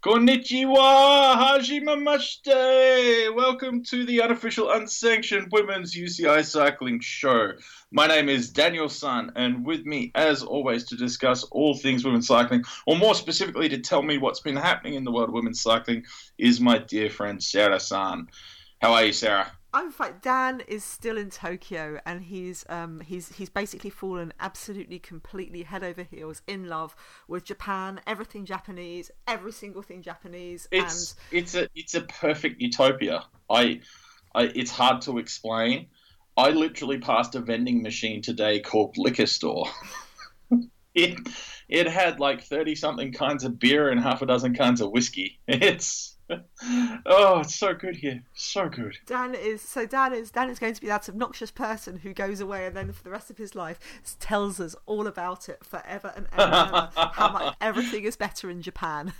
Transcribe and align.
Konnichiwa, 0.00 1.34
Hajimamashite! 1.34 3.34
Welcome 3.34 3.82
to 3.82 4.06
the 4.06 4.22
unofficial, 4.22 4.70
unsanctioned 4.70 5.50
women's 5.50 5.92
UCI 5.92 6.46
cycling 6.46 7.00
show. 7.00 7.54
My 7.90 8.06
name 8.06 8.28
is 8.28 8.50
Daniel 8.50 8.88
Sun, 8.88 9.32
and 9.34 9.66
with 9.66 9.86
me, 9.86 10.12
as 10.14 10.44
always, 10.44 10.84
to 10.84 10.96
discuss 10.96 11.42
all 11.50 11.74
things 11.74 12.04
women's 12.04 12.28
cycling, 12.28 12.62
or 12.86 12.96
more 12.96 13.16
specifically, 13.16 13.68
to 13.70 13.78
tell 13.78 14.02
me 14.02 14.18
what's 14.18 14.38
been 14.38 14.54
happening 14.54 14.94
in 14.94 15.02
the 15.02 15.10
world 15.10 15.30
of 15.30 15.34
women's 15.34 15.60
cycling, 15.60 16.04
is 16.38 16.60
my 16.60 16.78
dear 16.78 17.10
friend 17.10 17.42
Sarah 17.42 17.80
San. 17.80 18.28
How 18.80 18.92
are 18.92 19.06
you, 19.06 19.12
Sarah? 19.12 19.50
I'm 19.72 19.90
fine. 19.90 20.14
Dan 20.22 20.62
is 20.66 20.82
still 20.82 21.18
in 21.18 21.30
Tokyo, 21.30 22.00
and 22.06 22.22
he's 22.22 22.64
um 22.68 23.00
he's 23.00 23.32
he's 23.32 23.50
basically 23.50 23.90
fallen 23.90 24.32
absolutely, 24.40 24.98
completely 24.98 25.62
head 25.62 25.84
over 25.84 26.02
heels 26.02 26.42
in 26.46 26.68
love 26.68 26.96
with 27.26 27.44
Japan. 27.44 28.00
Everything 28.06 28.46
Japanese, 28.46 29.10
every 29.26 29.52
single 29.52 29.82
thing 29.82 30.02
Japanese. 30.02 30.68
It's 30.72 31.12
and 31.30 31.38
it's 31.38 31.54
a 31.54 31.68
it's 31.74 31.94
a 31.94 32.00
perfect 32.02 32.62
utopia. 32.62 33.24
I, 33.50 33.80
I 34.34 34.44
it's 34.54 34.70
hard 34.70 35.02
to 35.02 35.18
explain. 35.18 35.88
I 36.36 36.50
literally 36.50 36.98
passed 36.98 37.34
a 37.34 37.40
vending 37.40 37.82
machine 37.82 38.22
today 38.22 38.60
called 38.60 38.96
Liquor 38.96 39.26
Store. 39.26 39.68
it 40.94 41.18
it 41.68 41.86
had 41.86 42.20
like 42.20 42.42
thirty 42.42 42.74
something 42.74 43.12
kinds 43.12 43.44
of 43.44 43.58
beer 43.58 43.90
and 43.90 44.00
half 44.00 44.22
a 44.22 44.26
dozen 44.26 44.54
kinds 44.54 44.80
of 44.80 44.90
whiskey. 44.90 45.40
It's 45.48 46.16
oh, 47.06 47.40
it's 47.40 47.54
so 47.54 47.74
good 47.74 47.96
here, 47.96 48.22
so 48.34 48.68
good. 48.68 48.98
Dan 49.06 49.34
is 49.34 49.62
so 49.62 49.86
Dan 49.86 50.12
is 50.12 50.30
Dan 50.30 50.50
is 50.50 50.58
going 50.58 50.74
to 50.74 50.80
be 50.80 50.86
that 50.86 51.08
obnoxious 51.08 51.50
person 51.50 51.98
who 51.98 52.12
goes 52.12 52.40
away 52.40 52.66
and 52.66 52.76
then 52.76 52.92
for 52.92 53.02
the 53.02 53.10
rest 53.10 53.30
of 53.30 53.38
his 53.38 53.54
life 53.54 53.78
tells 54.20 54.60
us 54.60 54.76
all 54.86 55.06
about 55.06 55.48
it 55.48 55.64
forever 55.64 56.12
and 56.16 56.26
ever, 56.32 56.42
and 56.42 56.64
ever 56.66 57.10
how 57.12 57.32
much 57.32 57.56
everything 57.60 58.04
is 58.04 58.16
better 58.16 58.50
in 58.50 58.62
Japan. 58.62 59.12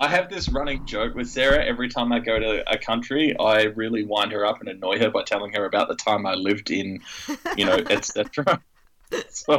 I 0.00 0.08
have 0.08 0.30
this 0.30 0.48
running 0.48 0.86
joke 0.86 1.14
with 1.14 1.28
Sarah. 1.28 1.64
Every 1.64 1.88
time 1.88 2.12
I 2.12 2.18
go 2.18 2.38
to 2.38 2.70
a 2.70 2.78
country, 2.78 3.36
I 3.38 3.64
really 3.64 4.04
wind 4.04 4.32
her 4.32 4.46
up 4.46 4.60
and 4.60 4.68
annoy 4.68 4.98
her 4.98 5.10
by 5.10 5.22
telling 5.24 5.52
her 5.52 5.64
about 5.64 5.88
the 5.88 5.94
time 5.94 6.26
I 6.26 6.34
lived 6.34 6.70
in, 6.70 7.00
you 7.56 7.66
know, 7.66 7.76
etc. 7.90 8.62
so 9.30 9.54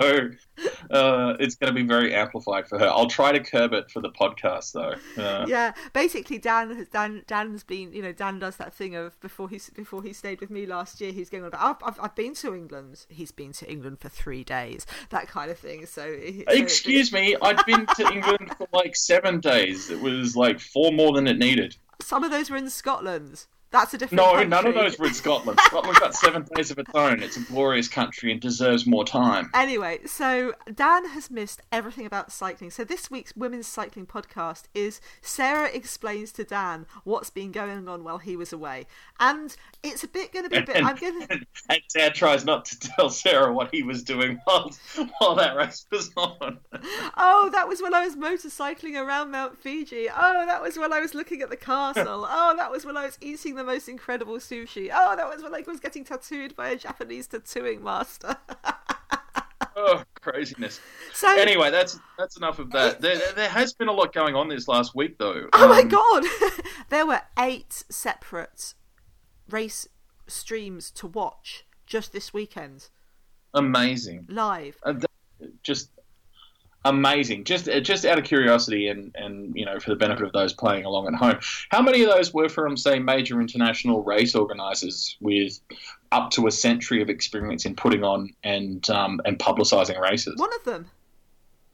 uh, 0.91 1.35
it's 1.39 1.55
going 1.55 1.73
to 1.73 1.73
be 1.73 1.85
very 1.85 2.13
amplified 2.13 2.67
for 2.67 2.79
her. 2.79 2.87
I'll 2.87 3.07
try 3.07 3.31
to 3.31 3.39
curb 3.39 3.73
it 3.73 3.91
for 3.91 4.01
the 4.01 4.09
podcast, 4.09 4.73
though. 4.73 5.21
Uh, 5.21 5.45
yeah, 5.47 5.73
basically, 5.93 6.37
Dan 6.37 6.75
has 6.75 6.87
Dan 6.89 7.23
Dan's 7.27 7.63
been 7.63 7.93
you 7.93 8.01
know 8.01 8.11
Dan 8.11 8.39
does 8.39 8.57
that 8.57 8.73
thing 8.73 8.95
of 8.95 9.19
before 9.19 9.49
he 9.49 9.59
before 9.75 10.03
he 10.03 10.13
stayed 10.13 10.39
with 10.39 10.49
me 10.49 10.65
last 10.65 11.01
year. 11.01 11.11
He's 11.11 11.29
going 11.29 11.43
on 11.43 11.51
I've, 11.53 11.77
I've, 11.83 11.99
I've 11.99 12.15
been 12.15 12.33
to 12.35 12.55
England. 12.55 13.05
He's 13.09 13.31
been 13.31 13.51
to 13.53 13.69
England 13.69 13.99
for 13.99 14.09
three 14.09 14.43
days. 14.43 14.85
That 15.09 15.27
kind 15.27 15.51
of 15.51 15.57
thing. 15.57 15.85
So, 15.85 16.01
so 16.01 16.43
Excuse 16.47 17.11
me, 17.11 17.35
I'd 17.41 17.65
been 17.65 17.85
to 17.85 18.09
England 18.13 18.51
for 18.57 18.67
like 18.73 18.95
seven 18.95 19.39
days. 19.39 19.89
It 19.89 20.01
was 20.01 20.35
like 20.35 20.59
four 20.59 20.91
more 20.91 21.13
than 21.13 21.27
it 21.27 21.37
needed. 21.37 21.75
Some 22.01 22.23
of 22.23 22.31
those 22.31 22.49
were 22.49 22.57
in 22.57 22.69
Scotland. 22.69 23.45
That's 23.71 23.93
a 23.93 23.97
different. 23.97 24.21
No, 24.21 24.31
country. 24.33 24.47
none 24.47 24.67
of 24.67 24.73
those 24.75 24.99
were 24.99 25.07
in 25.07 25.13
Scotland. 25.23 25.59
Scotland's 25.63 25.99
got 25.99 26.13
seven 26.13 26.45
days 26.55 26.71
of 26.71 26.79
its 26.79 26.91
own. 26.93 27.21
It's 27.23 27.37
a 27.37 27.41
glorious 27.41 27.87
country 27.87 28.31
and 28.31 28.39
deserves 28.41 28.85
more 28.85 29.05
time. 29.05 29.49
Anyway, 29.53 29.99
so 30.05 30.53
Dan 30.73 31.07
has 31.09 31.31
missed 31.31 31.61
everything 31.71 32.05
about 32.05 32.31
cycling. 32.31 32.69
So 32.69 32.83
this 32.83 33.09
week's 33.09 33.35
women's 33.35 33.67
cycling 33.67 34.05
podcast 34.07 34.63
is 34.73 34.99
Sarah 35.21 35.69
explains 35.73 36.31
to 36.33 36.43
Dan 36.43 36.85
what's 37.05 37.29
been 37.29 37.51
going 37.51 37.87
on 37.87 38.03
while 38.03 38.17
he 38.17 38.35
was 38.35 38.51
away, 38.51 38.87
and 39.19 39.55
it's 39.83 40.03
a 40.03 40.07
bit 40.07 40.33
going 40.33 40.43
to 40.45 40.49
be 40.49 40.57
a 40.57 40.61
bit. 40.63 40.75
And, 40.81 40.87
I'm 40.87 40.95
going 40.97 41.27
to. 41.27 41.39
and 41.69 41.81
Dad 41.93 42.15
tries 42.15 42.43
not 42.45 42.65
to 42.65 42.79
tell 42.79 43.09
Sarah 43.09 43.53
what 43.53 43.73
he 43.73 43.83
was 43.83 44.03
doing 44.03 44.39
while 44.45 44.71
while 45.19 45.35
that 45.35 45.55
race 45.55 45.85
was 45.91 46.11
on. 46.17 46.59
Oh, 47.17 47.49
that 47.51 47.67
was 47.67 47.81
when 47.81 47.93
I 47.93 48.05
was 48.05 48.15
motorcycling 48.15 48.95
around 49.01 49.31
Mount 49.31 49.57
Fuji. 49.61 50.07
Oh, 50.09 50.45
that 50.45 50.61
was 50.61 50.77
when 50.77 50.91
I 50.93 50.99
was 50.99 51.13
looking 51.13 51.41
at 51.41 51.49
the 51.49 51.55
castle. 51.57 52.27
Oh, 52.41 52.55
that 52.57 52.71
was 52.71 52.85
when 52.85 52.97
I 52.97 53.05
was 53.05 53.17
eating 53.21 53.55
the 53.55 53.60
most 53.63 53.87
incredible 53.89 54.35
sushi. 54.37 54.89
Oh, 54.93 55.15
that 55.15 55.27
was 55.29 55.43
when 55.43 55.53
I 55.53 55.63
was 55.67 55.79
getting 55.79 56.03
tattooed 56.03 56.55
by 56.55 56.69
a 56.69 56.75
Japanese 56.77 57.27
tattooing 57.27 57.83
master. 57.83 58.35
oh, 59.75 60.03
craziness. 60.21 60.79
So 61.13 61.27
Anyway, 61.39 61.71
that's 61.71 61.99
that's 62.17 62.37
enough 62.37 62.59
of 62.59 62.71
that. 62.71 63.01
There, 63.01 63.19
there 63.35 63.49
has 63.49 63.73
been 63.73 63.87
a 63.87 63.91
lot 63.93 64.13
going 64.13 64.35
on 64.35 64.47
this 64.49 64.67
last 64.67 64.95
week, 64.95 65.17
though. 65.17 65.47
Oh 65.53 65.67
my 65.67 65.81
Um, 65.81 65.87
god! 65.87 66.23
there 66.89 67.05
were 67.05 67.21
eight 67.39 67.83
separate 67.89 68.73
race 69.49 69.87
streams 70.27 70.91
to 70.91 71.07
watch 71.07 71.65
just 71.85 72.13
this 72.13 72.33
weekend, 72.33 72.89
Amazing. 73.53 74.25
live. 74.29 74.77
Uh, 74.83 74.93
th- 74.93 75.51
just 75.63 75.89
amazing. 76.85 77.43
Just 77.43 77.69
uh, 77.69 77.79
just 77.79 78.05
out 78.05 78.17
of 78.17 78.23
curiosity 78.23 78.87
and 78.87 79.15
and 79.15 79.55
you 79.55 79.65
know 79.65 79.79
for 79.79 79.89
the 79.89 79.95
benefit 79.95 80.25
of 80.25 80.33
those 80.33 80.53
playing 80.53 80.85
along 80.85 81.07
at 81.07 81.15
home, 81.15 81.39
how 81.69 81.81
many 81.81 82.03
of 82.03 82.09
those 82.09 82.33
were 82.33 82.49
from 82.49 82.77
say 82.77 82.99
major 82.99 83.39
international 83.39 84.03
race 84.03 84.35
organisers 84.35 85.17
with 85.19 85.59
up 86.11 86.31
to 86.31 86.47
a 86.47 86.51
century 86.51 87.01
of 87.01 87.09
experience 87.09 87.65
in 87.65 87.75
putting 87.75 88.03
on 88.03 88.29
and 88.43 88.89
um, 88.89 89.21
and 89.25 89.39
publicising 89.39 89.99
races? 89.99 90.35
One 90.37 90.53
of 90.53 90.63
them. 90.63 90.89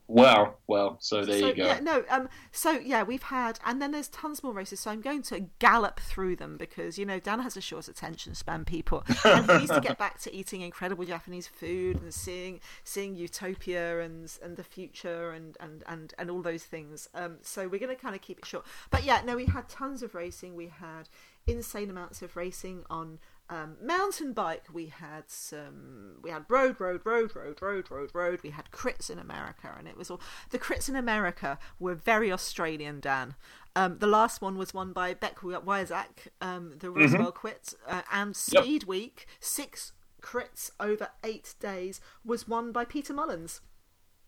Wow. 0.08 0.56
Well, 0.68 0.98
so 1.00 1.26
there 1.26 1.40
so, 1.40 1.48
you 1.48 1.54
go. 1.54 1.66
Yeah, 1.66 1.80
no, 1.82 2.04
um, 2.10 2.30
so 2.52 2.72
yeah, 2.72 3.04
we've 3.04 3.24
had, 3.24 3.60
and 3.66 3.82
then 3.82 3.92
there's 3.92 4.08
tons 4.08 4.42
more 4.42 4.54
races. 4.54 4.80
So 4.80 4.90
I'm 4.90 5.02
going 5.02 5.22
to 5.24 5.48
gallop 5.60 6.00
through 6.00 6.38
them 6.38 6.56
because 6.58 6.98
you 6.98 7.06
know 7.06 7.20
Dan 7.20 7.40
has 7.42 7.58
a 7.58 7.62
short 7.62 7.90
attention 7.90 8.34
span, 8.34 8.64
people, 8.64 9.04
and 9.26 9.46
he 9.50 9.58
needs 9.58 9.72
to 9.72 9.82
get 9.82 9.98
back 10.00 10.20
to 10.22 10.34
eating 10.34 10.62
incredible 10.62 11.04
Japanese 11.04 11.48
food 11.48 12.02
and 12.02 12.14
seeing 12.14 12.62
seeing 12.86 13.16
utopia 13.16 14.00
and 14.00 14.38
and 14.42 14.56
the 14.56 14.64
future 14.64 15.32
and 15.32 15.58
and 15.60 15.84
and 15.88 16.14
and 16.18 16.32
all 16.32 16.42
those 16.42 16.64
things. 16.64 17.10
Um, 17.14 17.38
so 17.42 17.68
we're 17.68 17.80
going 17.80 17.96
to 17.96 18.02
kind 18.02 18.16
of 18.16 18.22
keep 18.22 18.40
it 18.40 18.46
short. 18.46 18.66
But 18.90 19.04
yeah, 19.04 19.22
no, 19.26 19.36
we 19.36 19.46
had 19.46 19.68
tons 19.68 20.04
of 20.04 20.16
racing. 20.16 20.56
We 20.56 20.68
had 20.68 21.10
insane 21.48 21.90
amounts 21.90 22.22
of 22.22 22.36
racing 22.36 22.84
on 22.90 23.20
um, 23.50 23.78
mountain 23.82 24.34
bike 24.34 24.66
we 24.74 24.88
had 24.88 25.24
some 25.28 26.18
we 26.22 26.30
had 26.30 26.46
road 26.50 26.80
road 26.80 27.02
road 27.06 27.34
road 27.36 27.62
road 27.62 27.90
road 27.90 28.10
road. 28.14 28.40
We 28.44 28.50
had 28.50 28.72
crits 28.72 29.10
in 29.10 29.20
america 29.20 29.74
and 29.78 29.88
it 29.88 29.98
was 29.98 30.12
all 30.12 30.20
the 30.50 30.60
crits 30.60 30.90
in 30.90 30.96
america 30.96 31.58
were 31.80 31.96
very 31.96 32.32
australian 32.32 33.00
dan. 33.00 33.36
Um, 33.76 34.00
the 34.00 34.08
last 34.08 34.42
one 34.42 34.58
was 34.58 34.74
won 34.74 34.92
by 34.92 35.14
Bec 35.14 35.38
Wiasak, 35.42 36.30
um, 36.42 36.74
the 36.80 36.90
roswell 36.90 37.32
crit 37.32 37.74
uh, 37.88 38.02
and 38.12 38.30
Yep. 38.30 38.64
speed 38.64 38.84
week 38.86 39.28
six 39.40 39.92
crits 40.22 40.72
over 40.80 41.10
eight 41.24 41.54
days 41.60 42.02
was 42.26 42.48
won 42.48 42.72
by 42.72 42.86
Peta 42.86 43.14
Mullens. 43.14 43.62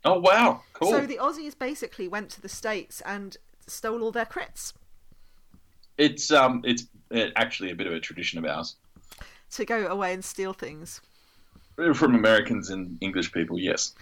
Oh 0.04 0.18
wow, 0.20 0.62
cool. 0.72 0.90
so 0.92 1.04
the 1.04 1.16
aussies 1.18 1.58
basically 1.58 2.08
went 2.08 2.30
to 2.30 2.40
the 2.40 2.48
states 2.48 3.02
and 3.04 3.36
stole 3.66 4.02
all 4.02 4.12
their 4.12 4.24
crits. 4.24 4.72
It's 5.98 6.30
um 6.30 6.62
it's 6.64 6.86
uh, 7.14 7.26
actually 7.36 7.70
a 7.70 7.74
bit 7.74 7.86
of 7.86 7.92
a 7.92 8.00
tradition 8.00 8.38
of 8.38 8.44
ours 8.46 8.76
to 9.52 9.64
go 9.64 9.86
away 9.86 10.12
and 10.12 10.24
steal 10.24 10.52
things 10.52 11.00
from 11.94 12.14
Americans 12.14 12.70
and 12.70 12.98
English 13.00 13.32
people. 13.32 13.58
Yes. 13.58 13.94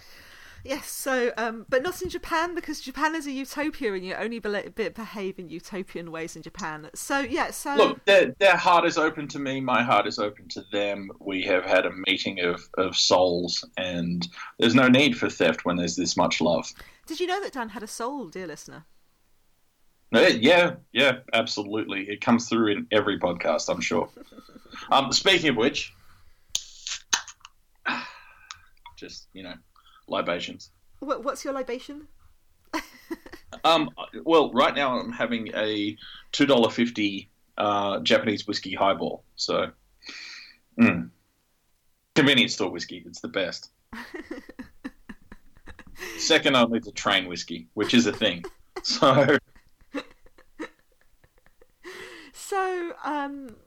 Yes, 0.65 0.89
so 0.89 1.31
um, 1.37 1.65
but 1.69 1.83
not 1.83 2.01
in 2.01 2.09
Japan 2.09 2.53
because 2.53 2.81
Japan 2.81 3.15
is 3.15 3.25
a 3.25 3.31
utopia 3.31 3.93
and 3.93 4.05
you 4.05 4.13
only 4.15 4.39
be- 4.39 4.69
be- 4.75 4.89
behave 4.89 5.39
in 5.39 5.49
utopian 5.49 6.11
ways 6.11 6.35
in 6.35 6.41
Japan. 6.41 6.89
So 6.93 7.19
yeah, 7.19 7.51
so 7.51 7.75
Look, 7.75 8.03
their, 8.03 8.35
their 8.39 8.57
heart 8.57 8.85
is 8.85 8.97
open 8.97 9.29
to 9.29 9.39
me. 9.39 9.61
My 9.61 9.81
heart 9.81 10.05
is 10.05 10.19
open 10.19 10.49
to 10.49 10.65
them. 10.73 11.11
We 11.19 11.43
have 11.43 11.63
had 11.63 11.85
a 11.85 11.91
meeting 12.07 12.41
of, 12.41 12.61
of 12.77 12.97
souls, 12.97 13.63
and 13.77 14.27
there's 14.57 14.75
no 14.75 14.89
need 14.89 15.17
for 15.17 15.29
theft 15.29 15.63
when 15.63 15.77
there's 15.77 15.95
this 15.95 16.17
much 16.17 16.41
love. 16.41 16.69
did 17.05 17.21
you 17.21 17.27
know 17.27 17.41
that 17.41 17.53
Dan 17.53 17.69
had 17.69 17.83
a 17.83 17.87
soul, 17.87 18.27
dear 18.27 18.47
listener? 18.47 18.85
Yeah, 20.11 20.75
yeah, 20.91 21.19
absolutely. 21.33 22.09
It 22.09 22.21
comes 22.21 22.49
through 22.49 22.71
in 22.71 22.87
every 22.91 23.19
podcast, 23.19 23.73
I'm 23.73 23.81
sure. 23.81 24.09
um, 24.91 25.11
speaking 25.11 25.49
of 25.49 25.55
which, 25.55 25.93
just 28.97 29.27
you 29.33 29.43
know, 29.43 29.53
libations. 30.07 30.71
What, 30.99 31.23
what's 31.23 31.43
your 31.43 31.53
libation? 31.53 32.07
Um, 33.63 33.89
well, 34.23 34.51
right 34.53 34.75
now 34.75 34.99
I'm 34.99 35.11
having 35.11 35.49
a 35.55 35.97
two 36.31 36.45
dollar 36.45 36.69
fifty 36.69 37.29
uh, 37.57 37.99
Japanese 37.99 38.47
whiskey 38.47 38.73
highball. 38.73 39.23
So, 39.35 39.71
mm. 40.79 41.09
convenience 42.15 42.53
store 42.53 42.71
whiskey. 42.71 43.03
It's 43.05 43.21
the 43.21 43.27
best. 43.27 43.71
Second 46.17 46.55
only 46.55 46.79
to 46.81 46.91
train 46.91 47.27
whiskey, 47.27 47.67
which 47.73 47.93
is 47.93 48.05
a 48.07 48.13
thing. 48.13 48.45
So, 48.83 49.37
So 52.49 52.93
um, 53.05 53.57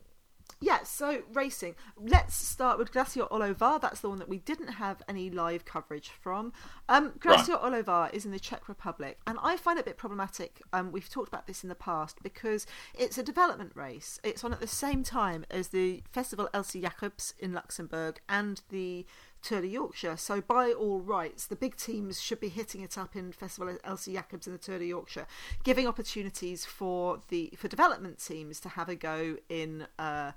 yeah, 0.61 0.83
so 0.83 1.23
racing. 1.33 1.77
Let's 1.97 2.35
start 2.35 2.79
with 2.79 2.91
Gracia 2.91 3.29
Orlová. 3.31 3.81
That's 3.81 4.01
the 4.01 4.09
one 4.09 4.19
that 4.19 4.29
we 4.29 4.39
didn't 4.39 4.75
have 4.75 5.03
any 5.09 5.31
live 5.31 5.65
coverage 5.65 6.09
from. 6.09 6.53
Um, 6.89 7.13
Gracia 7.21 7.57
Orlová 7.57 8.13
is 8.13 8.25
in 8.25 8.33
the 8.33 8.41
Czech 8.41 8.69
Republic, 8.69 9.19
and 9.25 9.39
I 9.41 9.57
find 9.57 9.79
it 9.79 9.83
a 9.83 9.85
bit 9.85 9.99
problematic. 9.99 10.61
Um, 10.73 10.91
we've 10.91 11.09
talked 11.09 11.29
about 11.29 11.47
this 11.47 11.63
in 11.63 11.69
the 11.69 11.77
past 11.77 12.25
because 12.25 12.67
it's 12.93 13.19
a 13.19 13.23
development 13.23 13.71
race. 13.77 14.19
It's 14.25 14.43
on 14.43 14.53
at 14.53 14.59
the 14.59 14.67
same 14.67 15.05
time 15.05 15.45
as 15.49 15.69
the 15.69 16.03
Festival 16.11 16.49
Elsie 16.53 16.81
Jacobs 16.81 17.35
in 17.39 17.53
Luxembourg 17.53 18.21
and 18.29 18.63
the 18.71 19.07
Tour 19.43 19.61
de 19.61 19.69
Yorkshire. 19.69 20.17
So 20.17 20.41
by 20.41 20.73
all 20.73 21.01
rights, 21.01 21.47
the 21.47 21.57
big 21.57 21.77
teams 21.77 22.21
should 22.21 22.41
be 22.41 22.49
hitting 22.49 22.81
it 22.81 22.97
up 22.97 23.17
in 23.17 23.33
Festival 23.33 23.77
Elsie 23.85 24.15
Jacobs 24.15 24.47
in 24.47 24.53
the 24.53 24.59
Tour 24.59 24.79
de 24.79 24.87
Yorkshire, 24.87 25.27
giving 25.65 25.87
opportunities 25.87 26.65
for 26.65 27.21
the 27.29 27.53
for 27.57 27.69
development 27.69 28.19
teams 28.25 28.61
to 28.61 28.71
have 28.71 28.89
a 28.89 28.95
go 28.95 29.37
in. 29.49 29.87
Uh, 29.99 30.33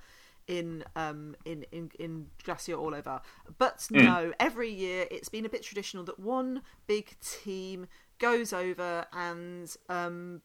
in 0.48 0.84
um 0.96 1.36
in 1.44 1.66
in 1.72 1.90
in 1.98 2.28
Gracia 2.44 2.74
Orlová. 2.74 3.22
But 3.58 3.80
mm. 3.92 4.04
no, 4.04 4.34
every 4.40 4.70
year 4.70 5.08
it's 5.10 5.28
been 5.28 5.44
a 5.44 5.50
bit 5.50 5.64
traditional 5.64 6.04
that 6.04 6.20
one 6.20 6.62
big 6.86 7.20
team 7.20 7.88
goes 8.20 8.54
over 8.54 9.08
and 9.12 9.76
um 9.90 10.42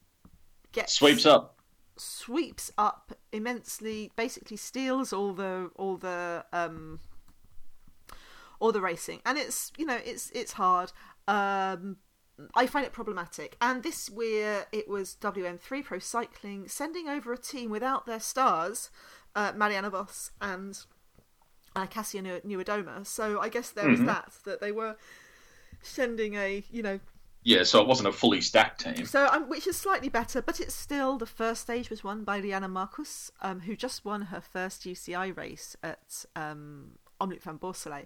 gets 0.73 0.95
sweeps 0.95 1.27
up 1.27 1.61
sweeps 1.97 2.73
up 2.79 3.13
immensely 3.31 4.11
basically 4.17 4.57
steals 4.57 5.13
all 5.13 5.35
the 5.35 5.71
all 5.77 5.99
the 5.99 6.45
um 6.53 6.99
all 8.61 8.73
the 8.73 8.81
racing 8.81 9.21
and 9.27 9.37
it's 9.39 9.73
you 9.77 9.85
know 9.85 9.99
it's 10.05 10.31
it's 10.31 10.53
hard 10.53 10.93
um 11.27 11.97
I 12.55 12.67
find 12.67 12.87
it 12.87 12.93
problematic. 12.93 13.57
And 13.61 13.83
this 13.83 14.09
year 14.09 14.65
it 14.73 14.89
was 14.89 15.17
WM3 15.21 15.85
Pro 15.85 15.99
Cycling 15.99 16.69
sending 16.69 17.07
over 17.07 17.35
a 17.35 17.39
team 17.39 17.71
without 17.71 18.07
their 18.07 18.19
stars 18.19 18.91
uh, 19.35 19.53
Marianne 19.55 19.91
Vos 19.91 20.31
and 20.41 20.79
uh, 21.77 21.87
Kasia 21.87 22.23
Niewiadoma. 22.23 23.07
So 23.07 23.41
I 23.41 23.49
guess 23.49 23.71
there 23.71 23.85
mm-hmm. 23.85 24.07
was 24.07 24.15
that 24.15 24.33
that 24.45 24.61
they 24.61 24.73
were 24.73 24.97
sending 25.83 26.35
a 26.35 26.65
you 26.71 26.83
know. 26.83 27.01
Yeah, 27.43 27.63
so 27.63 27.81
it 27.81 27.87
wasn't 27.89 28.09
a 28.09 28.13
fully 28.13 28.43
stacked 28.43 28.83
team. 28.83 29.07
So, 29.07 29.27
um, 29.29 29.49
which 29.49 29.67
is 29.67 29.75
slightly 29.75 30.11
better, 30.11 30.43
but 30.43 30.61
it's 30.61 30.75
still 30.75 31.17
the 31.17 31.25
first 31.25 31.63
stage 31.63 31.89
was 31.89 32.05
won 32.05 32.23
by 32.23 32.39
Riejanne 32.39 32.69
Markus, 32.69 33.33
um, 33.41 33.61
who 33.61 33.75
just 33.75 34.05
won 34.05 34.21
her 34.23 34.43
first 34.43 34.83
UCI 34.83 35.35
race 35.35 35.75
at 35.83 36.27
um, 36.37 36.99
Omloop 37.19 37.41
van 37.41 37.59
Borsele. 37.59 38.05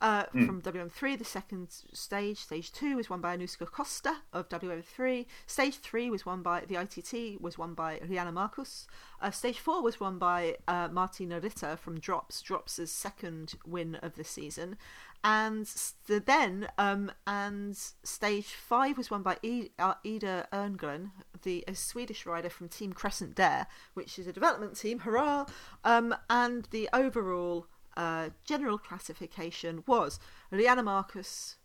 Uh, 0.00 0.24
mm. 0.26 0.46
From 0.46 0.62
WM3, 0.62 1.18
the 1.18 1.24
second 1.24 1.68
stage, 1.92 2.38
stage 2.38 2.72
two, 2.72 2.96
was 2.96 3.08
won 3.08 3.20
by 3.20 3.36
Anouska 3.36 3.70
Koster 3.70 4.14
of 4.32 4.48
WM3. 4.48 5.26
Stage 5.46 5.76
three 5.76 6.10
was 6.10 6.26
won 6.26 6.42
by 6.42 6.60
the 6.60 6.76
ITT, 6.76 7.40
was 7.40 7.56
won 7.56 7.74
by 7.74 7.98
Riejanne 7.98 8.32
Markus. 8.32 8.86
Uh, 9.20 9.30
stage 9.30 9.58
four 9.58 9.82
was 9.82 10.00
won 10.00 10.18
by 10.18 10.56
uh, 10.68 10.88
Martina 10.88 11.40
Ritter 11.40 11.76
from 11.76 11.98
Drops, 11.98 12.42
Drops' 12.42 12.90
second 12.90 13.54
win 13.66 13.96
of 13.96 14.16
the 14.16 14.24
season. 14.24 14.76
And 15.24 15.66
then, 16.06 16.68
um, 16.76 17.10
and 17.26 17.74
stage 18.02 18.48
five 18.48 18.98
was 18.98 19.10
won 19.10 19.22
by 19.22 19.38
uh, 19.78 19.94
Ida 20.04 20.48
Erngren, 20.52 21.12
the 21.42 21.64
a 21.66 21.74
Swedish 21.74 22.26
rider 22.26 22.50
from 22.50 22.68
Team 22.68 22.92
Crescent 22.92 23.34
Dare, 23.34 23.66
which 23.94 24.18
is 24.18 24.26
a 24.26 24.34
development 24.34 24.76
team. 24.76 24.98
Hurrah! 24.98 25.46
Um, 25.82 26.14
and 26.28 26.68
the 26.72 26.90
overall 26.92 27.66
uh, 27.96 28.30
general 28.44 28.78
classification 28.78 29.84
was 29.86 30.18
Riejanne 30.52 30.84
Markus, 30.84 31.56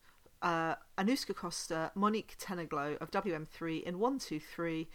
uh, 0.42 0.76
Anouska 0.98 1.36
Koster, 1.36 1.92
Monique 1.96 2.36
Teneglo 2.38 2.98
of 2.98 3.12
WM3 3.12 3.84
in 3.84 4.00
123. 4.00 4.88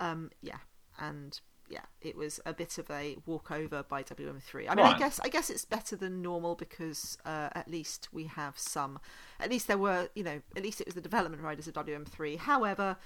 Um, 0.00 0.30
yeah, 0.42 0.58
and 0.98 1.40
yeah, 1.68 1.80
it 2.00 2.16
was 2.16 2.38
a 2.44 2.52
bit 2.52 2.76
of 2.78 2.90
a 2.90 3.16
walkover 3.26 3.82
by 3.82 4.02
WM3. 4.02 4.66
I 4.68 4.74
mean, 4.74 4.84
right. 4.84 4.94
I 4.94 4.98
guess 4.98 5.18
I 5.20 5.28
guess 5.28 5.48
it's 5.48 5.64
better 5.64 5.96
than 5.96 6.20
normal 6.20 6.54
because 6.54 7.16
uh, 7.24 7.48
at 7.54 7.68
least 7.70 8.08
we 8.12 8.24
have 8.24 8.58
some. 8.58 8.98
At 9.40 9.50
least 9.50 9.68
there 9.68 9.78
were, 9.78 10.08
you 10.14 10.22
know, 10.22 10.42
at 10.54 10.62
least 10.62 10.80
it 10.80 10.86
was 10.86 10.94
the 10.94 11.00
development 11.00 11.42
riders 11.42 11.66
of 11.66 11.74
WM3. 11.74 12.38
However, 12.38 12.96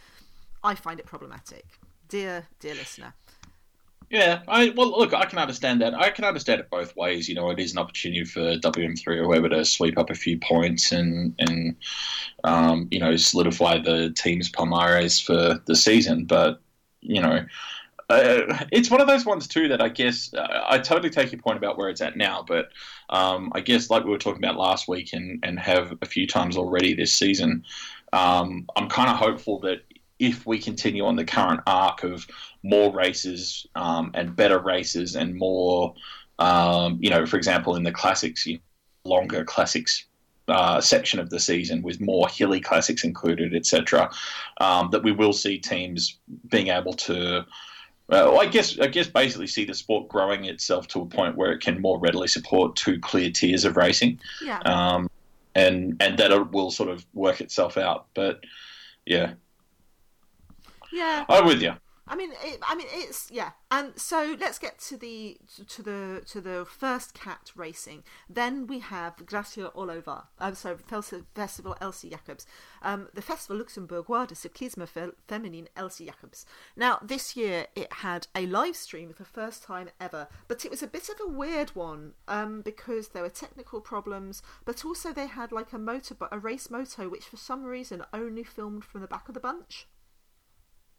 I 0.64 0.74
find 0.74 0.98
it 0.98 1.06
problematic, 1.06 1.64
dear 2.08 2.48
dear 2.58 2.74
listener. 2.74 3.14
Yeah, 4.08 4.42
I 4.46 4.70
well 4.70 4.90
look, 4.96 5.12
I 5.12 5.24
can 5.24 5.38
understand 5.38 5.80
that. 5.80 5.92
I 5.94 6.10
can 6.10 6.24
understand 6.24 6.60
it 6.60 6.70
both 6.70 6.94
ways. 6.94 7.28
You 7.28 7.34
know, 7.34 7.50
it 7.50 7.58
is 7.58 7.72
an 7.72 7.78
opportunity 7.78 8.24
for 8.24 8.56
WM3 8.56 9.16
or 9.18 9.24
whoever 9.24 9.48
to 9.48 9.64
sweep 9.64 9.98
up 9.98 10.10
a 10.10 10.14
few 10.14 10.38
points 10.38 10.92
and 10.92 11.34
and 11.40 11.76
um, 12.44 12.86
you 12.92 13.00
know 13.00 13.16
solidify 13.16 13.78
the 13.78 14.10
team's 14.16 14.50
palmares 14.50 15.22
for 15.22 15.60
the 15.66 15.74
season. 15.74 16.24
But 16.24 16.60
you 17.00 17.20
know, 17.20 17.44
uh, 18.08 18.64
it's 18.70 18.90
one 18.92 19.00
of 19.00 19.08
those 19.08 19.26
ones 19.26 19.48
too 19.48 19.66
that 19.68 19.80
I 19.82 19.88
guess 19.88 20.32
uh, 20.34 20.64
I 20.68 20.78
totally 20.78 21.10
take 21.10 21.32
your 21.32 21.40
point 21.40 21.58
about 21.58 21.76
where 21.76 21.88
it's 21.88 22.00
at 22.00 22.16
now. 22.16 22.44
But 22.46 22.68
um, 23.10 23.50
I 23.56 23.60
guess 23.60 23.90
like 23.90 24.04
we 24.04 24.10
were 24.10 24.18
talking 24.18 24.44
about 24.44 24.56
last 24.56 24.86
week 24.86 25.14
and 25.14 25.40
and 25.44 25.58
have 25.58 25.92
a 26.00 26.06
few 26.06 26.28
times 26.28 26.56
already 26.56 26.94
this 26.94 27.12
season. 27.12 27.64
Um, 28.12 28.66
I'm 28.76 28.88
kind 28.88 29.10
of 29.10 29.16
hopeful 29.16 29.58
that 29.60 29.78
if 30.18 30.46
we 30.46 30.58
continue 30.58 31.04
on 31.04 31.16
the 31.16 31.24
current 31.24 31.60
arc 31.66 32.02
of 32.02 32.26
more 32.62 32.92
races 32.92 33.66
um, 33.74 34.10
and 34.14 34.34
better 34.34 34.58
races 34.58 35.14
and 35.14 35.34
more, 35.34 35.94
um, 36.38 36.98
you 37.00 37.10
know, 37.10 37.26
for 37.26 37.36
example, 37.36 37.76
in 37.76 37.82
the 37.82 37.92
classics, 37.92 38.46
longer 39.04 39.44
classics 39.44 40.06
uh, 40.48 40.80
section 40.80 41.18
of 41.18 41.30
the 41.30 41.40
season 41.40 41.82
with 41.82 42.00
more 42.00 42.28
hilly 42.28 42.60
classics 42.60 43.04
included, 43.04 43.54
etc., 43.54 44.10
um, 44.60 44.88
that 44.92 45.02
we 45.02 45.12
will 45.12 45.32
see 45.32 45.58
teams 45.58 46.18
being 46.48 46.68
able 46.68 46.92
to. 46.92 47.38
Uh, 48.08 48.30
well, 48.30 48.40
I 48.40 48.46
guess 48.46 48.78
I 48.78 48.86
guess 48.86 49.08
basically 49.08 49.48
see 49.48 49.64
the 49.64 49.74
sport 49.74 50.08
growing 50.08 50.44
itself 50.44 50.86
to 50.88 51.00
a 51.00 51.06
point 51.06 51.36
where 51.36 51.50
it 51.50 51.60
can 51.60 51.80
more 51.80 51.98
readily 51.98 52.28
support 52.28 52.76
two 52.76 53.00
clear 53.00 53.30
tiers 53.30 53.64
of 53.64 53.76
racing, 53.76 54.20
yeah. 54.40 54.60
um, 54.60 55.10
and 55.56 55.96
and 55.98 56.16
that 56.18 56.30
it 56.30 56.52
will 56.52 56.70
sort 56.70 56.88
of 56.88 57.04
work 57.14 57.40
itself 57.40 57.76
out. 57.76 58.06
But 58.14 58.44
yeah, 59.04 59.32
yeah. 60.96 61.24
I'm 61.28 61.46
with 61.46 61.62
you. 61.62 61.74
I 62.08 62.14
mean, 62.14 62.30
it, 62.44 62.60
I 62.62 62.76
mean, 62.76 62.86
it's 62.90 63.28
yeah, 63.32 63.50
and 63.68 63.98
so 63.98 64.36
let's 64.38 64.60
get 64.60 64.78
to 64.78 64.96
the 64.96 65.38
to 65.66 65.82
the 65.82 66.22
to 66.26 66.40
the 66.40 66.64
first 66.64 67.14
cat 67.14 67.50
racing. 67.56 68.04
Then 68.30 68.68
we 68.68 68.78
have 68.78 69.26
Gracia 69.26 69.72
Orlová. 69.74 70.26
Um, 70.38 70.54
so 70.54 70.76
Festival 71.34 71.76
Elsie 71.80 72.10
Jacobs, 72.10 72.46
um, 72.82 73.08
the 73.12 73.22
Festival 73.22 73.56
Luxembourgeois 73.56 74.26
de 74.26 74.36
Cyclisme 74.36 74.86
Féminin 75.28 75.66
Elsie 75.76 76.06
Jacobs. 76.06 76.46
Now 76.76 77.00
this 77.02 77.34
year 77.34 77.66
it 77.74 77.92
had 77.92 78.28
a 78.36 78.46
live 78.46 78.76
stream 78.76 79.12
for 79.12 79.24
the 79.24 79.28
first 79.28 79.64
time 79.64 79.90
ever, 80.00 80.28
but 80.46 80.64
it 80.64 80.70
was 80.70 80.84
a 80.84 80.86
bit 80.86 81.08
of 81.08 81.16
a 81.20 81.28
weird 81.28 81.70
one 81.70 82.12
um, 82.28 82.60
because 82.60 83.08
there 83.08 83.24
were 83.24 83.28
technical 83.28 83.80
problems, 83.80 84.42
but 84.64 84.84
also 84.84 85.12
they 85.12 85.26
had 85.26 85.50
like 85.50 85.72
a 85.72 85.78
motor, 85.78 86.14
a 86.30 86.38
race 86.38 86.70
moto, 86.70 87.08
which 87.08 87.24
for 87.24 87.36
some 87.36 87.64
reason 87.64 88.04
only 88.12 88.44
filmed 88.44 88.84
from 88.84 89.00
the 89.00 89.08
back 89.08 89.26
of 89.26 89.34
the 89.34 89.40
bunch. 89.40 89.88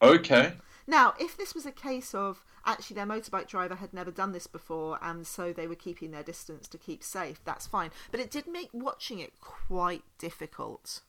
Okay. 0.02 0.54
Now, 0.86 1.14
if 1.20 1.36
this 1.36 1.54
was 1.54 1.66
a 1.66 1.72
case 1.72 2.16
of 2.16 2.46
actually 2.66 2.96
their 2.96 3.06
motorbike 3.06 3.48
driver 3.48 3.76
had 3.76 3.94
never 3.94 4.12
done 4.12 4.32
this 4.32 4.48
before 4.48 4.98
and 5.02 5.28
so 5.28 5.52
they 5.52 5.68
were 5.68 5.76
keeping 5.76 6.12
their 6.12 6.24
distance 6.24 6.68
to 6.70 6.78
keep 6.78 7.04
safe, 7.04 7.42
that's 7.44 7.68
fine. 7.68 7.92
But 8.12 8.20
it 8.20 8.32
did 8.32 8.48
make 8.48 8.70
watching 8.72 9.20
it 9.20 9.34
quite 9.42 10.04
difficult. 10.18 11.02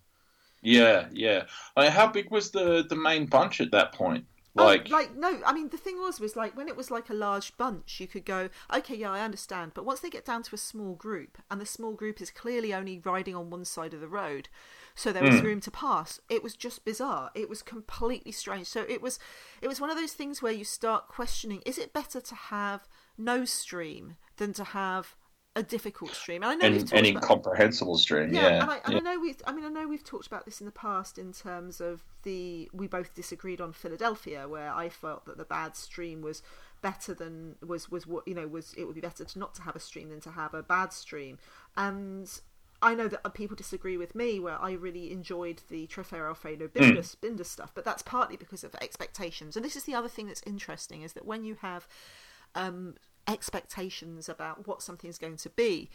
Yeah, 0.62 1.06
yeah. 1.12 1.44
Mean, 1.76 1.90
how 1.90 2.08
big 2.08 2.30
was 2.30 2.50
the 2.50 2.84
the 2.88 2.96
main 2.96 3.26
bunch 3.26 3.60
at 3.60 3.70
that 3.70 3.92
point? 3.92 4.24
Oh, 4.56 4.64
like, 4.64 4.88
like 4.90 5.14
no, 5.14 5.40
I 5.46 5.52
mean 5.52 5.68
the 5.68 5.76
thing 5.76 5.98
was 5.98 6.18
was 6.18 6.34
like 6.34 6.56
when 6.56 6.66
it 6.66 6.76
was 6.76 6.90
like 6.90 7.08
a 7.08 7.14
large 7.14 7.56
bunch, 7.56 8.00
you 8.00 8.08
could 8.08 8.24
go, 8.24 8.48
okay, 8.74 8.96
yeah, 8.96 9.12
I 9.12 9.20
understand. 9.20 9.72
But 9.74 9.84
once 9.84 10.00
they 10.00 10.10
get 10.10 10.24
down 10.24 10.42
to 10.44 10.54
a 10.56 10.58
small 10.58 10.94
group, 10.94 11.38
and 11.48 11.60
the 11.60 11.66
small 11.66 11.92
group 11.92 12.20
is 12.20 12.32
clearly 12.32 12.74
only 12.74 12.98
riding 12.98 13.36
on 13.36 13.50
one 13.50 13.64
side 13.64 13.94
of 13.94 14.00
the 14.00 14.08
road, 14.08 14.48
so 14.98 15.12
there 15.12 15.22
was 15.22 15.36
mm. 15.36 15.44
room 15.44 15.60
to 15.60 15.70
pass. 15.70 16.20
It 16.28 16.42
was 16.42 16.54
just 16.54 16.84
bizarre. 16.84 17.30
It 17.34 17.48
was 17.48 17.62
completely 17.62 18.32
strange. 18.32 18.66
So 18.66 18.84
it 18.88 19.00
was, 19.00 19.20
it 19.62 19.68
was 19.68 19.80
one 19.80 19.90
of 19.90 19.96
those 19.96 20.12
things 20.12 20.42
where 20.42 20.52
you 20.52 20.64
start 20.64 21.06
questioning: 21.06 21.62
Is 21.64 21.78
it 21.78 21.92
better 21.92 22.20
to 22.20 22.34
have 22.34 22.88
no 23.16 23.44
stream 23.44 24.16
than 24.38 24.52
to 24.54 24.64
have 24.64 25.14
a 25.56 25.62
difficult 25.62 26.12
stream. 26.12 26.42
And 26.44 26.52
I 26.52 26.54
know 26.54 26.76
an, 26.76 26.88
an 26.92 27.04
incomprehensible 27.04 27.94
about, 27.94 28.00
stream. 28.00 28.32
Yeah, 28.32 28.42
yeah. 28.42 28.62
and, 28.62 28.70
I, 28.70 28.80
and 28.84 28.92
yeah. 28.92 28.98
I, 28.98 29.00
know 29.00 29.20
we've. 29.20 29.42
I 29.46 29.52
mean, 29.52 29.64
I 29.64 29.68
know 29.68 29.88
we've 29.88 30.04
talked 30.04 30.26
about 30.26 30.44
this 30.44 30.60
in 30.60 30.66
the 30.66 30.72
past 30.72 31.18
in 31.18 31.32
terms 31.32 31.80
of 31.80 32.04
the. 32.22 32.70
We 32.72 32.86
both 32.86 33.14
disagreed 33.14 33.60
on 33.60 33.72
Philadelphia, 33.72 34.48
where 34.48 34.72
I 34.72 34.88
felt 34.88 35.26
that 35.26 35.36
the 35.36 35.44
bad 35.44 35.74
stream 35.74 36.22
was 36.22 36.42
better 36.80 37.12
than 37.12 37.56
was 37.66 37.90
was 37.90 38.06
what 38.06 38.26
you 38.28 38.34
know 38.34 38.46
was 38.46 38.74
it 38.76 38.84
would 38.84 38.94
be 38.94 39.00
better 39.00 39.24
to 39.24 39.38
not 39.38 39.54
to 39.56 39.62
have 39.62 39.74
a 39.74 39.80
stream 39.80 40.10
than 40.10 40.20
to 40.20 40.30
have 40.30 40.54
a 40.54 40.62
bad 40.62 40.92
stream 40.92 41.38
and 41.76 42.40
I 42.80 42.94
know 42.94 43.08
that 43.08 43.34
people 43.34 43.56
disagree 43.56 43.96
with 43.96 44.14
me, 44.14 44.38
where 44.38 44.60
I 44.60 44.72
really 44.72 45.10
enjoyed 45.10 45.62
the 45.68 45.86
Trofeo 45.88 46.28
Alfredo 46.28 46.68
Binda, 46.68 46.98
mm. 46.98 47.16
Binda 47.16 47.44
stuff, 47.44 47.72
but 47.74 47.84
that's 47.84 48.02
partly 48.02 48.36
because 48.36 48.62
of 48.62 48.74
expectations. 48.76 49.56
And 49.56 49.64
this 49.64 49.74
is 49.74 49.84
the 49.84 49.94
other 49.94 50.08
thing 50.08 50.28
that's 50.28 50.42
interesting 50.46 51.02
is 51.02 51.14
that 51.14 51.26
when 51.26 51.42
you 51.42 51.56
have 51.56 51.88
um, 52.54 52.94
expectations 53.26 54.28
about 54.28 54.68
what 54.68 54.82
something's 54.82 55.18
going 55.18 55.36
to 55.38 55.50
be, 55.50 55.90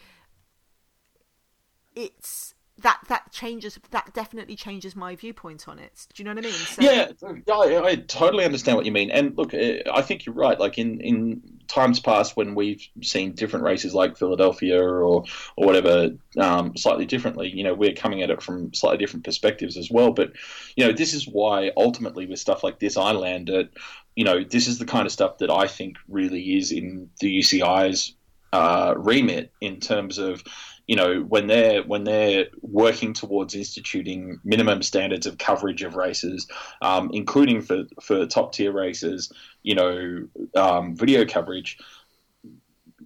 it's 1.94 2.54
that 2.82 3.00
that 3.08 3.30
changes 3.30 3.78
that 3.92 4.12
definitely 4.14 4.56
changes 4.56 4.96
my 4.96 5.14
viewpoint 5.14 5.68
on 5.68 5.78
it. 5.78 6.06
Do 6.12 6.22
you 6.22 6.24
know 6.24 6.34
what 6.34 6.44
i 6.44 6.48
mean? 6.48 6.52
So... 6.52 6.82
yeah 6.82 7.12
I, 7.54 7.90
I 7.90 7.94
totally 7.96 8.44
understand 8.44 8.76
what 8.76 8.84
you 8.84 8.90
mean. 8.90 9.10
And 9.10 9.36
look 9.38 9.54
eh, 9.54 9.82
i 9.92 10.02
think 10.02 10.26
you're 10.26 10.34
right. 10.34 10.58
Like 10.58 10.76
in 10.76 11.00
in 11.00 11.42
times 11.68 12.00
past 12.00 12.36
when 12.36 12.54
we've 12.54 12.86
seen 13.02 13.32
different 13.32 13.64
races 13.64 13.94
like 13.94 14.16
philadelphia 14.16 14.82
or 14.82 15.02
or 15.02 15.24
whatever 15.56 16.10
um, 16.36 16.76
slightly 16.76 17.06
differently 17.06 17.48
you 17.48 17.64
know 17.64 17.72
we're 17.74 17.94
coming 17.94 18.22
at 18.22 18.30
it 18.30 18.42
from 18.42 18.74
slightly 18.74 18.98
different 18.98 19.24
perspectives 19.24 19.76
as 19.76 19.90
well. 19.90 20.12
But 20.12 20.32
you 20.74 20.84
know 20.84 20.92
this 20.92 21.14
is 21.14 21.28
why 21.28 21.70
ultimately 21.76 22.26
with 22.26 22.40
stuff 22.40 22.64
like 22.64 22.80
this 22.80 22.96
i 22.96 23.12
land 23.12 23.50
at 23.50 23.70
you 24.16 24.24
know 24.24 24.42
this 24.42 24.66
is 24.66 24.78
the 24.78 24.86
kind 24.86 25.06
of 25.06 25.12
stuff 25.12 25.38
that 25.38 25.50
i 25.50 25.66
think 25.66 25.96
really 26.08 26.56
is 26.56 26.72
in 26.72 27.10
the 27.20 27.30
uci's 27.30 28.14
uh, 28.52 28.94
remit 28.96 29.50
in 29.60 29.80
terms 29.80 30.18
of 30.18 30.44
you 30.86 30.96
know, 30.96 31.20
when 31.20 31.46
they're 31.46 31.82
when 31.82 32.04
they're 32.04 32.46
working 32.60 33.14
towards 33.14 33.54
instituting 33.54 34.38
minimum 34.44 34.82
standards 34.82 35.26
of 35.26 35.38
coverage 35.38 35.82
of 35.82 35.96
races, 35.96 36.46
um, 36.82 37.10
including 37.12 37.62
for 37.62 37.84
for 38.02 38.26
top 38.26 38.52
tier 38.52 38.72
races, 38.72 39.32
you 39.62 39.74
know, 39.74 40.28
um, 40.54 40.94
video 40.94 41.24
coverage. 41.24 41.78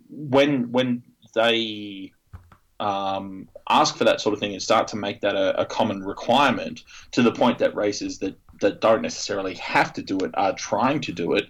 When 0.08 0.72
when 0.72 1.02
they 1.34 2.12
um, 2.80 3.48
ask 3.68 3.96
for 3.96 4.04
that 4.04 4.20
sort 4.20 4.32
of 4.32 4.40
thing 4.40 4.52
and 4.52 4.62
start 4.62 4.88
to 4.88 4.96
make 4.96 5.20
that 5.20 5.34
a, 5.34 5.60
a, 5.62 5.66
common 5.66 6.04
requirement 6.04 6.84
to 7.10 7.22
the 7.22 7.32
point 7.32 7.58
that 7.58 7.74
races 7.74 8.18
that, 8.20 8.38
that 8.60 8.80
don't 8.80 9.02
necessarily 9.02 9.54
have 9.54 9.92
to 9.94 10.02
do 10.02 10.16
it 10.18 10.30
are 10.34 10.54
trying 10.54 11.00
to 11.00 11.12
do 11.12 11.32
it, 11.32 11.46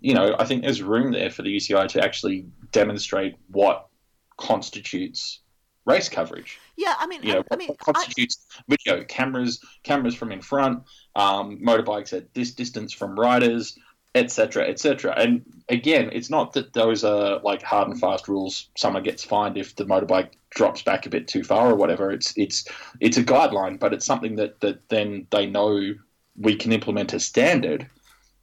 you 0.00 0.12
know, 0.12 0.36
I 0.38 0.44
think 0.44 0.62
there's 0.62 0.82
room 0.82 1.12
there 1.12 1.30
for 1.30 1.42
the 1.42 1.56
UCI 1.56 1.88
to 1.88 2.04
actually 2.04 2.46
demonstrate 2.72 3.36
what 3.48 3.88
constitutes 4.36 5.40
race 5.86 6.08
coverage. 6.08 6.58
Yeah, 6.76 6.94
I 6.98 7.06
mean, 7.06 7.22
you 7.22 7.32
know, 7.32 7.44
I 7.50 7.56
mean, 7.56 7.74
constitutes 7.78 8.46
I... 8.58 8.62
video 8.68 9.04
cameras, 9.04 9.64
cameras 9.82 10.14
from 10.14 10.32
in 10.32 10.42
front, 10.42 10.82
um, 11.14 11.58
motorbikes 11.58 12.12
at 12.12 12.34
this 12.34 12.52
distance 12.52 12.92
from 12.92 13.18
riders, 13.18 13.78
etc., 14.14 14.68
etc. 14.68 15.14
And 15.16 15.42
again, 15.68 16.10
it's 16.12 16.28
not 16.28 16.52
that 16.54 16.72
those 16.72 17.04
are 17.04 17.40
like 17.40 17.62
hard 17.62 17.88
and 17.88 17.98
fast 17.98 18.28
rules. 18.28 18.68
Someone 18.76 19.02
gets 19.02 19.24
fined 19.24 19.56
if 19.56 19.76
the 19.76 19.84
motorbike 19.84 20.32
drops 20.50 20.82
back 20.82 21.06
a 21.06 21.10
bit 21.10 21.28
too 21.28 21.44
far 21.44 21.70
or 21.70 21.76
whatever. 21.76 22.10
It's 22.10 22.36
it's 22.36 22.66
it's 23.00 23.16
a 23.16 23.24
guideline, 23.24 23.78
but 23.78 23.94
it's 23.94 24.06
something 24.06 24.36
that 24.36 24.60
that 24.60 24.88
then 24.88 25.26
they 25.30 25.46
know 25.46 25.94
we 26.36 26.56
can 26.56 26.72
implement 26.72 27.14
a 27.14 27.20
standard 27.20 27.88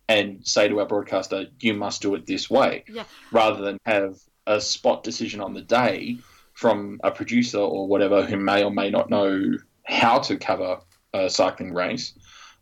and 0.09 0.45
say 0.45 0.67
to 0.67 0.79
our 0.79 0.85
broadcaster, 0.85 1.45
you 1.59 1.73
must 1.73 2.01
do 2.01 2.13
it 2.15 2.25
this 2.25 2.49
way, 2.49 2.83
yeah. 2.87 3.05
rather 3.31 3.63
than 3.63 3.77
have 3.85 4.17
a 4.45 4.59
spot 4.59 5.03
decision 5.03 5.39
on 5.39 5.53
the 5.53 5.61
day 5.61 6.17
from 6.63 6.97
a 7.03 7.11
producer 7.11 7.57
or 7.57 7.89
whatever 7.89 8.25
who 8.25 8.37
may 8.37 8.63
or 8.63 8.71
may 8.71 8.89
not 8.89 9.09
know 9.09 9.51
how 9.83 10.17
to 10.17 10.37
cover 10.37 10.79
a 11.13 11.29
cycling 11.29 11.73
race, 11.73 12.13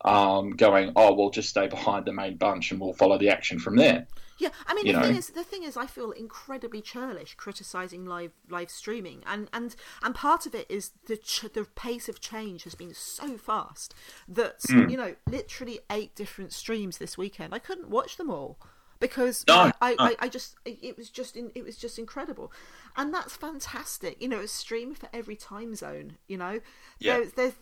um, 0.05 0.49
going, 0.55 0.91
oh, 0.95 1.13
we'll 1.13 1.29
just 1.29 1.49
stay 1.49 1.67
behind 1.67 2.05
the 2.05 2.11
main 2.11 2.35
bunch 2.35 2.71
and 2.71 2.81
we'll 2.81 2.93
follow 2.93 3.19
the 3.19 3.29
action 3.29 3.59
from 3.59 3.75
there. 3.75 4.07
Yeah, 4.39 4.49
I 4.65 4.73
mean, 4.73 4.87
you 4.87 4.93
the 4.93 5.01
know? 5.01 5.05
thing 5.05 5.17
is, 5.17 5.29
the 5.29 5.43
thing 5.43 5.61
is, 5.61 5.77
I 5.77 5.85
feel 5.85 6.09
incredibly 6.09 6.81
churlish 6.81 7.35
criticizing 7.35 8.07
live 8.07 8.31
live 8.49 8.71
streaming, 8.71 9.21
and 9.27 9.47
and 9.53 9.75
and 10.01 10.15
part 10.15 10.47
of 10.47 10.55
it 10.55 10.65
is 10.67 10.93
the 11.05 11.17
ch- 11.17 11.53
the 11.53 11.67
pace 11.75 12.09
of 12.09 12.19
change 12.19 12.63
has 12.63 12.73
been 12.73 12.95
so 12.95 13.37
fast 13.37 13.93
that 14.27 14.61
mm. 14.61 14.89
you 14.89 14.97
know, 14.97 15.13
literally 15.27 15.81
eight 15.91 16.15
different 16.15 16.53
streams 16.53 16.97
this 16.97 17.19
weekend. 17.19 17.53
I 17.53 17.59
couldn't 17.59 17.91
watch 17.91 18.17
them 18.17 18.31
all 18.31 18.57
because 19.01 19.43
no, 19.47 19.55
I, 19.55 19.73
I, 19.81 19.95
I, 19.99 20.15
I, 20.19 20.29
just 20.29 20.55
it 20.63 20.95
was 20.95 21.09
just 21.09 21.35
in, 21.35 21.51
it 21.53 21.65
was 21.65 21.75
just 21.75 21.99
incredible, 21.99 22.53
and 22.95 23.13
that's 23.13 23.35
fantastic. 23.35 24.21
You 24.21 24.29
know, 24.29 24.39
a 24.39 24.47
stream 24.47 24.95
for 24.95 25.09
every 25.11 25.35
time 25.35 25.75
zone. 25.75 26.17
You 26.27 26.37
know, 26.37 26.61
yeah. 26.99 27.17
There, 27.17 27.25
there's 27.35 27.53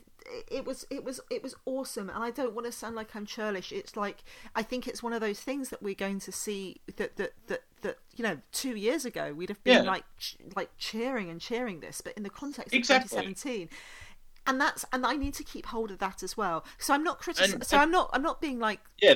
it 0.51 0.65
was 0.65 0.86
it 0.89 1.03
was 1.03 1.19
it 1.29 1.41
was 1.41 1.55
awesome 1.65 2.10
and 2.10 2.24
i 2.24 2.29
don't 2.29 2.53
want 2.53 2.65
to 2.65 2.72
sound 2.72 2.96
like 2.96 3.15
i'm 3.15 3.25
churlish 3.25 3.72
it's 3.72 3.96
like 3.96 4.24
i 4.55 4.62
think 4.62 4.88
it's 4.88 5.01
one 5.01 5.13
of 5.13 5.22
those 5.22 5.39
things 5.39 5.69
that 5.69 5.81
we're 5.81 5.96
going 5.96 6.19
to 6.19 6.31
see 6.31 6.75
that 6.98 7.15
that 7.15 7.31
that, 7.48 7.63
that 7.81 7.98
you 8.15 8.24
know 8.24 8.38
two 8.51 8.75
years 8.75 9.05
ago 9.05 9.34
we'd 9.34 9.50
have 9.50 9.63
been 9.63 9.84
yeah. 9.84 9.89
like 9.89 10.03
like 10.55 10.69
cheering 10.77 11.29
and 11.29 11.41
cheering 11.41 11.79
this 11.79 12.01
but 12.01 12.13
in 12.13 12.24
the 12.24 12.29
context 12.29 12.74
exactly. 12.74 13.17
of 13.17 13.25
2017 13.25 13.69
and 14.46 14.60
that's 14.60 14.86
and 14.91 15.05
i 15.05 15.15
need 15.15 15.34
to 15.34 15.43
keep 15.43 15.67
hold 15.67 15.89
of 15.89 16.00
that 16.00 16.22
as 16.22 16.36
well 16.38 16.63
so 16.77 16.93
i'm 16.93 17.03
not 17.03 17.19
criticizing 17.19 17.62
so 17.62 17.77
i'm 17.77 17.91
not 17.91 18.10
i'm 18.13 18.22
not 18.22 18.41
being 18.41 18.60
like 18.60 18.79
yeah 19.01 19.15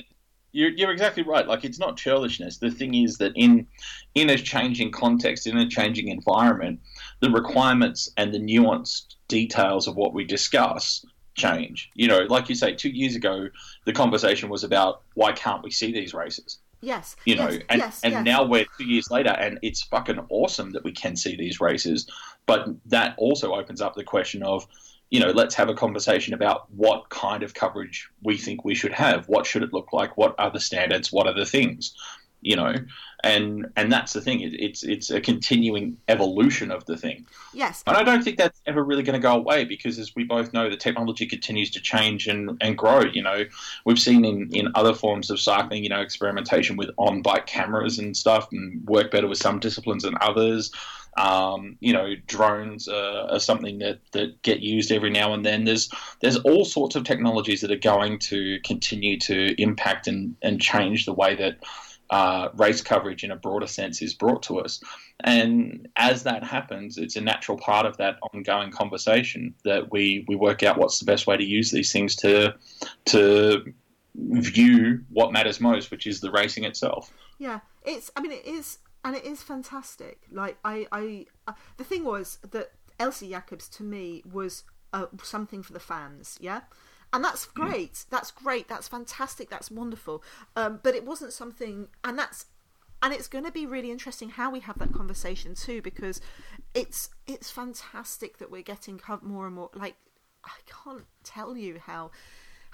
you're, 0.53 0.69
you're 0.69 0.91
exactly 0.91 1.23
right. 1.23 1.47
Like 1.47 1.65
it's 1.65 1.79
not 1.79 1.97
churlishness. 1.97 2.59
The 2.59 2.71
thing 2.71 2.93
is 2.93 3.17
that 3.17 3.33
in 3.35 3.67
in 4.15 4.29
a 4.29 4.37
changing 4.37 4.91
context, 4.91 5.47
in 5.47 5.57
a 5.57 5.67
changing 5.67 6.07
environment, 6.07 6.79
the 7.19 7.29
requirements 7.29 8.09
and 8.15 8.33
the 8.33 8.39
nuanced 8.39 9.15
details 9.27 9.87
of 9.87 9.95
what 9.95 10.13
we 10.13 10.23
discuss 10.23 11.05
change. 11.35 11.89
You 11.95 12.07
know, 12.07 12.19
like 12.29 12.47
you 12.47 12.55
say, 12.55 12.73
two 12.73 12.89
years 12.89 13.15
ago, 13.15 13.49
the 13.85 13.93
conversation 13.93 14.49
was 14.49 14.63
about 14.63 15.01
why 15.15 15.31
can't 15.33 15.63
we 15.63 15.71
see 15.71 15.91
these 15.91 16.13
races? 16.13 16.59
Yes. 16.81 17.15
You 17.25 17.35
know, 17.35 17.49
yes, 17.49 17.61
and, 17.69 17.79
yes, 17.79 18.01
and 18.03 18.11
yes. 18.13 18.25
now 18.25 18.43
we're 18.43 18.65
two 18.77 18.85
years 18.85 19.09
later, 19.09 19.29
and 19.29 19.57
it's 19.61 19.83
fucking 19.83 20.19
awesome 20.29 20.71
that 20.71 20.83
we 20.83 20.91
can 20.91 21.15
see 21.15 21.35
these 21.35 21.61
races. 21.61 22.09
But 22.45 22.67
that 22.87 23.15
also 23.17 23.55
opens 23.55 23.81
up 23.81 23.95
the 23.95 24.03
question 24.03 24.43
of, 24.43 24.67
you 25.13 25.19
know, 25.19 25.29
let's 25.29 25.53
have 25.53 25.69
a 25.69 25.75
conversation 25.75 26.33
about 26.33 26.65
what 26.71 27.07
kind 27.09 27.43
of 27.43 27.53
coverage 27.53 28.09
we 28.23 28.35
think 28.35 28.65
we 28.65 28.73
should 28.73 28.91
have. 28.91 29.27
What 29.27 29.45
should 29.45 29.61
it 29.61 29.71
look 29.71 29.93
like? 29.93 30.17
What 30.17 30.33
are 30.39 30.49
the 30.49 30.59
standards? 30.59 31.11
What 31.11 31.27
are 31.27 31.35
the 31.35 31.45
things? 31.45 31.95
You 32.41 32.55
know, 32.55 32.73
and 33.23 33.67
and 33.75 33.91
that's 33.91 34.13
the 34.13 34.21
thing. 34.21 34.41
It, 34.41 34.55
it's 34.55 34.81
it's 34.81 35.11
a 35.11 35.21
continuing 35.21 35.97
evolution 36.07 36.71
of 36.71 36.83
the 36.85 36.97
thing. 36.97 37.27
Yes. 37.53 37.83
And 37.85 37.95
I 37.95 38.01
don't 38.01 38.23
think 38.23 38.37
that's 38.37 38.59
ever 38.65 38.83
really 38.83 39.03
going 39.03 39.13
to 39.13 39.21
go 39.21 39.35
away 39.35 39.65
because, 39.65 39.99
as 39.99 40.15
we 40.15 40.23
both 40.23 40.51
know, 40.51 40.67
the 40.67 40.77
technology 40.77 41.27
continues 41.27 41.69
to 41.71 41.79
change 41.79 42.27
and, 42.27 42.57
and 42.59 42.75
grow. 42.75 43.03
You 43.03 43.21
know, 43.21 43.43
we've 43.85 43.99
seen 43.99 44.25
in, 44.25 44.49
in 44.51 44.71
other 44.73 44.95
forms 44.95 45.29
of 45.29 45.39
cycling, 45.39 45.83
you 45.83 45.89
know, 45.89 46.01
experimentation 46.01 46.75
with 46.75 46.89
on 46.97 47.21
bike 47.21 47.45
cameras 47.45 47.99
and 47.99 48.17
stuff, 48.17 48.47
and 48.51 48.83
work 48.87 49.11
better 49.11 49.27
with 49.27 49.37
some 49.37 49.59
disciplines 49.59 50.03
than 50.03 50.15
others. 50.21 50.71
Um, 51.17 51.77
you 51.79 51.93
know, 51.93 52.15
drones 52.27 52.87
are, 52.87 53.31
are, 53.31 53.39
something 53.39 53.79
that, 53.79 53.99
that 54.13 54.41
get 54.41 54.61
used 54.61 54.91
every 54.91 55.11
now 55.11 55.33
and 55.33 55.45
then. 55.45 55.63
There's 55.63 55.89
there's 56.21 56.37
all 56.37 56.65
sorts 56.65 56.95
of 56.95 57.03
technologies 57.03 57.61
that 57.61 57.71
are 57.71 57.75
going 57.75 58.17
to 58.19 58.59
continue 58.65 59.19
to 59.19 59.61
impact 59.61 60.07
and, 60.07 60.35
and 60.41 60.59
change 60.59 61.05
the 61.05 61.13
way 61.13 61.35
that 61.35 61.57
uh, 62.09 62.49
race 62.55 62.81
coverage 62.81 63.23
in 63.23 63.31
a 63.31 63.35
broader 63.35 63.67
sense 63.67 64.01
is 64.01 64.13
brought 64.13 64.43
to 64.43 64.59
us. 64.59 64.81
And 65.23 65.87
as 65.95 66.23
that 66.23 66.43
happens, 66.43 66.97
it's 66.97 67.15
a 67.15 67.21
natural 67.21 67.57
part 67.57 67.85
of 67.85 67.97
that 67.97 68.17
ongoing 68.33 68.71
conversation 68.71 69.55
that 69.63 69.91
we, 69.91 70.25
we 70.27 70.35
work 70.35 70.63
out 70.63 70.77
what's 70.77 70.99
the 70.99 71.05
best 71.05 71.27
way 71.27 71.37
to 71.37 71.43
use 71.43 71.71
these 71.71 71.91
things 71.91 72.15
to 72.17 72.55
to 73.05 73.73
view 74.15 75.03
what 75.09 75.31
matters 75.31 75.59
most, 75.59 75.89
which 75.89 76.05
is 76.05 76.19
the 76.21 76.29
racing 76.31 76.65
itself. 76.65 77.11
Yeah, 77.39 77.61
it's. 77.83 78.11
I 78.15 78.21
mean, 78.21 78.31
it 78.31 78.45
is 78.45 78.77
and 79.03 79.15
it 79.15 79.25
is 79.25 79.43
fantastic. 79.43 80.21
Like 80.31 80.57
I, 80.63 80.87
I, 80.91 81.25
uh, 81.47 81.53
the 81.77 81.83
thing 81.83 82.03
was 82.05 82.39
that 82.51 82.71
Elsie 82.99 83.29
Jacobs 83.29 83.67
to 83.69 83.83
me 83.83 84.23
was 84.29 84.63
uh, 84.93 85.07
something 85.21 85.63
for 85.63 85.73
the 85.73 85.79
fans. 85.79 86.37
Yeah. 86.39 86.61
And 87.11 87.23
that's 87.23 87.45
mm. 87.45 87.53
great. 87.53 87.93
Mm. 87.93 88.05
That's 88.09 88.31
great. 88.31 88.67
That's 88.67 88.87
fantastic. 88.87 89.49
That's 89.49 89.69
wonderful. 89.69 90.23
Um, 90.55 90.79
but 90.83 90.95
it 90.95 91.05
wasn't 91.05 91.33
something, 91.33 91.87
and 92.03 92.17
that's, 92.17 92.45
and 93.01 93.13
it's 93.13 93.27
going 93.27 93.45
to 93.45 93.51
be 93.51 93.65
really 93.65 93.91
interesting 93.91 94.29
how 94.29 94.49
we 94.49 94.61
have 94.61 94.79
that 94.79 94.93
conversation 94.93 95.55
too, 95.55 95.81
because 95.81 96.21
it's 96.73 97.09
it's 97.27 97.51
fantastic 97.51 98.37
that 98.37 98.49
we're 98.49 98.61
getting 98.61 98.99
more 99.21 99.45
and 99.45 99.55
more. 99.55 99.69
Like 99.75 99.95
I 100.45 100.57
can't 100.65 101.05
tell 101.23 101.57
you 101.57 101.79
how 101.85 102.11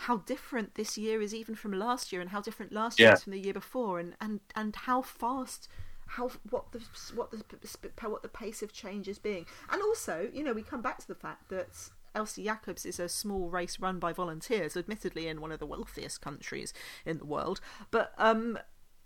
how 0.03 0.17
different 0.17 0.75
this 0.75 0.97
year 0.97 1.21
is 1.21 1.33
even 1.33 1.55
from 1.55 1.73
last 1.73 2.11
year, 2.11 2.21
and 2.21 2.29
how 2.29 2.41
different 2.41 2.71
last 2.71 2.99
year 2.99 3.13
is 3.13 3.23
from 3.23 3.33
the 3.33 3.39
year 3.39 3.53
before, 3.53 3.99
and 3.99 4.15
and 4.21 4.39
and 4.55 4.75
how 4.75 5.01
fast 5.01 5.67
how 6.09 6.31
what 6.49 6.71
the 6.71 6.81
what 7.15 7.31
the 7.31 8.09
what 8.09 8.21
the 8.21 8.29
pace 8.29 8.61
of 8.61 8.73
change 8.73 9.07
is 9.07 9.19
being, 9.19 9.45
and 9.71 9.81
also 9.81 10.29
you 10.33 10.43
know 10.43 10.53
we 10.53 10.61
come 10.61 10.81
back 10.81 10.97
to 10.99 11.07
the 11.07 11.15
fact 11.15 11.49
that 11.49 11.89
Elsie 12.15 12.43
Jacobs 12.43 12.85
is 12.85 12.99
a 12.99 13.07
small 13.07 13.49
race 13.49 13.79
run 13.79 13.99
by 13.99 14.13
volunteers, 14.13 14.75
admittedly 14.75 15.27
in 15.27 15.41
one 15.41 15.51
of 15.51 15.59
the 15.59 15.65
wealthiest 15.65 16.21
countries 16.21 16.73
in 17.05 17.19
the 17.19 17.25
world, 17.25 17.61
but 17.91 18.13
um, 18.17 18.57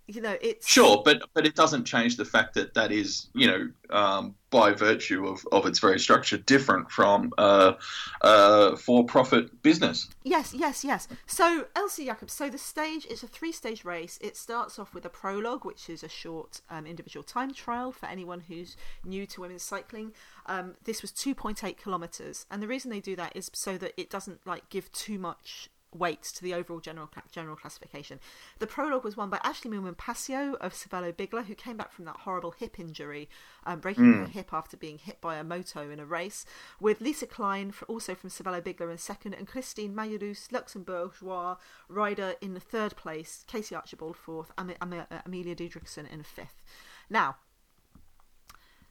you 0.07 0.21
know 0.21 0.35
it's 0.41 0.67
sure 0.67 1.01
but 1.03 1.23
but 1.33 1.45
it 1.45 1.55
doesn't 1.55 1.85
change 1.85 2.17
the 2.17 2.25
fact 2.25 2.53
that 2.53 2.73
that 2.73 2.91
is 2.91 3.27
you 3.33 3.47
know 3.47 3.69
um, 3.89 4.35
by 4.49 4.71
virtue 4.71 5.25
of, 5.25 5.45
of 5.51 5.65
its 5.65 5.79
very 5.79 5.99
structure 5.99 6.37
different 6.37 6.89
from 6.91 7.31
uh, 7.39 7.73
uh, 8.21 8.75
for-profit 8.75 9.63
business. 9.63 10.09
Yes 10.23 10.53
yes 10.53 10.83
yes. 10.83 11.07
So 11.25 11.65
elsie 11.75 12.05
Jacobs 12.05 12.33
so 12.33 12.49
the 12.49 12.57
stage 12.57 13.05
is 13.07 13.23
a 13.23 13.27
three-stage 13.27 13.83
race. 13.83 14.19
It 14.21 14.37
starts 14.37 14.77
off 14.77 14.93
with 14.93 15.05
a 15.05 15.09
prologue 15.09 15.65
which 15.65 15.89
is 15.89 16.03
a 16.03 16.09
short 16.09 16.61
um, 16.69 16.85
individual 16.85 17.23
time 17.23 17.53
trial 17.53 17.91
for 17.91 18.05
anyone 18.05 18.41
who's 18.41 18.75
new 19.03 19.25
to 19.27 19.41
women's 19.41 19.63
cycling. 19.63 20.11
Um, 20.45 20.75
this 20.83 21.01
was 21.01 21.11
2.8 21.11 21.77
kilometers 21.77 22.45
and 22.51 22.61
the 22.61 22.67
reason 22.67 22.91
they 22.91 22.99
do 22.99 23.15
that 23.15 23.35
is 23.35 23.49
so 23.53 23.77
that 23.79 23.93
it 23.99 24.09
doesn't 24.09 24.45
like 24.45 24.69
give 24.69 24.91
too 24.91 25.17
much 25.17 25.69
weights 25.95 26.31
to 26.31 26.43
the 26.43 26.53
overall 26.53 26.79
general 26.79 27.09
general 27.31 27.55
classification. 27.55 28.19
The 28.59 28.67
prologue 28.67 29.03
was 29.03 29.17
won 29.17 29.29
by 29.29 29.39
Ashley 29.43 29.71
Moolman-Pasio 29.71 30.55
of 30.55 30.73
Cervelo 30.73 31.13
Bigla, 31.13 31.45
who 31.45 31.55
came 31.55 31.77
back 31.77 31.91
from 31.91 32.05
that 32.05 32.17
horrible 32.17 32.51
hip 32.51 32.79
injury, 32.79 33.29
um, 33.65 33.79
breaking 33.79 34.13
mm. 34.13 34.19
her 34.19 34.27
hip 34.27 34.53
after 34.53 34.77
being 34.77 34.97
hit 34.97 35.21
by 35.21 35.37
a 35.37 35.43
moto 35.43 35.89
in 35.89 35.99
a 35.99 36.05
race, 36.05 36.45
with 36.79 37.01
Lisa 37.01 37.27
Klein, 37.27 37.71
for, 37.71 37.85
also 37.85 38.15
from 38.15 38.29
Cervelo 38.29 38.61
Bigla, 38.61 38.91
in 38.91 38.97
second, 38.97 39.33
and 39.33 39.47
Christine 39.47 39.93
Majerus, 39.93 40.51
Luxembourgeois 40.51 41.55
rider 41.87 42.35
in 42.41 42.53
the 42.53 42.59
third 42.59 42.95
place, 42.95 43.43
Casey 43.47 43.75
Archibald 43.75 44.17
fourth, 44.17 44.51
Am- 44.57 44.73
Am- 44.81 45.05
Amelia 45.25 45.55
Dideriksen 45.55 46.11
in 46.11 46.23
fifth. 46.23 46.61
Now, 47.09 47.37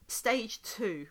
stage 0.06 0.62
two 0.62 1.06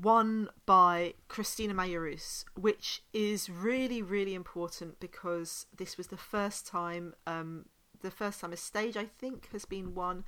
won 0.00 0.48
by 0.66 1.14
Christina 1.28 1.74
Majerus, 1.74 2.44
which 2.54 3.02
is 3.12 3.50
really, 3.50 4.02
really 4.02 4.34
important 4.34 5.00
because 5.00 5.66
this 5.76 5.96
was 5.96 6.08
the 6.08 6.16
first 6.16 6.66
time, 6.66 7.14
um, 7.26 7.66
the 8.00 8.10
first 8.10 8.40
time 8.40 8.52
a 8.52 8.56
stage 8.56 8.96
I 8.96 9.04
think 9.04 9.48
has 9.52 9.64
been 9.64 9.94
won 9.94 10.24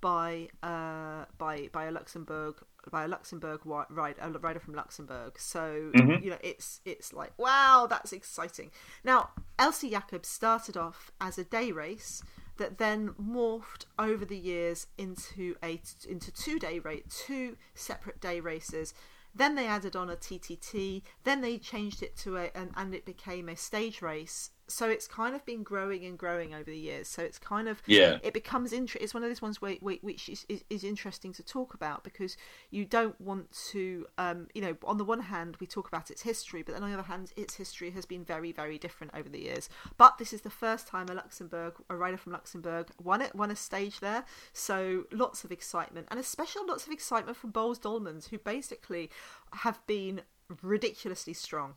by 0.00 0.48
uh, 0.62 1.24
by 1.38 1.70
by 1.72 1.86
a 1.86 1.90
Luxembourg 1.90 2.56
by 2.90 3.04
a 3.04 3.08
Luxembourg 3.08 3.60
rider, 3.64 4.20
a 4.20 4.30
rider 4.30 4.60
from 4.60 4.74
Luxembourg. 4.74 5.38
So 5.38 5.90
mm-hmm. 5.94 6.22
you 6.22 6.30
know, 6.30 6.38
it's 6.42 6.80
it's 6.84 7.12
like 7.12 7.32
wow, 7.38 7.86
that's 7.88 8.12
exciting. 8.12 8.70
Now, 9.02 9.30
Elsie 9.58 9.90
Jacobs 9.90 10.28
started 10.28 10.76
off 10.76 11.10
as 11.20 11.38
a 11.38 11.44
day 11.44 11.72
race 11.72 12.22
that 12.56 12.78
then 12.78 13.10
morphed 13.20 13.84
over 13.98 14.24
the 14.24 14.38
years 14.38 14.86
into 14.96 15.56
a 15.62 15.80
into 16.08 16.32
two 16.32 16.58
day 16.58 16.78
rate, 16.78 17.10
two 17.10 17.56
separate 17.74 18.20
day 18.20 18.40
races. 18.40 18.94
Then 19.34 19.56
they 19.56 19.66
added 19.66 19.96
on 19.96 20.10
a 20.10 20.16
TTT. 20.16 21.02
Then 21.24 21.40
they 21.40 21.58
changed 21.58 22.02
it 22.02 22.16
to 22.18 22.36
a 22.36 22.50
and, 22.54 22.70
and 22.76 22.94
it 22.94 23.04
became 23.04 23.48
a 23.48 23.56
stage 23.56 24.00
race 24.00 24.50
so 24.66 24.88
it's 24.88 25.06
kind 25.06 25.34
of 25.34 25.44
been 25.44 25.62
growing 25.62 26.04
and 26.04 26.18
growing 26.18 26.54
over 26.54 26.64
the 26.64 26.78
years. 26.78 27.08
So 27.08 27.22
it's 27.22 27.38
kind 27.38 27.68
of 27.68 27.82
yeah, 27.86 28.18
it 28.22 28.32
becomes 28.32 28.72
interesting. 28.72 29.04
It's 29.04 29.14
one 29.14 29.22
of 29.22 29.30
those 29.30 29.42
ones 29.42 29.60
where, 29.60 29.74
which 29.80 30.28
is, 30.28 30.46
is, 30.48 30.64
is, 30.70 30.84
interesting 30.84 31.32
to 31.34 31.42
talk 31.42 31.74
about 31.74 32.04
because 32.04 32.36
you 32.70 32.84
don't 32.84 33.18
want 33.20 33.50
to, 33.70 34.06
um, 34.18 34.48
you 34.54 34.62
know, 34.62 34.76
on 34.84 34.98
the 34.98 35.04
one 35.04 35.20
hand 35.20 35.56
we 35.60 35.66
talk 35.66 35.88
about 35.88 36.10
its 36.10 36.22
history, 36.22 36.62
but 36.62 36.74
then 36.74 36.82
on 36.82 36.90
the 36.90 36.98
other 36.98 37.06
hand, 37.06 37.32
its 37.36 37.56
history 37.56 37.90
has 37.90 38.06
been 38.06 38.24
very 38.24 38.52
very 38.52 38.78
different 38.78 39.12
over 39.14 39.28
the 39.28 39.40
years. 39.40 39.68
But 39.96 40.18
this 40.18 40.32
is 40.32 40.42
the 40.42 40.50
first 40.50 40.86
time 40.86 41.08
a 41.08 41.14
Luxembourg, 41.14 41.74
a 41.90 41.96
rider 41.96 42.16
from 42.16 42.32
Luxembourg, 42.32 42.88
won 43.02 43.20
it, 43.20 43.34
won 43.34 43.50
a 43.50 43.56
stage 43.56 44.00
there. 44.00 44.24
So 44.52 45.04
lots 45.12 45.44
of 45.44 45.52
excitement, 45.52 46.08
and 46.10 46.18
especially 46.18 46.62
lots 46.66 46.86
of 46.86 46.92
excitement 46.92 47.36
from 47.36 47.52
Boels 47.52 47.80
Dolmans, 47.80 48.28
who 48.28 48.38
basically 48.38 49.10
have 49.52 49.84
been 49.86 50.22
ridiculously 50.62 51.32
strong 51.32 51.74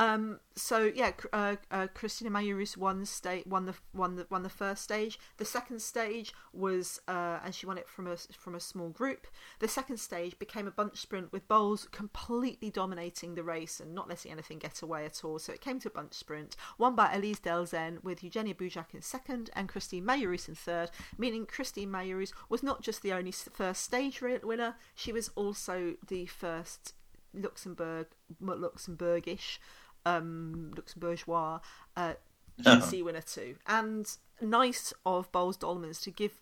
um, 0.00 0.40
so 0.56 0.90
yeah, 0.94 1.12
uh, 1.30 1.56
uh, 1.70 1.86
Christina 1.92 2.30
Majerus 2.30 2.74
won 2.74 3.00
the 3.00 3.06
state, 3.06 3.46
won 3.46 3.66
the 3.66 3.74
won 3.92 4.16
the 4.16 4.26
won 4.30 4.42
the 4.42 4.48
first 4.48 4.82
stage. 4.82 5.18
The 5.36 5.44
second 5.44 5.82
stage 5.82 6.32
was, 6.54 7.02
uh, 7.06 7.40
and 7.44 7.54
she 7.54 7.66
won 7.66 7.76
it 7.76 7.86
from 7.86 8.06
a 8.06 8.16
from 8.16 8.54
a 8.54 8.60
small 8.60 8.88
group. 8.88 9.26
The 9.58 9.68
second 9.68 9.98
stage 9.98 10.38
became 10.38 10.66
a 10.66 10.70
bunch 10.70 10.96
sprint 10.96 11.34
with 11.34 11.46
Boels 11.48 11.90
completely 11.90 12.70
dominating 12.70 13.34
the 13.34 13.42
race 13.42 13.78
and 13.78 13.94
not 13.94 14.08
letting 14.08 14.32
anything 14.32 14.58
get 14.58 14.80
away 14.80 15.04
at 15.04 15.22
all. 15.22 15.38
So 15.38 15.52
it 15.52 15.60
came 15.60 15.78
to 15.80 15.88
a 15.88 15.92
bunch 15.92 16.14
sprint, 16.14 16.56
won 16.78 16.94
by 16.94 17.12
Elise 17.12 17.40
Delzenne 17.40 18.02
with 18.02 18.24
Eugenia 18.24 18.54
Bujak 18.54 18.94
in 18.94 19.02
second 19.02 19.50
and 19.52 19.68
Christine 19.68 20.06
Majerus 20.06 20.48
in 20.48 20.54
third. 20.54 20.90
Meaning 21.18 21.44
Christine 21.44 21.90
Majerus 21.90 22.32
was 22.48 22.62
not 22.62 22.80
just 22.80 23.02
the 23.02 23.12
only 23.12 23.32
first 23.32 23.82
stage 23.82 24.22
winner; 24.22 24.76
she 24.94 25.12
was 25.12 25.28
also 25.36 25.96
the 26.08 26.24
first 26.24 26.94
Luxembourg 27.34 28.06
Luxembourgish 28.42 29.58
um, 30.06 30.72
Luxembourgeois 30.76 31.60
uh, 31.96 32.14
GC 32.60 32.66
uh-huh. 32.66 33.04
winner 33.04 33.22
too, 33.22 33.56
and 33.66 34.06
nice 34.40 34.92
of 35.04 35.30
Boels 35.32 35.58
Dolmans 35.58 36.02
to 36.02 36.10
give. 36.10 36.32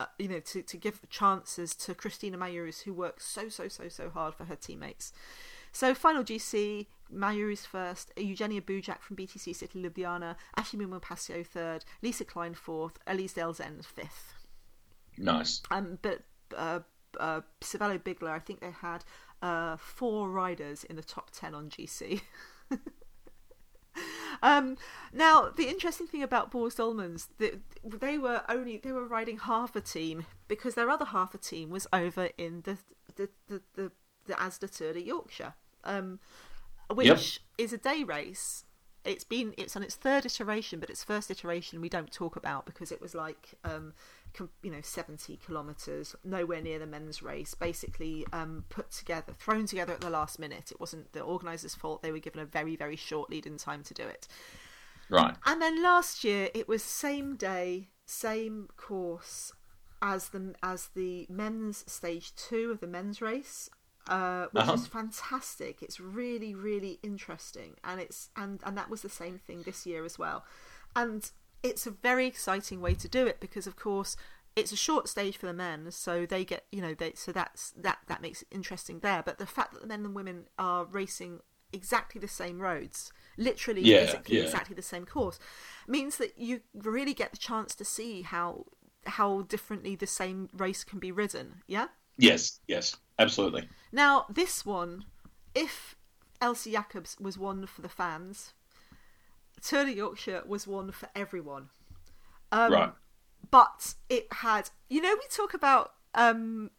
Uh, 0.00 0.06
you 0.18 0.26
know, 0.26 0.40
to, 0.40 0.60
to 0.60 0.76
give 0.76 1.08
chances 1.08 1.72
to 1.72 1.94
Christina 1.94 2.36
Majerus, 2.36 2.82
who 2.82 2.92
works 2.92 3.24
so, 3.24 3.48
so, 3.48 3.68
so, 3.68 3.88
so 3.88 4.10
hard 4.10 4.34
for 4.34 4.46
her 4.46 4.56
teammates. 4.56 5.12
So, 5.70 5.94
final 5.94 6.24
GC, 6.24 6.86
Majerus 7.14 7.64
first, 7.64 8.10
Eugenia 8.16 8.60
Bujak 8.60 9.00
from 9.00 9.16
BTC 9.16 9.54
City 9.54 9.80
Ljubljana, 9.80 10.34
Ashley 10.56 11.44
third, 11.44 11.84
Lisa 12.02 12.24
Klein 12.24 12.54
fourth, 12.54 12.98
Elise 13.06 13.34
Delzenne 13.34 13.84
fifth. 13.84 14.34
Nice. 15.16 15.62
Um, 15.70 15.98
but 16.02 16.22
uh, 16.56 16.80
uh, 17.18 17.40
Cervelo 17.60 17.98
Bigla, 17.98 18.30
I 18.30 18.38
think 18.38 18.60
they 18.60 18.70
had 18.70 19.04
uh, 19.42 19.76
four 19.76 20.30
riders 20.30 20.84
in 20.84 20.96
the 20.96 21.02
top 21.02 21.30
10 21.30 21.54
on 21.54 21.68
GC. 21.70 22.20
Um, 24.44 24.76
now, 25.10 25.48
the 25.48 25.68
interesting 25.68 26.06
thing 26.06 26.22
about 26.22 26.52
Boels 26.52 26.76
Dolmans, 26.76 27.28
they, 27.38 27.52
they 27.82 28.18
were 28.18 28.42
only 28.48 28.76
they 28.76 28.92
were 28.92 29.06
riding 29.06 29.38
half 29.38 29.74
a 29.74 29.80
team 29.80 30.26
because 30.48 30.74
their 30.74 30.90
other 30.90 31.06
half 31.06 31.34
a 31.34 31.38
team 31.38 31.70
was 31.70 31.86
over 31.94 32.28
in 32.36 32.60
the 32.62 32.76
the 33.16 33.30
the 33.48 33.62
the, 33.74 33.92
the 34.26 34.34
Asda 34.34 34.70
Tour 34.70 34.92
de 34.92 35.02
Yorkshire, 35.02 35.54
um, 35.82 36.20
which 36.92 37.06
yep. 37.06 37.18
is 37.56 37.72
a 37.72 37.78
day 37.78 38.04
race 38.04 38.64
it's 39.04 39.24
been 39.24 39.54
it's 39.56 39.76
on 39.76 39.82
its 39.82 39.94
third 39.94 40.24
iteration, 40.24 40.80
but 40.80 40.90
its 40.90 41.04
first 41.04 41.30
iteration 41.30 41.80
we 41.80 41.88
don't 41.88 42.10
talk 42.10 42.36
about 42.36 42.66
because 42.66 42.90
it 42.90 43.00
was 43.00 43.14
like 43.14 43.54
um, 43.64 43.92
you 44.62 44.70
know 44.70 44.80
seventy 44.82 45.38
kilometers, 45.44 46.14
nowhere 46.24 46.60
near 46.60 46.78
the 46.78 46.86
men's 46.86 47.22
race. 47.22 47.54
Basically, 47.54 48.26
um, 48.32 48.64
put 48.68 48.90
together, 48.90 49.32
thrown 49.38 49.66
together 49.66 49.92
at 49.92 50.00
the 50.00 50.10
last 50.10 50.38
minute. 50.38 50.70
It 50.70 50.80
wasn't 50.80 51.12
the 51.12 51.20
organizers 51.20 51.74
fault; 51.74 52.02
they 52.02 52.12
were 52.12 52.18
given 52.18 52.40
a 52.40 52.46
very 52.46 52.76
very 52.76 52.96
short 52.96 53.30
lead 53.30 53.46
in 53.46 53.56
time 53.56 53.82
to 53.84 53.94
do 53.94 54.02
it. 54.02 54.28
Right. 55.10 55.34
And 55.44 55.60
then 55.60 55.82
last 55.82 56.24
year 56.24 56.48
it 56.54 56.66
was 56.66 56.82
same 56.82 57.36
day, 57.36 57.88
same 58.06 58.68
course 58.76 59.52
as 60.02 60.30
the 60.30 60.54
as 60.62 60.90
the 60.94 61.26
men's 61.28 61.84
stage 61.90 62.34
two 62.36 62.70
of 62.70 62.80
the 62.80 62.86
men's 62.86 63.22
race 63.22 63.70
uh, 64.08 64.46
which 64.52 64.64
uh-huh. 64.64 64.74
is 64.74 64.86
fantastic. 64.86 65.82
It's 65.82 65.98
really, 65.98 66.54
really 66.54 66.98
interesting, 67.02 67.74
and 67.82 68.00
it's 68.00 68.30
and 68.36 68.60
and 68.64 68.76
that 68.76 68.90
was 68.90 69.02
the 69.02 69.08
same 69.08 69.38
thing 69.38 69.62
this 69.62 69.86
year 69.86 70.04
as 70.04 70.18
well, 70.18 70.44
and 70.94 71.30
it's 71.64 71.86
a 71.86 71.90
very 71.90 72.26
exciting 72.26 72.80
way 72.80 72.94
to 72.94 73.08
do 73.08 73.26
it 73.26 73.40
because, 73.40 73.66
of 73.66 73.74
course, 73.74 74.16
it's 74.54 74.70
a 74.70 74.76
short 74.76 75.08
stage 75.08 75.36
for 75.36 75.46
the 75.46 75.52
men, 75.52 75.90
so 75.90 76.26
they 76.26 76.44
get 76.44 76.66
you 76.70 76.80
know 76.80 76.94
they 76.94 77.12
so 77.16 77.32
that's 77.32 77.70
that 77.72 77.98
that 78.06 78.22
makes 78.22 78.42
it 78.42 78.48
interesting 78.52 79.00
there. 79.00 79.22
But 79.24 79.38
the 79.38 79.46
fact 79.46 79.72
that 79.72 79.80
the 79.80 79.88
men 79.88 80.04
and 80.04 80.14
women 80.14 80.44
are 80.58 80.84
racing 80.84 81.40
exactly 81.72 82.20
the 82.20 82.28
same 82.28 82.60
roads, 82.60 83.12
literally 83.36 83.80
yeah, 83.80 84.04
physically 84.04 84.36
yeah. 84.36 84.44
exactly 84.44 84.76
the 84.76 84.82
same 84.82 85.06
course, 85.06 85.40
means 85.88 86.18
that 86.18 86.38
you 86.38 86.60
really 86.72 87.14
get 87.14 87.32
the 87.32 87.38
chance 87.38 87.74
to 87.74 87.84
see 87.84 88.22
how 88.22 88.66
how 89.06 89.42
differently 89.42 89.96
the 89.96 90.06
same 90.06 90.50
race 90.52 90.84
can 90.84 91.00
be 91.00 91.10
ridden. 91.10 91.62
Yeah. 91.66 91.88
Yes. 92.16 92.60
Yes. 92.68 92.96
Absolutely. 93.18 93.68
Now, 93.90 94.26
this 94.28 94.64
one, 94.64 95.04
if 95.54 95.96
Elsie 96.40 96.72
Jacobs 96.72 97.16
was 97.20 97.38
one 97.38 97.66
for 97.66 97.82
the 97.82 97.88
fans, 97.88 98.54
Tour 99.64 99.84
de 99.84 99.94
Yorkshire 99.94 100.42
was 100.46 100.66
one 100.66 100.92
for 100.92 101.08
everyone. 101.14 101.68
Um, 102.52 102.72
right. 102.72 102.92
But 103.50 103.94
it 104.08 104.26
had, 104.32 104.70
you 104.88 105.00
know, 105.00 105.14
we 105.14 105.26
talk 105.30 105.54
about 105.54 105.92
um, 106.14 106.70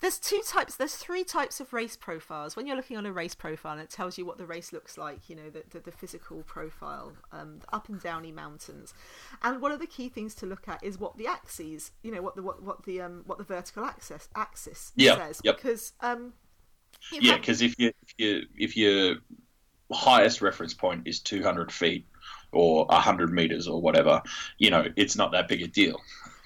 there's 0.00 0.18
two 0.18 0.40
types 0.46 0.76
there's 0.76 0.94
three 0.94 1.24
types 1.24 1.60
of 1.60 1.72
race 1.72 1.96
profiles 1.96 2.56
when 2.56 2.66
you're 2.66 2.76
looking 2.76 2.96
on 2.96 3.04
a 3.04 3.12
race 3.12 3.34
profile 3.34 3.78
it 3.78 3.90
tells 3.90 4.16
you 4.16 4.24
what 4.24 4.38
the 4.38 4.46
race 4.46 4.72
looks 4.72 4.96
like 4.96 5.28
you 5.28 5.34
know 5.34 5.50
the, 5.50 5.64
the, 5.70 5.80
the 5.80 5.90
physical 5.90 6.42
profile 6.44 7.12
um, 7.32 7.60
up 7.72 7.88
and 7.88 8.00
downy 8.00 8.30
mountains 8.30 8.94
and 9.42 9.60
one 9.60 9.72
of 9.72 9.80
the 9.80 9.86
key 9.86 10.08
things 10.08 10.34
to 10.34 10.46
look 10.46 10.68
at 10.68 10.82
is 10.84 10.98
what 10.98 11.16
the 11.16 11.26
axes 11.26 11.90
you 12.02 12.12
know 12.12 12.22
what 12.22 12.36
the 12.36 12.42
what, 12.42 12.62
what 12.62 12.84
the 12.84 13.00
um 13.00 13.22
what 13.26 13.38
the 13.38 13.44
vertical 13.44 13.84
axis 13.84 14.28
axis 14.36 14.92
yep, 14.94 15.18
says 15.18 15.40
yep. 15.42 15.56
because 15.56 15.92
um 16.00 16.32
yeah 17.12 17.36
because 17.36 17.60
if 17.60 17.78
you 17.78 17.92
if 18.02 18.14
you 18.18 18.42
if 18.56 18.76
your 18.76 19.16
highest 19.92 20.42
reference 20.42 20.74
point 20.74 21.06
is 21.06 21.20
200 21.20 21.72
feet 21.72 22.06
or 22.52 22.84
100 22.86 23.32
meters 23.32 23.66
or 23.68 23.80
whatever 23.80 24.22
you 24.58 24.70
know 24.70 24.86
it's 24.96 25.16
not 25.16 25.32
that 25.32 25.48
big 25.48 25.62
a 25.62 25.66
deal 25.66 26.00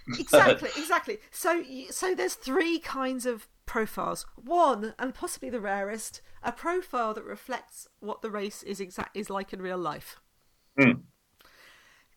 exactly, 0.19 0.71
exactly. 0.77 1.19
So, 1.31 1.63
so 1.91 2.15
there's 2.15 2.35
three 2.35 2.79
kinds 2.79 3.27
of 3.27 3.47
profiles. 3.67 4.27
One, 4.37 4.95
and 4.99 5.15
possibly 5.15 5.51
the 5.51 5.61
rarest, 5.61 6.21
a 6.43 6.53
profile 6.53 7.15
that 7.15 7.25
reflects 7.25 7.89
what 8.01 8.23
the 8.23 8.31
race 8.31 8.63
is 8.63 8.81
exact 8.81 9.17
is 9.17 9.31
like 9.31 9.53
in 9.53 9.63
real 9.63 9.79
life. 9.79 10.17
Mm. 10.79 11.03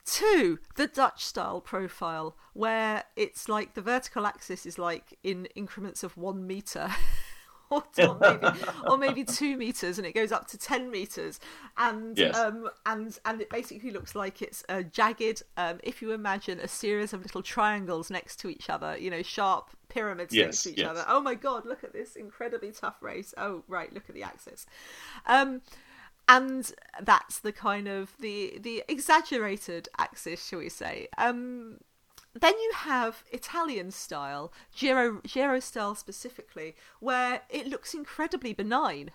Two, 0.06 0.60
the 0.76 0.88
Dutch 0.88 1.24
style 1.26 1.62
profile, 1.62 2.36
where 2.54 3.04
it's 3.16 3.50
like 3.50 3.74
the 3.74 3.82
vertical 3.82 4.26
axis 4.26 4.66
is 4.66 4.78
like 4.78 5.18
in 5.24 5.48
increments 5.56 6.04
of 6.04 6.18
one 6.18 6.46
meter. 6.46 6.90
or, 7.98 8.18
maybe, 8.20 8.48
or 8.88 8.98
maybe 8.98 9.24
two 9.24 9.58
meters, 9.58 9.98
and 9.98 10.06
it 10.06 10.14
goes 10.14 10.32
up 10.32 10.48
to 10.48 10.58
ten 10.58 10.90
meters, 10.92 11.40
and 11.78 12.18
yes. 12.18 12.38
um, 12.38 12.70
and 12.86 13.18
and 13.26 13.42
it 13.42 13.50
basically 13.50 13.92
looks 13.92 14.16
like 14.16 14.42
it's 14.42 14.64
a 14.70 14.84
jagged. 14.84 15.44
Um, 15.58 15.80
if 15.84 16.02
you 16.02 16.12
imagine 16.12 16.60
a 16.60 16.68
series 16.68 17.14
of 17.14 17.24
little 17.24 17.42
triangles 17.42 18.10
next 18.10 18.40
to 18.42 18.50
each 18.50 18.70
other, 18.70 18.98
you 18.98 19.10
know, 19.10 19.22
sharp 19.22 19.70
pyramids 19.90 20.34
yes, 20.34 20.46
next 20.46 20.64
to 20.64 20.70
each 20.72 20.78
yes. 20.80 20.90
other. 20.90 21.06
Oh 21.08 21.22
my 21.22 21.36
god, 21.36 21.66
look 21.66 21.84
at 21.84 21.94
this 21.94 22.16
incredibly 22.16 22.72
tough 22.72 23.02
race. 23.02 23.34
Oh 23.38 23.64
right, 23.68 23.94
look 23.94 24.04
at 24.10 24.16
the 24.16 24.24
axis. 24.24 24.66
Um, 25.26 25.62
and 26.28 26.72
that's 27.02 27.40
the 27.40 27.52
kind 27.52 27.88
of 27.88 28.16
the 28.20 28.58
the 28.60 28.84
exaggerated 28.88 29.90
axis, 29.98 30.46
shall 30.46 30.60
we 30.60 30.70
say? 30.70 31.08
Um, 31.18 31.80
then 32.40 32.54
you 32.54 32.72
have 32.76 33.24
Italian 33.32 33.92
style, 33.92 34.52
Giro, 34.76 35.22
Giro 35.22 35.60
style 35.60 35.96
specifically, 35.96 36.76
where 37.00 37.42
it 37.50 37.68
looks 37.68 37.94
incredibly 37.94 38.54
benign. 38.54 39.12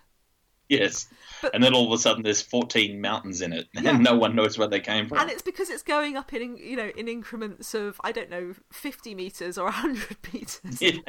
Yes. 0.70 1.08
But, 1.42 1.52
and 1.52 1.62
then 1.62 1.74
all 1.74 1.92
of 1.92 1.98
a 1.98 2.00
sudden 2.00 2.22
there's 2.22 2.40
14 2.40 3.00
mountains 3.00 3.42
in 3.42 3.52
it 3.52 3.66
yeah. 3.74 3.90
and 3.90 4.04
no 4.04 4.14
one 4.14 4.36
knows 4.36 4.56
where 4.56 4.68
they 4.68 4.80
came 4.80 5.08
from. 5.08 5.18
And 5.18 5.28
it's 5.28 5.42
because 5.42 5.68
it's 5.68 5.82
going 5.82 6.16
up 6.16 6.32
in, 6.32 6.56
you 6.56 6.76
know, 6.76 6.92
in 6.96 7.08
increments 7.08 7.74
of, 7.74 8.00
I 8.04 8.12
don't 8.12 8.30
know, 8.30 8.54
50 8.72 9.14
meters 9.16 9.58
or 9.58 9.64
100 9.64 10.16
meters. 10.32 10.80
Yeah. 10.80 11.00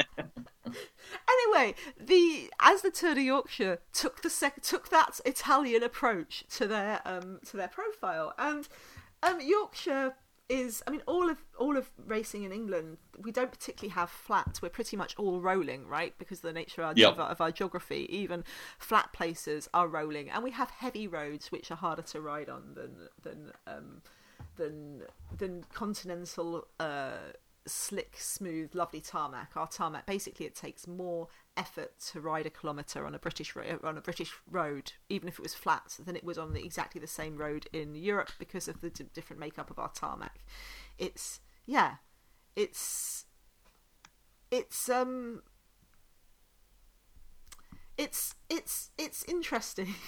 anyway, 1.30 1.76
the 2.00 2.50
as 2.60 2.82
the 2.82 2.89
Tour 2.89 3.13
de 3.13 3.21
Yorkshire 3.21 3.80
took 3.93 4.24
the 4.24 4.32
sec- 4.32 4.63
took 4.63 4.89
that 4.89 5.19
Italian 5.26 5.84
approach 5.84 6.43
to 6.56 6.67
their 6.67 7.02
um 7.06 7.39
to 7.45 7.58
their 7.58 7.67
profile 7.67 8.34
and 8.39 8.67
um 9.21 9.39
Yorkshire 9.41 10.15
is 10.52 10.84
I 10.86 10.92
mean 10.92 11.04
all 11.08 11.30
of 11.30 11.38
all 11.58 11.76
of 11.78 11.86
racing 12.06 12.44
in 12.44 12.52
England 12.52 12.98
we 13.26 13.32
don't 13.32 13.52
particularly 13.52 13.94
have 13.94 14.10
flats. 14.10 14.62
We're 14.62 14.70
pretty 14.80 14.98
much 14.98 15.16
all 15.18 15.40
rolling 15.40 15.88
right? 15.88 16.14
Because 16.18 16.40
of 16.40 16.44
the 16.44 16.54
nature 16.62 16.82
of 16.82 16.88
our, 16.90 16.94
Yep. 16.96 17.12
of, 17.14 17.20
our, 17.20 17.30
of 17.30 17.42
our 17.42 17.52
geography. 17.52 18.02
Even 18.10 18.44
flat 18.78 19.14
places 19.14 19.70
are 19.74 19.88
rolling. 19.88 20.30
And 20.30 20.44
we 20.44 20.52
have 20.52 20.70
heavy 20.72 21.08
roads 21.08 21.52
which 21.52 21.72
are 21.72 21.76
harder 21.86 22.02
to 22.14 22.18
ride 22.22 22.50
on 22.50 22.64
than 22.80 22.94
than 23.26 23.40
um, 23.68 24.02
than 24.58 25.04
than 25.38 25.64
continental 25.74 26.68
uh, 26.80 27.34
slick 27.65 28.15
smooth 28.17 28.74
lovely 28.74 29.02
tarmac. 29.02 29.52
Our 29.56 29.67
tarmac 29.67 30.06
basically 30.06 30.45
it 30.45 30.56
takes 30.56 30.88
more 30.88 31.28
effort 31.58 32.00
to 32.12 32.21
ride 32.21 32.45
a 32.45 32.50
kilometre 32.50 33.06
on 33.06 33.13
a 33.13 33.19
British 33.19 33.56
on 33.84 33.97
a 33.97 34.02
British 34.02 34.34
road 34.50 34.93
even 35.10 35.28
if 35.28 35.38
it 35.38 35.43
was 35.43 35.54
flat 35.54 35.97
than 36.04 36.15
it 36.15 36.24
would 36.24 36.38
on 36.38 36.54
the, 36.54 36.63
exactly 36.63 37.00
the 37.00 37.08
same 37.08 37.38
road 37.38 37.67
in 37.74 37.95
Europe 37.95 38.32
because 38.39 38.67
of 38.67 38.82
the 38.82 38.89
d- 38.89 39.06
different 39.13 39.39
makeup 39.39 39.69
of 39.69 39.80
our 39.80 39.89
tarmac. 39.89 40.39
It's 40.97 41.39
yeah 41.65 41.95
it's 42.56 43.26
it's 44.50 44.89
um 44.89 45.41
it's 47.97 48.36
it's 48.50 48.91
it's 48.97 49.24
interesting. 49.26 49.95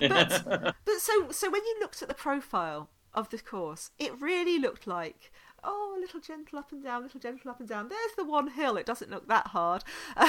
But 0.00 0.44
but 0.84 0.98
so 0.98 1.30
so 1.30 1.50
when 1.50 1.62
you 1.62 1.76
looked 1.80 2.00
at 2.02 2.08
the 2.08 2.14
profile 2.14 2.90
of 3.12 3.28
the 3.30 3.38
course 3.38 3.90
it 3.98 4.18
really 4.20 4.58
looked 4.58 4.86
like 4.86 5.30
oh 5.64 5.94
a 5.96 6.00
little 6.00 6.20
gentle 6.20 6.58
up 6.58 6.72
and 6.72 6.82
down 6.82 7.02
little 7.02 7.20
gentle 7.20 7.50
up 7.50 7.60
and 7.60 7.68
down. 7.68 7.88
There's 7.88 8.14
the 8.16 8.24
one 8.24 8.48
hill. 8.48 8.76
It 8.76 8.86
doesn't 8.86 9.10
look 9.10 9.28
that 9.28 9.48
hard. 9.48 9.84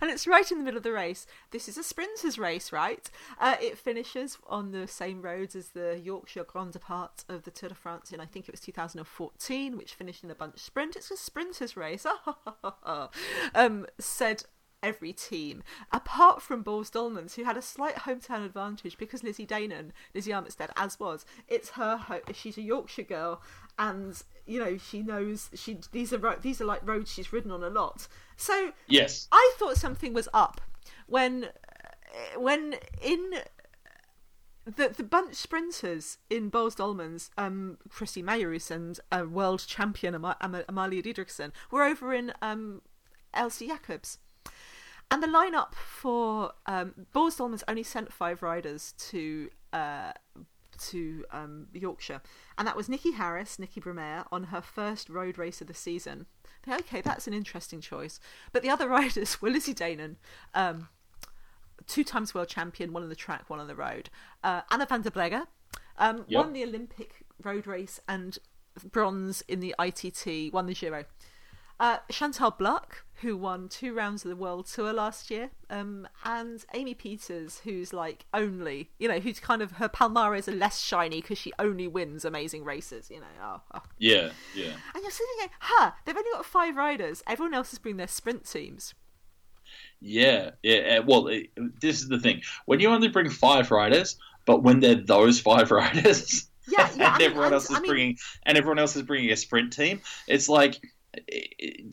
And 0.00 0.10
it's 0.10 0.26
right 0.26 0.50
in 0.50 0.58
the 0.58 0.64
middle 0.64 0.78
of 0.78 0.82
the 0.82 0.92
race. 0.92 1.26
This 1.50 1.68
is 1.68 1.78
a 1.78 1.82
sprinter's 1.82 2.38
race 2.38 2.72
right? 2.72 3.08
Uh, 3.38 3.56
it 3.60 3.78
finishes 3.78 4.38
on 4.48 4.72
the 4.72 4.88
same 4.88 5.22
roads 5.22 5.54
as 5.54 5.68
the 5.68 6.00
yorkshire 6.02 6.44
grand 6.44 6.72
depart 6.72 7.24
of 7.28 7.44
the 7.44 7.50
tour 7.50 7.68
de 7.68 7.74
france 7.74 8.12
in 8.12 8.20
i 8.20 8.26
think 8.26 8.48
it 8.48 8.52
was 8.52 8.60
2014 8.60 9.76
which 9.76 9.94
finished 9.94 10.24
in 10.24 10.30
a 10.30 10.34
bunch 10.34 10.58
sprint. 10.58 10.96
It's 10.96 11.10
a 11.10 11.16
sprinter's 11.16 11.76
race. 11.76 12.06
Um, 13.54 13.86
said 13.98 14.44
every 14.82 15.12
team, 15.12 15.62
apart 15.92 16.42
from 16.42 16.64
Boels 16.64 16.90
Dolmans, 16.90 17.34
who 17.34 17.44
had 17.44 17.56
a 17.56 17.62
slight 17.62 17.96
hometown 17.96 18.44
advantage 18.44 18.98
because 18.98 19.22
Lizzie 19.22 19.46
Deignan, 19.46 19.92
Lizzie 20.14 20.32
Armitstead, 20.32 20.70
as 20.76 20.98
was, 20.98 21.24
it's 21.48 21.70
her. 21.70 21.96
Ho- 21.96 22.20
she's 22.32 22.58
a 22.58 22.62
Yorkshire 22.62 23.02
girl, 23.02 23.42
and 23.78 24.22
you 24.46 24.58
know 24.58 24.76
she 24.76 25.02
knows 25.02 25.50
she 25.54 25.78
these 25.92 26.12
are 26.12 26.36
these 26.40 26.60
are 26.60 26.64
like 26.64 26.86
roads 26.86 27.12
she's 27.12 27.32
ridden 27.32 27.50
on 27.50 27.62
a 27.62 27.70
lot. 27.70 28.08
So 28.36 28.72
yes. 28.88 29.28
I 29.30 29.54
thought 29.58 29.76
something 29.76 30.12
was 30.12 30.28
up 30.34 30.60
when 31.06 31.48
when 32.36 32.76
in 33.00 33.34
the 34.64 34.88
the 34.88 35.02
bunch 35.02 35.34
sprinters 35.34 36.18
in 36.30 36.50
Boels 36.50 36.76
Dolmans, 36.76 37.30
um, 37.36 37.78
Christy 37.88 38.22
Majerus 38.22 38.70
and 38.70 38.98
uh, 39.10 39.26
world 39.28 39.64
champion 39.66 40.14
Am- 40.14 40.34
Am- 40.40 40.64
Amalia 40.68 41.02
Dideriksen 41.02 41.52
were 41.70 41.82
over 41.82 42.14
in 42.14 42.32
um, 42.40 42.82
Elsie 43.34 43.68
Jacobs. 43.68 44.18
And 45.12 45.22
the 45.22 45.26
lineup 45.26 45.74
for 45.74 46.52
um, 46.66 46.94
Boels 47.14 47.36
Dolmans 47.38 47.62
only 47.68 47.82
sent 47.82 48.12
five 48.12 48.42
riders 48.42 48.92
to 49.10 49.50
uh, 49.72 50.12
to 50.88 51.24
um, 51.30 51.66
Yorkshire, 51.72 52.22
and 52.56 52.66
that 52.66 52.76
was 52.76 52.88
Nikki 52.88 53.12
Harris, 53.12 53.58
Nikki 53.58 53.80
Brammeier, 53.80 54.24
on 54.32 54.44
her 54.44 54.62
first 54.62 55.08
road 55.10 55.36
race 55.38 55.60
of 55.60 55.66
the 55.66 55.74
season. 55.74 56.26
Okay, 56.66 57.00
that's 57.02 57.26
an 57.26 57.34
interesting 57.34 57.80
choice. 57.80 58.20
But 58.52 58.62
the 58.62 58.70
other 58.70 58.88
riders 58.98 59.40
were 59.42 59.50
Lizzie 59.50 59.74
Deignan, 59.74 60.16
um, 60.54 60.88
two 61.86 62.04
times 62.04 62.34
world 62.34 62.48
champion, 62.48 62.92
one 62.92 63.02
on 63.02 63.08
the 63.08 63.14
track, 63.14 63.50
one 63.50 63.60
on 63.60 63.66
the 63.68 63.74
road. 63.76 64.08
Uh, 64.42 64.62
Anna 64.70 64.86
van 64.86 65.02
der 65.02 65.10
Breggen 65.10 65.46
um, 65.98 66.24
Yep. 66.26 66.44
won 66.44 66.52
the 66.52 66.62
Olympic 66.64 67.26
road 67.42 67.66
race 67.66 68.00
and 68.08 68.38
bronze 68.90 69.42
in 69.46 69.60
the 69.60 69.74
ITT, 69.78 70.52
won 70.54 70.66
the 70.66 70.74
Giro. 70.74 71.04
Uh, 71.78 71.98
Chantal 72.10 72.52
Blaak, 72.52 73.02
who 73.22 73.36
won 73.36 73.68
two 73.68 73.94
rounds 73.94 74.24
of 74.24 74.28
the 74.28 74.36
World 74.36 74.66
Tour 74.66 74.92
last 74.92 75.30
year, 75.30 75.50
um, 75.70 76.06
and 76.24 76.64
Amy 76.74 76.94
Pieters, 76.94 77.60
who's 77.62 77.92
like 77.92 78.26
only, 78.34 78.90
you 78.98 79.08
know, 79.08 79.18
who's 79.20 79.40
kind 79.40 79.62
of 79.62 79.72
her 79.72 79.88
Palmares 79.88 80.46
are 80.48 80.52
less 80.56 80.80
shiny 80.80 81.20
because 81.22 81.38
she 81.38 81.52
only 81.58 81.88
wins 81.88 82.24
amazing 82.24 82.64
races, 82.64 83.10
you 83.10 83.20
know. 83.20 83.26
Oh, 83.42 83.60
oh. 83.74 83.82
Yeah, 83.98 84.30
yeah. 84.54 84.72
And 84.94 85.02
you're 85.02 85.10
sitting 85.10 85.34
there, 85.38 85.48
huh? 85.60 85.92
They've 86.04 86.16
only 86.16 86.30
got 86.32 86.44
five 86.44 86.76
riders. 86.76 87.22
Everyone 87.26 87.54
else 87.54 87.70
has 87.70 87.78
bring 87.78 87.96
their 87.96 88.08
sprint 88.08 88.44
teams. 88.50 88.94
Yeah, 90.00 90.50
yeah. 90.62 90.98
uh, 90.98 91.02
Well, 91.06 91.28
it, 91.28 91.50
this 91.80 92.00
is 92.00 92.08
the 92.08 92.18
thing. 92.18 92.42
When 92.66 92.80
you 92.80 92.88
only 92.88 93.08
bring 93.08 93.30
five 93.30 93.70
riders, 93.70 94.16
but 94.46 94.62
when 94.62 94.80
they're 94.80 94.94
those 94.96 95.38
five 95.40 95.70
riders, 95.70 96.48
Yeah, 96.68 96.88
yeah. 96.96 97.08
And 97.14 97.18
mean, 97.18 97.22
everyone 97.22 97.44
and- 97.46 97.54
else 97.54 97.70
is 97.70 97.76
I 97.76 97.80
mean- 97.80 97.90
bringing, 97.90 98.18
and 98.44 98.58
everyone 98.58 98.78
else 98.78 98.96
is 98.96 99.02
bringing 99.02 99.30
a 99.30 99.36
sprint 99.36 99.72
team, 99.72 100.00
it's 100.26 100.48
like 100.48 100.74
i- 100.74 100.78
i- 100.78 100.90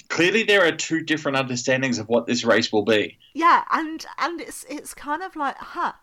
clearly 0.09 0.43
there 0.43 0.65
are 0.65 0.71
two 0.71 1.01
different 1.01 1.37
understandings 1.37 1.99
of 1.99 2.07
what 2.07 2.25
this 2.25 2.43
race 2.43 2.71
will 2.71 2.85
be. 2.85 3.17
Yeah, 3.33 3.63
and 3.71 4.05
and 4.17 4.41
it's 4.41 4.65
it's 4.69 4.93
kind 4.93 5.23
of 5.23 5.35
like, 5.35 5.57
huh. 5.57 5.93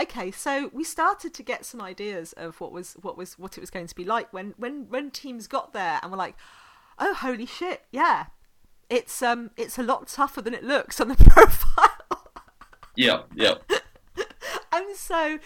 Okay, 0.00 0.32
so 0.32 0.70
we 0.72 0.82
started 0.82 1.32
to 1.34 1.42
get 1.44 1.64
some 1.64 1.80
ideas 1.80 2.32
of 2.32 2.60
what 2.60 2.72
was 2.72 2.94
what 3.00 3.16
was 3.16 3.38
what 3.38 3.56
it 3.56 3.60
was 3.60 3.70
going 3.70 3.86
to 3.86 3.94
be 3.94 4.04
like 4.04 4.32
when 4.32 4.54
when 4.56 4.86
when 4.88 5.10
teams 5.10 5.46
got 5.46 5.72
there 5.72 6.00
and 6.02 6.10
were 6.10 6.18
like, 6.18 6.34
oh 6.98 7.14
holy 7.14 7.46
shit, 7.46 7.82
yeah, 7.92 8.26
it's 8.90 9.22
um 9.22 9.50
it's 9.56 9.78
a 9.78 9.82
lot 9.82 10.08
tougher 10.08 10.42
than 10.42 10.54
it 10.54 10.64
looks 10.64 11.00
on 11.00 11.08
the 11.08 11.14
profile. 11.30 11.90
Yeah, 12.96 13.22
yeah. 13.34 13.54
and 14.72 14.96
so 14.96 15.38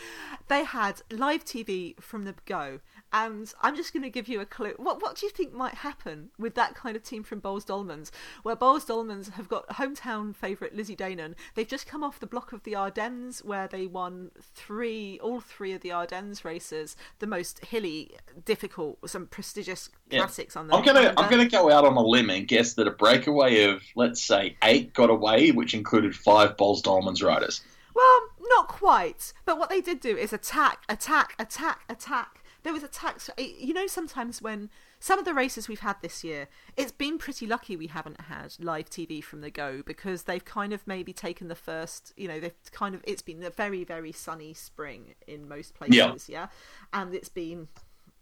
they 0.49 0.64
had 0.64 1.03
live 1.11 1.45
TV 1.45 2.01
from 2.01 2.25
the 2.25 2.35
go. 2.47 2.81
And 3.12 3.53
I'm 3.62 3.75
just 3.75 3.92
going 3.94 4.03
to 4.03 4.11
give 4.11 4.29
you 4.29 4.40
a 4.40 4.44
clue. 4.47 4.75
What 4.77 5.01
what 5.01 5.16
do 5.16 5.25
you 5.25 5.33
think 5.33 5.55
might 5.55 5.75
happen 5.75 6.29
with 6.38 6.55
that 6.57 6.75
kind 6.75 6.94
of 6.97 7.03
team 7.03 7.23
from 7.23 7.40
Boels 7.40 7.64
Dolmans, 7.64 8.11
where 8.42 8.55
Boels 8.55 8.87
Dolmans 8.87 9.33
have 9.33 9.49
got 9.49 9.66
hometown 9.68 10.37
favourite 10.37 10.75
Lizzie 10.75 10.94
Deignan? 10.97 11.35
They've 11.55 11.66
just 11.66 11.87
come 11.87 12.05
off 12.05 12.21
the 12.21 12.27
block 12.27 12.53
of 12.53 12.64
the 12.64 12.75
Ardennes, 12.75 13.42
where 13.42 13.66
they 13.66 13.87
won 13.87 14.31
three, 14.42 15.18
all 15.23 15.40
three 15.40 15.73
of 15.73 15.81
the 15.81 15.90
Ardennes 15.92 16.44
races, 16.44 16.97
the 17.18 17.27
most 17.27 17.64
hilly, 17.64 18.12
difficult, 18.44 18.99
some 19.09 19.27
prestigious 19.27 19.88
Yeah. 20.11 20.21
classics 20.21 20.55
on 20.57 20.68
the. 20.68 20.75
I'm 20.75 20.85
gonna 20.85 21.14
I'm 21.16 21.31
gonna 21.31 21.49
go 21.49 21.71
out 21.71 21.87
on 21.87 21.97
a 21.97 22.03
limb 22.03 22.29
and 22.29 22.47
guess 22.47 22.75
that 22.75 22.87
a 22.87 22.90
breakaway 22.90 23.62
of 23.64 23.83
let's 23.97 24.23
say 24.23 24.57
eight 24.62 24.92
got 24.92 25.09
away, 25.09 25.51
which 25.51 25.73
included 25.73 26.14
five 26.14 26.57
Boels 26.59 26.83
Dolmans 26.83 27.23
riders. 27.23 27.62
Well, 27.94 28.21
not 28.51 28.68
quite. 28.68 29.33
But 29.44 29.59
what 29.59 29.71
they 29.71 29.81
did 29.81 29.99
do 30.01 30.16
is 30.16 30.33
attack, 30.33 30.85
attack, 30.88 31.35
attack, 31.38 31.81
attack. 31.88 32.44
There 32.69 32.75
was 32.75 32.83
attacks. 32.83 33.31
Eh, 33.39 33.53
you 33.59 33.73
know, 33.73 33.87
sometimes 33.87 34.43
when 34.43 34.69
some 35.01 35.19
of 35.19 35.25
the 35.25 35.33
races 35.33 35.69
we've 35.69 35.81
had 35.81 35.97
this 36.03 36.23
year, 36.23 36.49
it's 36.77 36.93
been 36.93 37.17
pretty 37.17 37.47
lucky 37.47 37.79
we 37.79 37.87
haven't 37.87 38.21
had 38.21 38.57
live 38.61 38.91
TV 38.91 39.25
from 39.25 39.41
the 39.41 39.51
go 39.51 39.81
because 39.87 40.25
they've 40.25 40.45
kind 40.45 40.75
of 40.75 40.87
maybe 40.87 41.15
taken 41.15 41.49
the 41.49 41.55
first. 41.55 42.13
You 42.19 42.29
know, 42.29 42.39
they've 42.39 42.53
kind 42.71 42.95
of. 42.95 43.01
It's 43.05 43.23
been 43.23 43.43
a 43.43 43.49
very 43.49 43.85
very 43.85 44.13
sunny 44.13 44.53
spring 44.53 45.15
in 45.27 45.49
most 45.49 45.73
places. 45.77 46.29
Yeah, 46.29 46.49
and 46.93 47.15
it's 47.15 47.31
been. 47.31 47.69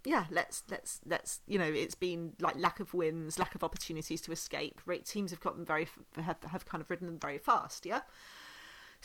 Yeah, 0.04 0.26
let's 0.30 0.62
let's 0.70 1.00
let's 1.04 1.40
you 1.48 1.58
know 1.58 1.64
it's 1.64 1.96
been 1.96 2.34
like 2.38 2.54
lack 2.56 2.78
of 2.78 2.94
wins, 2.94 3.40
lack 3.40 3.56
of 3.56 3.64
opportunities 3.64 4.20
to 4.20 4.30
escape. 4.30 4.80
Teams 5.06 5.32
have 5.32 5.40
gotten 5.40 5.64
very 5.64 5.88
have 6.22 6.36
have 6.52 6.64
kind 6.66 6.80
of 6.80 6.88
ridden 6.88 7.08
them 7.08 7.18
very 7.18 7.38
fast. 7.38 7.84
Yeah, 7.84 8.02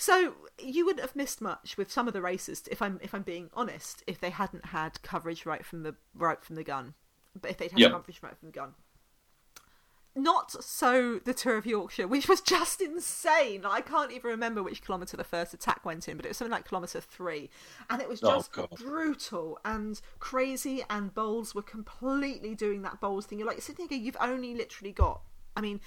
so 0.02 0.34
you 0.58 0.84
wouldn't 0.84 1.06
have 1.06 1.16
missed 1.16 1.42
much 1.42 1.78
with 1.78 1.92
some 1.92 2.08
of 2.08 2.14
the 2.14 2.22
races, 2.24 2.64
if 2.72 2.82
I'm 2.82 3.00
if 3.04 3.14
I'm 3.14 3.22
being 3.22 3.52
honest, 3.54 4.04
if 4.08 4.20
they 4.20 4.32
hadn't 4.32 4.66
had 4.66 5.00
coverage 5.04 5.46
right 5.46 5.64
from 5.64 5.84
the 5.84 5.96
right 6.16 6.44
from 6.44 6.56
the 6.56 6.64
gun. 6.64 6.96
But 7.40 7.52
if 7.52 7.58
they'd 7.58 7.72
had 7.72 7.80
Yep. 7.82 7.92
coverage 7.92 8.20
right 8.24 8.36
from 8.36 8.48
the 8.48 8.54
gun. 8.54 8.74
Not 10.14 10.52
so 10.64 11.20
the 11.20 11.34
Tour 11.34 11.56
of 11.58 11.66
Yorkshire, 11.66 12.08
which 12.08 12.28
was 12.28 12.42
just 12.42 12.82
insane. 12.82 13.64
I 13.64 13.80
can't 13.80 14.12
even 14.12 14.32
remember 14.32 14.62
which 14.62 14.82
kilometre 14.84 15.16
the 15.16 15.24
first 15.24 15.54
attack 15.54 15.86
went 15.86 16.10
in, 16.10 16.18
but 16.18 16.26
it 16.26 16.30
was 16.30 16.38
something 16.38 16.52
like 16.52 16.68
kilometre 16.68 17.00
three. 17.00 17.50
And 17.90 18.02
it 18.02 18.10
was 18.10 18.20
Oh, 18.22 18.28
just 18.36 18.52
God. 18.52 18.70
brutal 18.76 19.60
and 19.64 20.02
crazy, 20.20 20.84
and 20.90 21.14
Boels 21.14 21.54
were 21.56 21.62
completely 21.62 22.56
doing 22.56 22.82
that 22.82 23.00
Boels 23.00 23.26
thing. 23.26 23.40
You're 23.40 23.48
like 23.48 23.62
sitting 23.62 23.88
there, 23.88 24.00
you've 24.00 24.18
only 24.20 24.54
literally 24.56 24.92
got. 24.92 25.22
I 25.56 25.62
mean, 25.62 25.80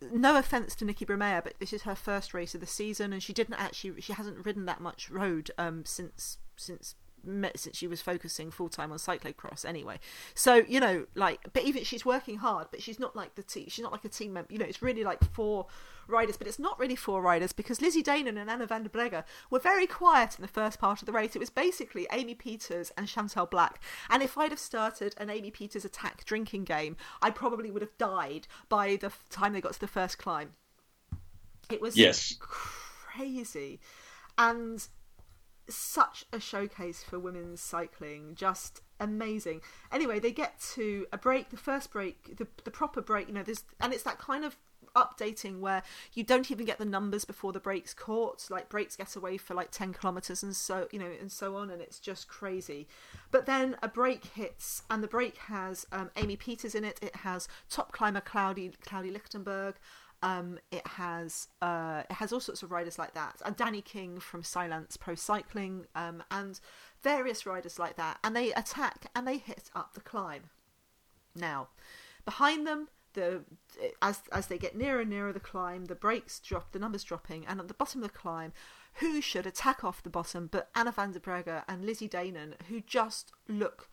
no 0.00 0.36
offense 0.36 0.74
to 0.76 0.84
Nikki 0.84 1.06
Brammeier, 1.06 1.42
but 1.42 1.54
this 1.58 1.72
is 1.72 1.82
her 1.82 1.94
first 1.94 2.34
race 2.34 2.54
of 2.54 2.60
the 2.60 2.66
season, 2.66 3.12
and 3.12 3.22
she 3.22 3.32
didn't 3.32 3.54
actually, 3.54 4.00
she 4.00 4.12
hasn't 4.12 4.44
ridden 4.44 4.66
that 4.66 4.80
much 4.80 5.10
road 5.10 5.50
um, 5.58 5.84
since 5.84 6.38
since 6.56 6.94
me- 7.26 7.50
since 7.56 7.76
she 7.76 7.86
was 7.86 8.00
focusing 8.00 8.50
full 8.50 8.68
time 8.68 8.92
on 8.92 8.98
cyclocross 8.98 9.64
anyway. 9.64 9.98
So 10.34 10.56
you 10.68 10.80
know, 10.80 11.06
like, 11.14 11.40
but 11.52 11.64
even 11.64 11.84
she's 11.84 12.04
working 12.06 12.38
hard, 12.38 12.68
but 12.70 12.82
she's 12.82 12.98
not 12.98 13.14
like 13.16 13.34
the 13.34 13.42
team. 13.42 13.66
She's 13.68 13.82
not 13.82 13.92
like 13.92 14.04
a 14.04 14.08
team 14.08 14.32
member. 14.32 14.52
You 14.52 14.58
know, 14.58 14.66
it's 14.66 14.82
really 14.82 15.04
like 15.04 15.22
four 15.32 15.66
riders, 16.08 16.36
but 16.36 16.46
it's 16.46 16.58
not 16.60 16.78
really 16.78 16.94
four 16.94 17.20
riders 17.20 17.52
because 17.52 17.80
Lizzie 17.82 18.02
Deignan 18.02 18.38
and 18.38 18.48
Anna 18.48 18.66
van 18.66 18.84
der 18.84 18.88
Breggen 18.88 19.24
were 19.50 19.58
very 19.58 19.86
quiet 19.88 20.36
in 20.38 20.42
the 20.42 20.48
first 20.48 20.78
part 20.78 21.02
of 21.02 21.06
the 21.06 21.12
race. 21.12 21.34
It 21.34 21.40
was 21.40 21.50
basically 21.50 22.06
Amy 22.12 22.34
Pieters 22.36 22.92
and 22.96 23.08
Chantal 23.08 23.46
Blaak. 23.46 23.76
And 24.08 24.22
if 24.22 24.38
I'd 24.38 24.50
have 24.52 24.60
started 24.60 25.14
an 25.18 25.30
Amy 25.30 25.50
Pieters 25.50 25.84
attack 25.84 26.24
drinking 26.24 26.62
game, 26.64 26.96
I 27.20 27.30
probably 27.30 27.70
would 27.72 27.82
have 27.82 27.98
died 27.98 28.46
by 28.68 28.94
the 28.96 29.12
time 29.30 29.52
they 29.52 29.60
got 29.60 29.72
to 29.72 29.80
the 29.80 29.88
first 29.88 30.16
climb. 30.18 30.50
It 31.68 31.80
was 31.80 31.96
Yes. 31.96 32.36
crazy. 32.38 33.80
And 34.38 34.86
such 35.68 36.24
a 36.32 36.40
showcase 36.40 37.02
for 37.02 37.18
women's 37.18 37.60
cycling. 37.60 38.34
Just 38.34 38.82
amazing. 39.00 39.60
Anyway, 39.92 40.18
they 40.18 40.32
get 40.32 40.60
to 40.74 41.06
a 41.12 41.18
break, 41.18 41.50
the 41.50 41.56
first 41.56 41.92
break, 41.92 42.36
the 42.36 42.46
the 42.64 42.70
proper 42.70 43.00
break. 43.00 43.28
You 43.28 43.34
know, 43.34 43.42
there's 43.42 43.64
and 43.80 43.92
it's 43.92 44.04
that 44.04 44.18
kind 44.18 44.44
of 44.44 44.56
updating 44.96 45.60
where 45.60 45.82
you 46.14 46.24
don't 46.24 46.50
even 46.50 46.64
get 46.64 46.78
the 46.78 46.84
numbers 46.84 47.24
before 47.24 47.52
the 47.52 47.60
breaks 47.60 47.92
caught 47.92 48.46
like 48.50 48.68
breaks 48.70 48.96
get 48.96 49.14
away 49.14 49.36
for 49.36 49.52
like 49.52 49.70
10 49.70 49.92
kilometers 49.92 50.42
and 50.42 50.56
so 50.56 50.88
you 50.90 50.98
know 50.98 51.10
and 51.20 51.30
so 51.30 51.54
on 51.56 51.70
and 51.70 51.82
it's 51.82 51.98
just 51.98 52.28
crazy 52.28 52.88
but 53.30 53.44
then 53.44 53.76
a 53.82 53.88
break 53.88 54.24
hits 54.24 54.82
and 54.90 55.02
the 55.02 55.08
break 55.08 55.36
has 55.36 55.86
um, 55.92 56.10
Amy 56.16 56.36
Pieters 56.36 56.74
in 56.74 56.82
it 56.82 56.98
it 57.02 57.16
has 57.16 57.46
top 57.68 57.92
climber 57.92 58.22
Claudia 58.22 58.70
Claudia 58.86 59.12
Lichtenberg 59.12 59.74
um, 60.26 60.58
it 60.72 60.86
has 60.86 61.48
uh, 61.62 62.02
it 62.10 62.14
has 62.20 62.32
all 62.32 62.40
sorts 62.40 62.62
of 62.64 62.72
riders 62.72 62.98
like 62.98 63.14
that, 63.14 63.36
and 63.44 63.56
Dani 63.56 63.84
King 63.84 64.18
from 64.18 64.42
Cylance 64.42 64.96
Pro 64.96 65.14
Cycling, 65.14 65.86
um, 65.94 66.22
and 66.30 66.58
various 67.02 67.46
riders 67.46 67.78
like 67.78 67.96
that, 67.96 68.18
and 68.24 68.34
they 68.34 68.52
attack 68.52 68.98
and 69.14 69.26
they 69.26 69.38
hit 69.38 69.70
up 69.74 69.94
the 69.94 70.00
climb. 70.00 70.44
Now, 71.34 71.68
behind 72.24 72.66
them, 72.66 72.88
the 73.12 73.44
as 74.02 74.16
as 74.32 74.48
they 74.48 74.58
get 74.58 74.76
nearer 74.76 75.00
and 75.02 75.10
nearer 75.10 75.32
the 75.32 75.48
climb, 75.52 75.84
the 75.84 75.94
brakes 75.94 76.40
drop, 76.40 76.72
the 76.72 76.80
numbers 76.80 77.04
dropping, 77.04 77.46
and 77.46 77.60
at 77.60 77.68
the 77.68 77.74
bottom 77.82 78.02
of 78.02 78.08
the 78.10 78.18
climb, 78.18 78.52
who 78.94 79.20
should 79.20 79.46
attack 79.46 79.84
off 79.84 80.02
the 80.02 80.10
bottom 80.18 80.48
but 80.50 80.70
Anna 80.74 80.90
van 80.90 81.12
der 81.12 81.20
Breggen 81.20 81.62
and 81.68 81.86
Lizzie 81.86 82.08
Deignan, 82.08 82.54
who 82.68 82.80
just 82.80 83.32
look 83.48 83.88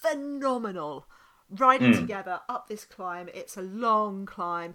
phenomenal 0.00 1.06
riding 1.50 1.92
Mm. 1.92 2.00
together 2.00 2.40
up 2.48 2.68
this 2.68 2.84
climb. 2.84 3.28
It's 3.34 3.56
a 3.56 3.62
long 3.62 4.26
climb. 4.26 4.74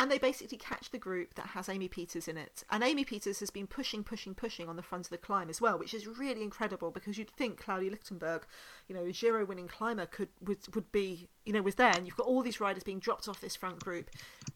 And 0.00 0.10
they 0.10 0.16
basically 0.16 0.56
catch 0.56 0.90
the 0.90 0.98
group 0.98 1.34
that 1.34 1.48
has 1.48 1.68
Amy 1.68 1.86
Pieters 1.86 2.26
in 2.26 2.38
it. 2.38 2.64
And 2.70 2.82
Amy 2.82 3.04
Pieters 3.04 3.38
has 3.40 3.50
been 3.50 3.66
pushing, 3.66 4.02
pushing, 4.02 4.34
pushing 4.34 4.66
on 4.66 4.76
the 4.76 4.82
front 4.82 5.04
of 5.04 5.10
the 5.10 5.18
climb 5.18 5.50
as 5.50 5.60
well, 5.60 5.78
which 5.78 5.92
is 5.92 6.06
really 6.06 6.42
incredible 6.42 6.90
because 6.90 7.18
you'd 7.18 7.28
think 7.28 7.62
Claudia 7.62 7.90
Lichtenberg, 7.90 8.46
you 8.88 8.94
know, 8.94 9.04
a 9.04 9.12
Giro 9.12 9.44
winning 9.44 9.68
climber 9.68 10.06
could 10.06 10.28
would, 10.40 10.74
would 10.74 10.90
be, 10.90 11.28
you 11.44 11.52
know, 11.52 11.60
was 11.60 11.74
there. 11.74 11.92
And 11.94 12.06
you've 12.06 12.16
got 12.16 12.26
all 12.26 12.40
these 12.40 12.60
riders 12.60 12.82
being 12.82 12.98
dropped 12.98 13.28
off 13.28 13.42
this 13.42 13.54
front 13.54 13.84
group. 13.84 14.08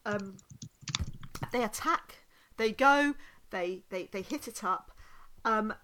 Um, 0.03 0.37
they 1.51 1.63
attack, 1.63 2.23
they 2.57 2.71
go, 2.71 3.13
they, 3.51 3.83
they, 3.91 4.09
they 4.11 4.23
hit 4.23 4.47
it 4.47 4.63
up. 4.63 4.97
Um, 5.45 5.75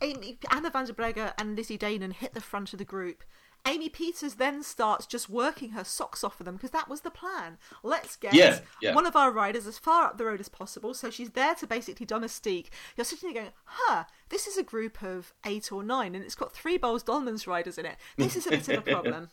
Amy, 0.00 0.38
Anna 0.50 0.70
van 0.70 0.86
der 0.86 0.94
Breggen 0.94 1.34
and 1.36 1.56
Lizzie 1.56 1.76
Deignan 1.76 2.14
hit 2.14 2.32
the 2.32 2.40
front 2.40 2.72
of 2.72 2.78
the 2.78 2.86
group. 2.86 3.22
Amy 3.66 3.88
Pieters 3.88 4.36
then 4.36 4.62
starts 4.62 5.06
just 5.06 5.30
working 5.30 5.70
her 5.70 5.84
socks 5.84 6.22
off 6.22 6.36
for 6.36 6.44
them 6.44 6.56
because 6.56 6.72
that 6.72 6.88
was 6.88 7.00
the 7.00 7.10
plan. 7.10 7.56
Let's 7.82 8.16
get 8.16 8.34
Yeah, 8.34 8.58
yeah. 8.82 8.94
one 8.94 9.06
of 9.06 9.16
our 9.16 9.30
riders 9.32 9.66
as 9.66 9.78
far 9.78 10.04
up 10.04 10.18
the 10.18 10.26
road 10.26 10.40
as 10.40 10.50
possible. 10.50 10.92
So 10.92 11.10
she's 11.10 11.30
there 11.30 11.54
to 11.54 11.66
basically 11.66 12.04
domestique. 12.04 12.70
You're 12.94 13.06
sitting 13.06 13.32
there 13.32 13.42
going, 13.42 13.54
huh, 13.64 14.04
this 14.28 14.46
is 14.46 14.58
a 14.58 14.62
group 14.62 15.02
of 15.02 15.32
eight 15.46 15.72
or 15.72 15.82
nine 15.82 16.14
and 16.14 16.22
it's 16.22 16.34
got 16.34 16.52
three 16.52 16.78
Boels 16.78 17.02
Dolmans 17.04 17.46
riders 17.46 17.78
in 17.78 17.86
it. 17.86 17.96
This 18.18 18.36
is 18.36 18.46
a 18.46 18.50
bit 18.50 18.68
of 18.68 18.78
a 18.78 18.80
problem. 18.90 19.28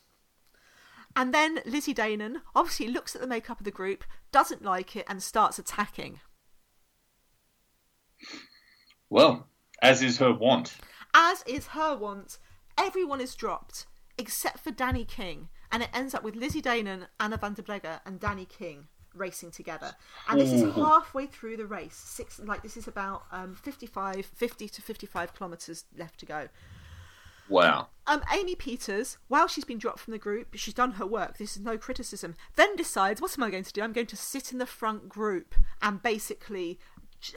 And 1.13 1.33
then 1.33 1.59
Lizzie 1.65 1.93
Deignan 1.93 2.41
obviously 2.55 2.87
looks 2.87 3.15
at 3.15 3.21
the 3.21 3.27
makeup 3.27 3.59
of 3.59 3.65
the 3.65 3.71
group, 3.71 4.05
doesn't 4.31 4.63
like 4.63 4.95
it, 4.95 5.05
and 5.09 5.21
starts 5.21 5.59
attacking. 5.59 6.21
Well, 9.09 9.47
as 9.81 10.01
is 10.01 10.19
her 10.19 10.33
want. 10.33 10.77
As 11.13 11.43
is 11.45 11.67
her 11.67 11.97
want, 11.97 12.37
everyone 12.77 13.19
is 13.19 13.35
dropped 13.35 13.87
except 14.17 14.59
for 14.59 14.71
Dani 14.71 15.07
King, 15.07 15.49
and 15.71 15.83
it 15.83 15.89
ends 15.93 16.13
up 16.13 16.23
with 16.23 16.35
Lizzie 16.35 16.61
Deignan, 16.61 17.07
Anna 17.19 17.37
van 17.37 17.53
der 17.53 17.63
Breggen, 17.63 17.99
and 18.05 18.19
Dani 18.19 18.47
King 18.47 18.87
racing 19.13 19.51
together. 19.51 19.93
And 20.29 20.39
this 20.39 20.51
is 20.51 20.73
halfway 20.75 21.25
through 21.25 21.57
the 21.57 21.65
race. 21.65 21.95
Six, 21.95 22.39
like 22.39 22.61
this 22.61 22.77
is 22.77 22.87
about 22.87 23.23
um, 23.31 23.55
55, 23.55 24.25
50 24.25 24.69
to 24.69 24.81
55 24.81 25.33
kilometres 25.33 25.85
left 25.97 26.19
to 26.19 26.25
go. 26.25 26.49
Wow. 27.49 27.87
Um, 28.07 28.23
Amy 28.33 28.55
Pieters, 28.55 29.17
while 29.27 29.47
she's 29.47 29.65
been 29.65 29.77
dropped 29.77 29.99
from 29.99 30.11
the 30.11 30.17
group, 30.17 30.55
she's 30.55 30.73
done 30.73 30.93
her 30.93 31.05
work. 31.05 31.37
This 31.37 31.57
is 31.57 31.61
no 31.61 31.77
criticism. 31.77 32.35
Then 32.55 32.77
decides, 32.77 33.21
what 33.21 33.37
am 33.37 33.43
I 33.43 33.49
going 33.49 33.65
to 33.65 33.73
do? 33.73 33.81
I'm 33.81 33.91
going 33.91 34.07
to 34.07 34.15
sit 34.15 34.53
in 34.53 34.57
the 34.57 34.65
front 34.65 35.09
group 35.09 35.55
and 35.81 36.01
basically, 36.01 36.79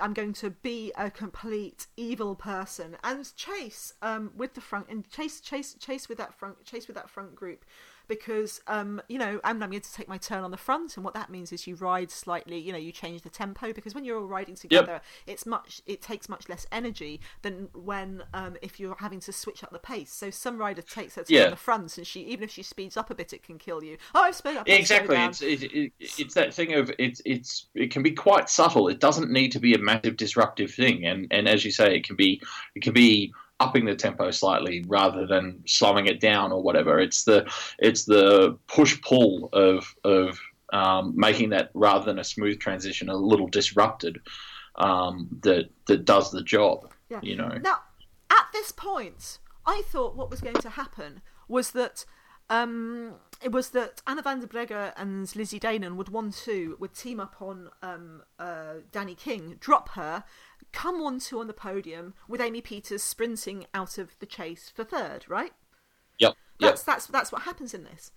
I'm 0.01 0.15
going 0.15 0.33
to 0.35 0.51
be 0.51 0.93
a 0.97 1.11
complete 1.11 1.87
evil 1.97 2.35
person 2.35 2.97
and 3.05 3.35
chase 3.37 3.93
um, 4.03 4.33
with 4.37 4.55
the 4.55 4.61
front 4.61 4.89
and 4.89 5.09
chase, 5.11 5.41
chase, 5.41 5.75
chase 5.75 6.09
with 6.09 6.19
that 6.19 6.35
front, 6.35 6.65
chase 6.65 6.87
with 6.87 6.97
that 6.97 7.11
front 7.11 7.35
group. 7.35 7.65
Because 8.09 8.61
um, 8.67 9.01
you 9.09 9.19
know, 9.19 9.41
I'm, 9.45 9.63
I'm 9.63 9.71
going 9.71 9.81
to 9.81 9.93
take 9.93 10.09
my 10.09 10.19
turn 10.19 10.45
on 10.45 10.51
the 10.51 10.57
front, 10.57 10.97
and 10.97 11.05
what 11.05 11.15
that 11.15 11.31
means 11.31 11.53
is 11.53 11.67
you 11.67 11.75
ride 11.77 12.11
slightly. 12.11 12.59
You 12.59 12.73
know, 12.73 12.79
you 12.79 12.93
change 12.93 13.23
the 13.23 13.31
tempo 13.31 13.73
because 13.73 13.95
when 13.95 14.05
you're 14.05 14.19
all 14.19 14.27
riding 14.27 14.55
together, 14.55 15.01
it's 15.27 15.47
much. 15.47 15.81
It 15.87 16.03
takes 16.03 16.29
much 16.29 16.49
less 16.49 16.67
energy 16.71 17.21
than 17.43 17.69
when 17.75 18.23
um, 18.35 18.57
if 18.63 18.79
you're 18.79 18.97
having 18.99 19.21
to 19.21 19.33
switch 19.33 19.65
up 19.65 19.71
the 19.71 19.79
pace. 19.79 20.13
So 20.13 20.31
some 20.31 20.59
rider 20.59 20.83
takes 20.83 21.15
her 21.15 21.23
turn 21.23 21.37
Yeah. 21.37 21.45
on 21.45 21.51
the 21.51 21.57
front, 21.57 21.97
and 21.99 22.07
she 22.07 22.21
even 22.23 22.45
if 22.45 22.51
she 22.51 22.63
speeds 22.63 22.97
up 22.97 23.11
a 23.11 23.15
bit, 23.15 23.33
it 23.33 23.43
can 23.43 23.59
kill 23.59 23.83
you. 23.83 23.97
Oh, 24.15 24.21
I've 24.23 24.35
sped 24.35 24.57
up. 24.57 24.69
Yeah, 24.69 24.75
exactly. 24.77 25.17
It's 25.17 25.43
it, 25.43 25.63
it, 25.63 25.93
it's 25.99 26.35
that 26.35 26.53
thing 26.53 26.75
of 26.75 26.91
it's 26.99 27.21
it's 27.25 27.67
it 27.75 27.91
can 27.91 28.03
be 28.03 28.13
quite 28.13 28.49
subtle. 28.51 28.89
It 28.89 29.01
doesn't 29.01 29.31
need 29.31 29.53
to 29.53 29.61
be 29.61 29.75
a 29.75 29.79
massive 29.79 30.17
disruptive 30.17 30.73
thing, 30.73 31.05
and 31.05 31.27
and 31.31 31.49
as 31.49 31.65
you 31.65 31.71
say, 31.71 31.97
it 31.97 32.05
can 32.05 32.17
be 32.17 32.41
it 32.75 32.83
can 32.83 32.93
be 32.93 33.33
upping 33.61 33.85
the 33.85 33.95
tempo 33.95 34.31
slightly 34.31 34.85
rather 34.89 35.27
than 35.27 35.63
slowing 35.67 36.07
it 36.07 36.21
down 36.21 36.53
or 36.53 36.63
whatever. 36.63 36.99
It's 36.99 37.25
the 37.25 37.51
it's 37.79 38.05
the 38.05 38.59
push 38.67 39.01
pull 39.01 39.49
of 39.53 39.95
of 40.05 40.39
um, 40.73 41.15
making 41.17 41.51
that 41.51 41.71
rather 41.75 42.05
than 42.05 42.19
a 42.19 42.25
smooth 42.25 42.59
transition 42.59 43.09
a 43.09 43.17
little 43.17 43.47
disrupted 43.47 44.21
um, 44.77 45.29
that 45.43 45.71
that 45.87 46.05
does 46.05 46.31
the 46.31 46.43
job. 46.43 46.93
Yeah. 47.11 47.21
You 47.23 47.37
know. 47.37 47.59
Now, 47.63 47.83
at 48.31 48.47
this 48.53 48.73
point, 48.73 49.39
I 49.67 49.83
thought 49.87 50.17
what 50.17 50.31
was 50.31 50.41
going 50.41 50.57
to 50.57 50.71
happen 50.71 51.21
was 51.49 51.73
that 51.73 52.05
um, 52.51 53.15
it 53.43 53.53
was 53.53 53.71
that 53.71 54.03
Anna 54.07 54.23
van 54.23 54.41
der 54.41 54.47
Breggen 54.47 54.93
and 54.97 55.35
Lizzie 55.35 55.61
Deignan 55.61 55.97
would 55.97 56.09
one 56.09 56.33
two 56.33 56.77
would 56.79 56.95
team 56.95 57.21
up 57.21 57.37
on 57.41 57.71
um, 57.83 58.23
uh, 58.39 58.75
Dani 58.93 59.17
King, 59.17 59.57
drop 59.61 59.91
her, 59.91 60.25
come 60.73 61.01
one 61.03 61.19
two 61.21 61.41
on 61.41 61.47
the 61.47 61.55
podium 61.55 62.15
with 62.29 62.41
Amy 62.41 62.61
Pieters 62.61 63.01
sprinting 63.01 63.67
out 63.73 63.99
of 63.99 64.19
the 64.19 64.27
chase 64.27 64.71
for 64.75 64.85
third, 64.85 65.25
right? 65.29 65.53
Yep. 66.19 66.35
Yep. 66.59 66.71
That's 66.71 66.83
that's 66.83 67.07
that's 67.07 67.33
what 67.33 67.43
happens 67.43 67.75
in 67.75 67.85
this. 67.85 68.13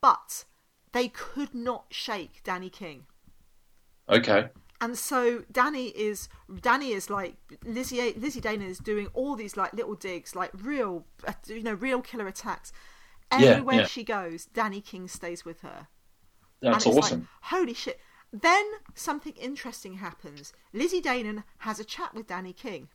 But 0.00 0.44
they 0.92 1.08
could 1.08 1.54
not 1.54 1.86
shake 1.90 2.42
Dani 2.44 2.70
King. 2.70 3.06
Okay. 4.08 4.48
And 4.80 4.96
so 4.96 5.40
Dani 5.52 5.92
is 5.94 6.28
Dani 6.50 6.90
is 6.90 7.10
like 7.10 7.36
Lizzie 7.64 8.14
Lizzie 8.14 8.40
Deignan 8.40 8.68
is 8.68 8.78
doing 8.78 9.08
all 9.14 9.36
these 9.36 9.56
like 9.56 9.72
little 9.72 9.94
digs, 9.94 10.34
like 10.34 10.50
real 10.54 11.06
uh, 11.26 11.32
you 11.46 11.62
know 11.62 11.74
real 11.74 12.00
killer 12.00 12.26
attacks. 12.26 12.72
Yeah, 13.32 13.50
Everywhere 13.50 13.76
yeah. 13.76 13.86
she 13.86 14.04
goes, 14.04 14.48
Dani 14.52 14.84
King 14.84 15.08
stays 15.08 15.44
with 15.44 15.60
her. 15.60 15.88
That's 16.60 16.86
awesome. 16.86 17.20
Like, 17.20 17.28
Holy 17.42 17.74
shit! 17.74 18.00
Then 18.32 18.64
something 18.94 19.34
interesting 19.34 19.94
happens. 19.94 20.52
Lizzie 20.72 21.00
Deignan 21.00 21.44
has 21.58 21.80
a 21.80 21.84
chat 21.84 22.14
with 22.14 22.26
Dani 22.26 22.56
King, 22.56 22.88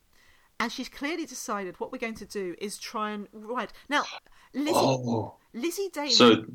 and 0.60 0.72
she's 0.72 0.90
clearly 0.90 1.26
decided 1.26 1.80
what 1.80 1.92
we're 1.92 1.98
going 1.98 2.16
to 2.16 2.26
do 2.26 2.56
is 2.60 2.78
try 2.78 3.12
and 3.12 3.28
ride. 3.34 3.74
Now, 3.90 4.04
Lizzie 4.54 4.72
oh. 4.76 5.36
Lizzie 5.54 5.90
Deignan. 5.90 6.12
So 6.12 6.46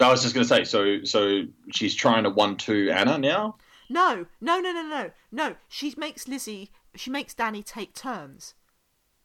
I 0.00 0.10
was 0.10 0.22
just 0.22 0.34
going 0.34 0.46
to 0.46 0.48
say, 0.48 0.64
so 0.64 1.04
so 1.04 1.42
she's 1.72 1.94
trying 1.94 2.24
to 2.24 2.30
one 2.30 2.56
two 2.56 2.90
Anna 2.90 3.16
now. 3.18 3.56
No, 3.88 4.26
no, 4.40 4.60
no, 4.60 4.72
no, 4.72 4.82
no, 4.82 5.10
no. 5.30 5.56
She 5.68 5.94
makes 5.96 6.26
Lizzie. 6.26 6.70
She 6.96 7.10
makes 7.10 7.34
Dani 7.34 7.64
take 7.64 7.94
turns. 7.94 8.54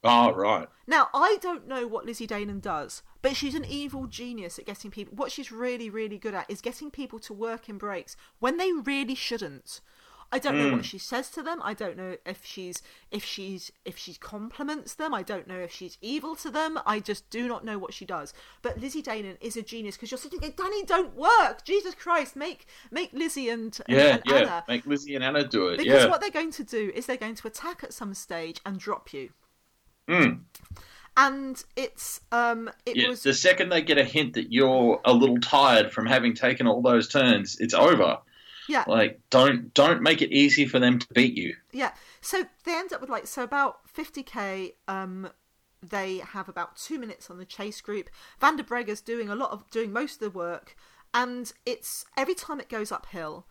Oh 0.03 0.33
right. 0.33 0.67
Now, 0.87 1.09
I 1.13 1.37
don't 1.41 1.67
know 1.67 1.87
what 1.87 2.05
Lizzie 2.05 2.27
Deignan 2.27 2.61
does, 2.61 3.03
but 3.21 3.35
she's 3.35 3.55
an 3.55 3.65
evil 3.65 4.07
genius 4.07 4.57
at 4.57 4.65
getting 4.65 4.91
people. 4.91 5.13
What 5.15 5.31
she's 5.31 5.51
really, 5.51 5.89
really 5.89 6.17
good 6.17 6.33
at 6.33 6.49
is 6.49 6.61
getting 6.61 6.89
people 6.89 7.19
to 7.19 7.33
work 7.33 7.67
in 7.69 7.77
breaks 7.77 8.15
when 8.39 8.57
they 8.57 8.71
really 8.71 9.15
shouldn't. 9.15 9.81
I 10.31 10.37
don't 10.37 10.57
know 10.57 10.65
what 10.65 10.75
hmm. 10.75 10.81
she 10.81 10.99
says 10.99 11.31
to 11.31 11.41
them. 11.41 11.59
I 11.63 11.73
don't 11.73 11.97
know 11.97 12.15
if 12.25 12.45
she's 12.45 12.83
if 13.09 13.23
she's 13.23 13.71
if 13.83 13.97
she 13.97 14.13
compliments 14.13 14.93
them. 14.93 15.13
I 15.13 15.23
don't 15.23 15.47
know 15.47 15.57
if 15.57 15.71
she's 15.71 15.97
evil 16.01 16.35
to 16.37 16.51
them. 16.51 16.79
I 16.85 16.99
just 16.99 17.29
do 17.31 17.47
not 17.47 17.65
know 17.65 17.79
what 17.79 17.93
she 17.93 18.05
does. 18.05 18.33
But 18.61 18.79
Lizzie 18.79 19.01
Deignan 19.01 19.37
is 19.41 19.57
a 19.57 19.63
genius 19.63 19.95
because 19.95 20.11
you're 20.11 20.19
sitting 20.19 20.39
there, 20.39 20.51
Dani, 20.51 20.85
don't 20.85 21.15
work. 21.15 21.65
Jesus 21.65 21.95
Christ, 21.95 22.35
make 22.35 22.67
make 22.91 23.11
Lizzie 23.11 23.49
and, 23.49 23.77
and- 23.87 23.97
Yeah, 23.97 24.13
and 24.15 24.23
yeah. 24.25 24.35
Anna 24.35 24.63
Make 24.67 24.85
Lizzie 24.85 25.15
and 25.15 25.23
Anna 25.23 25.47
do 25.47 25.69
it. 25.69 25.77
because 25.77 26.03
yeah. 26.03 26.09
what 26.09 26.21
they're 26.21 26.29
going 26.29 26.51
to 26.51 26.63
do 26.63 26.91
is 26.93 27.07
they're 27.07 27.17
going 27.17 27.35
to 27.35 27.47
attack 27.47 27.83
at 27.83 27.93
some 27.93 28.13
stage 28.13 28.61
and 28.65 28.79
drop 28.79 29.13
you. 29.13 29.31
Mm. 30.09 30.39
And 31.17 31.63
it's 31.75 32.21
um 32.31 32.69
it 32.85 32.95
Yeah, 32.95 33.09
was 33.09 33.23
the 33.23 33.33
second 33.33 33.69
they 33.69 33.81
get 33.81 33.97
a 33.97 34.03
hint 34.03 34.33
that 34.33 34.51
you're 34.53 35.01
a 35.05 35.13
little 35.13 35.39
tired 35.39 35.91
from 35.91 36.05
having 36.05 36.33
taken 36.33 36.65
all 36.67 36.81
those 36.81 37.07
turns, 37.09 37.57
it's 37.59 37.73
over. 37.73 38.17
yeah 38.69 38.85
Like 38.87 39.19
don't 39.29 39.73
don't 39.73 40.01
make 40.01 40.21
it 40.21 40.31
easy 40.31 40.65
for 40.65 40.79
them 40.79 40.99
to 40.99 41.07
beat 41.13 41.35
you. 41.35 41.55
yeah. 41.71 41.91
So 42.21 42.45
they 42.65 42.75
end 42.77 42.93
up 42.93 43.01
with 43.01 43.09
like 43.09 43.27
so 43.27 43.43
about 43.43 43.79
fifty 43.87 44.23
k. 44.23 44.75
Um, 44.87 45.29
they 45.81 46.17
have 46.17 46.49
about 46.49 46.75
two 46.75 46.99
minutes 46.99 47.29
on 47.29 47.37
the 47.37 47.45
chase 47.45 47.79
group. 47.81 48.09
Van 48.39 48.57
der 48.57 48.63
Breggen's 48.63 49.01
doing 49.01 49.29
a 49.29 49.35
lot 49.35 49.51
of 49.51 49.69
doing 49.71 49.91
most 49.93 50.15
of 50.15 50.19
the 50.19 50.37
work, 50.37 50.75
and 51.13 51.51
it's 51.65 52.05
every 52.17 52.35
time 52.35 52.59
it 52.59 52.69
goes 52.69 52.91
uphill. 52.91 53.45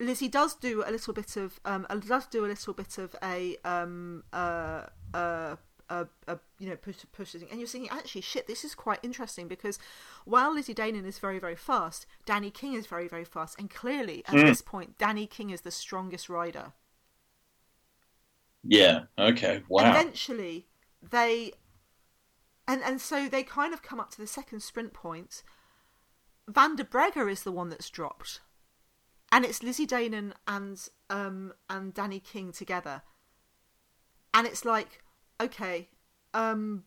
Lizzie 0.00 0.28
does 0.28 0.54
do 0.54 0.82
a 0.84 0.90
little 0.90 1.12
bit 1.12 1.36
of 1.36 1.60
um, 1.64 1.86
does 2.06 2.26
do 2.26 2.44
a 2.44 2.48
little 2.48 2.72
bit 2.72 2.98
of 2.98 3.14
a 3.22 3.56
um 3.64 4.24
uh 4.32 4.86
uh. 5.14 5.56
Uh, 5.88 6.04
uh, 6.28 6.36
you 6.60 6.68
know, 6.68 6.76
push, 6.76 6.98
push 7.10 7.34
and 7.34 7.48
you're 7.58 7.66
thinking, 7.66 7.90
actually, 7.90 8.20
shit, 8.20 8.46
this 8.46 8.64
is 8.64 8.76
quite 8.76 9.00
interesting 9.02 9.48
because 9.48 9.76
while 10.24 10.54
Lizzie 10.54 10.72
Deignan 10.72 11.04
is 11.04 11.18
very, 11.18 11.40
very 11.40 11.56
fast, 11.56 12.06
Dani 12.24 12.54
King 12.54 12.74
is 12.74 12.86
very, 12.86 13.08
very 13.08 13.24
fast, 13.24 13.58
and 13.58 13.68
clearly 13.68 14.22
at 14.28 14.34
mm. 14.34 14.46
this 14.46 14.62
point, 14.62 14.98
Dani 14.98 15.28
King 15.28 15.50
is 15.50 15.62
the 15.62 15.72
strongest 15.72 16.28
rider. 16.28 16.74
Yeah. 18.62 19.06
Okay. 19.18 19.64
Wow. 19.68 19.90
Eventually, 19.90 20.68
they, 21.02 21.54
and 22.68 22.80
and 22.84 23.00
so 23.00 23.28
they 23.28 23.42
kind 23.42 23.74
of 23.74 23.82
come 23.82 23.98
up 23.98 24.12
to 24.12 24.18
the 24.18 24.28
second 24.28 24.60
sprint 24.60 24.92
point. 24.92 25.42
Van 26.46 26.76
der 26.76 26.84
Breggen 26.84 27.28
is 27.28 27.42
the 27.42 27.50
one 27.50 27.68
that's 27.68 27.90
dropped 27.90 28.38
and 29.32 29.44
it's 29.44 29.62
Lizzie 29.62 29.86
Deignan 29.86 30.32
and 30.46 30.88
um 31.08 31.52
and 31.68 31.94
Dani 31.94 32.22
King 32.22 32.52
together, 32.52 33.02
and 34.34 34.46
it's 34.46 34.64
like 34.64 35.02
okay, 35.40 35.88
um, 36.34 36.84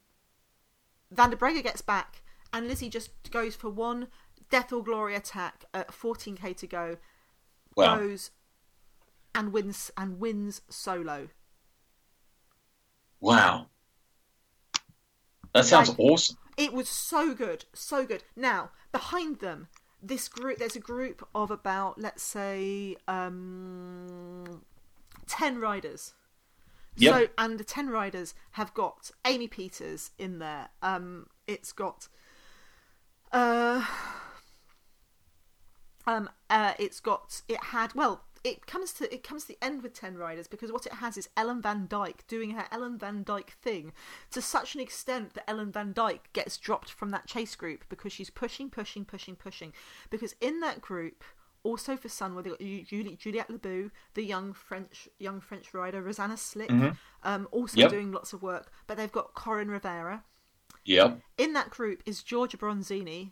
Van 1.11 1.31
der 1.31 1.61
gets 1.61 1.81
back, 1.81 2.21
and 2.53 2.67
Lizzie 2.67 2.89
just 2.89 3.11
goes 3.31 3.55
for 3.55 3.69
one 3.69 4.07
death 4.49 4.71
or 4.71 4.83
glory 4.83 5.15
attack 5.15 5.65
at 5.73 5.89
14k 5.89 6.55
to 6.57 6.67
go, 6.67 6.97
wow. 7.75 7.97
goes 7.97 8.31
and 9.33 9.51
wins 9.51 9.89
and 9.97 10.19
wins 10.19 10.61
solo. 10.69 11.29
Wow, 13.19 13.67
that 15.53 15.65
sounds 15.65 15.89
like, 15.89 15.99
awesome. 15.99 16.37
It 16.55 16.73
was 16.73 16.87
so 16.87 17.33
good, 17.33 17.65
so 17.73 18.05
good. 18.05 18.23
Now 18.35 18.71
behind 18.91 19.39
them, 19.39 19.67
this 20.03 20.27
group 20.27 20.59
there's 20.59 20.75
a 20.75 20.81
group 20.81 21.25
of 21.33 21.49
about 21.49 21.99
let's 21.99 22.21
say 22.21 22.95
um, 23.07 24.63
10 25.27 25.59
riders 25.59 26.13
yep. 26.97 27.13
so 27.13 27.27
and 27.37 27.57
the 27.57 27.63
10 27.63 27.89
riders 27.89 28.35
have 28.51 28.73
got 28.73 29.11
amy 29.25 29.47
pieters 29.47 30.11
in 30.19 30.39
there 30.39 30.67
um, 30.81 31.27
it's 31.47 31.71
got 31.71 32.09
uh, 33.31 33.83
um, 36.05 36.29
uh, 36.49 36.73
it's 36.77 36.99
got 36.99 37.41
it 37.47 37.63
had 37.65 37.95
well 37.95 38.25
it 38.43 38.67
comes 38.67 38.91
to 38.93 39.13
it 39.13 39.23
comes 39.23 39.43
to 39.43 39.49
the 39.49 39.63
end 39.63 39.83
with 39.83 39.93
10 39.93 40.17
riders 40.17 40.47
because 40.47 40.71
what 40.71 40.85
it 40.85 40.93
has 40.93 41.17
is 41.17 41.29
Ellen 41.37 41.61
Van 41.61 41.87
Dijk 41.87 42.27
doing 42.27 42.51
her 42.51 42.65
Ellen 42.71 42.97
Van 42.97 43.23
Dijk 43.23 43.51
thing 43.61 43.93
to 44.31 44.41
such 44.41 44.75
an 44.75 44.81
extent 44.81 45.33
that 45.33 45.49
Ellen 45.49 45.71
Van 45.71 45.93
Dijk 45.93 46.19
gets 46.33 46.57
dropped 46.57 46.91
from 46.91 47.09
that 47.11 47.27
chase 47.27 47.55
group 47.55 47.85
because 47.89 48.11
she's 48.11 48.29
pushing 48.29 48.69
pushing 48.69 49.05
pushing 49.05 49.35
pushing 49.35 49.73
because 50.09 50.35
in 50.41 50.59
that 50.59 50.81
group 50.81 51.23
also 51.63 51.95
for 51.95 52.09
Sun 52.09 52.33
where 52.35 52.43
they 52.43 52.49
got 52.49 52.59
Juliette 52.59 53.49
Labous, 53.49 53.91
the 54.13 54.23
young 54.23 54.53
French 54.53 55.07
young 55.17 55.39
French 55.39 55.73
rider 55.73 56.03
Rozanne 56.03 56.33
Slik, 56.33 56.67
mm-hmm. 56.67 56.89
um, 57.23 57.47
also 57.51 57.77
yep. 57.77 57.89
doing 57.89 58.11
lots 58.11 58.33
of 58.33 58.43
work. 58.43 58.71
But 58.85 58.97
they've 58.97 59.11
got 59.11 59.33
Coryn 59.33 59.69
Rivera. 59.69 60.23
Yep. 60.85 61.21
In 61.37 61.53
that 61.53 61.69
group 61.69 62.03
is 62.05 62.21
Giorgia 62.21 62.57
Bronzini, 62.57 63.31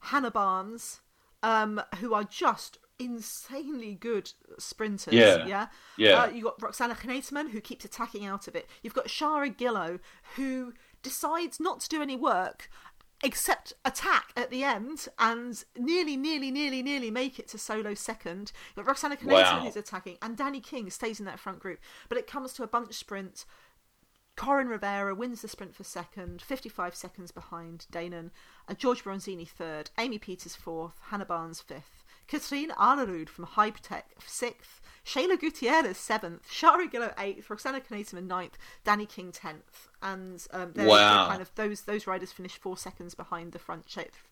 Hannah 0.00 0.30
Barnes, 0.30 1.00
um, 1.42 1.80
who 1.98 2.12
are 2.12 2.24
just 2.24 2.78
insanely 2.98 3.94
good 3.94 4.32
sprinters. 4.58 5.14
Yeah, 5.14 5.46
yeah. 5.46 5.66
yeah. 5.96 6.22
Uh, 6.22 6.26
you 6.28 6.44
got 6.44 6.60
Roxane 6.60 6.90
Knetemann 6.90 7.50
who 7.50 7.60
keeps 7.60 7.84
attacking 7.84 8.24
out 8.24 8.48
of 8.48 8.56
it. 8.56 8.68
You've 8.82 8.94
got 8.94 9.06
Shara 9.06 9.54
Gillow 9.54 10.00
who 10.36 10.72
decides 11.02 11.58
not 11.58 11.80
to 11.80 11.88
do 11.88 12.02
any 12.02 12.16
work 12.16 12.68
except 13.24 13.72
attack 13.84 14.32
at 14.36 14.50
the 14.50 14.64
end 14.64 15.06
and 15.18 15.64
nearly, 15.78 16.16
nearly, 16.16 16.50
nearly, 16.50 16.82
nearly 16.82 17.10
make 17.10 17.38
it 17.38 17.48
to 17.48 17.58
solo 17.58 17.94
second. 17.94 18.52
You've 18.76 18.84
got 18.84 18.90
Roxane 18.90 19.12
Knetemann 19.12 19.32
wow. 19.32 19.60
who's 19.60 19.76
attacking, 19.76 20.18
and 20.20 20.36
Dani 20.36 20.62
King 20.62 20.90
stays 20.90 21.20
in 21.20 21.26
that 21.26 21.38
front 21.38 21.60
group. 21.60 21.78
But 22.08 22.18
it 22.18 22.26
comes 22.26 22.52
to 22.54 22.62
a 22.62 22.68
bunch 22.68 22.94
sprint. 22.94 23.44
Coryn 24.36 24.68
Rivera 24.68 25.14
wins 25.14 25.42
the 25.42 25.48
sprint 25.48 25.74
for 25.74 25.84
second, 25.84 26.40
55 26.40 26.94
seconds 26.94 27.30
behind 27.30 27.86
Deignan. 27.92 28.30
Uh, 28.66 28.74
George 28.74 29.04
Bronzini 29.04 29.46
third, 29.46 29.90
Amy 29.98 30.18
Pieters 30.18 30.56
fourth, 30.56 30.98
Hannah 31.10 31.26
Barnes 31.26 31.60
fifth. 31.60 32.01
Katrine 32.32 32.70
Aalerud 32.70 33.28
from 33.28 33.44
Hypertech, 33.44 34.04
sixth. 34.26 34.80
Shayla 35.04 35.38
Gutierrez, 35.38 35.98
seventh. 35.98 36.48
Shara 36.48 36.90
Gillow, 36.90 37.12
eighth. 37.18 37.50
Roxane 37.50 37.78
Knetemann, 37.82 38.26
ninth. 38.26 38.56
Dani 38.86 39.06
King, 39.06 39.32
tenth. 39.32 39.88
And 40.00 40.42
um, 40.50 40.72
wow. 40.76 41.28
kind 41.28 41.42
of 41.42 41.54
those 41.56 41.82
those 41.82 42.06
riders 42.06 42.32
finished 42.32 42.56
four 42.56 42.78
seconds 42.78 43.14
behind 43.14 43.52
the 43.52 43.58
front 43.58 43.84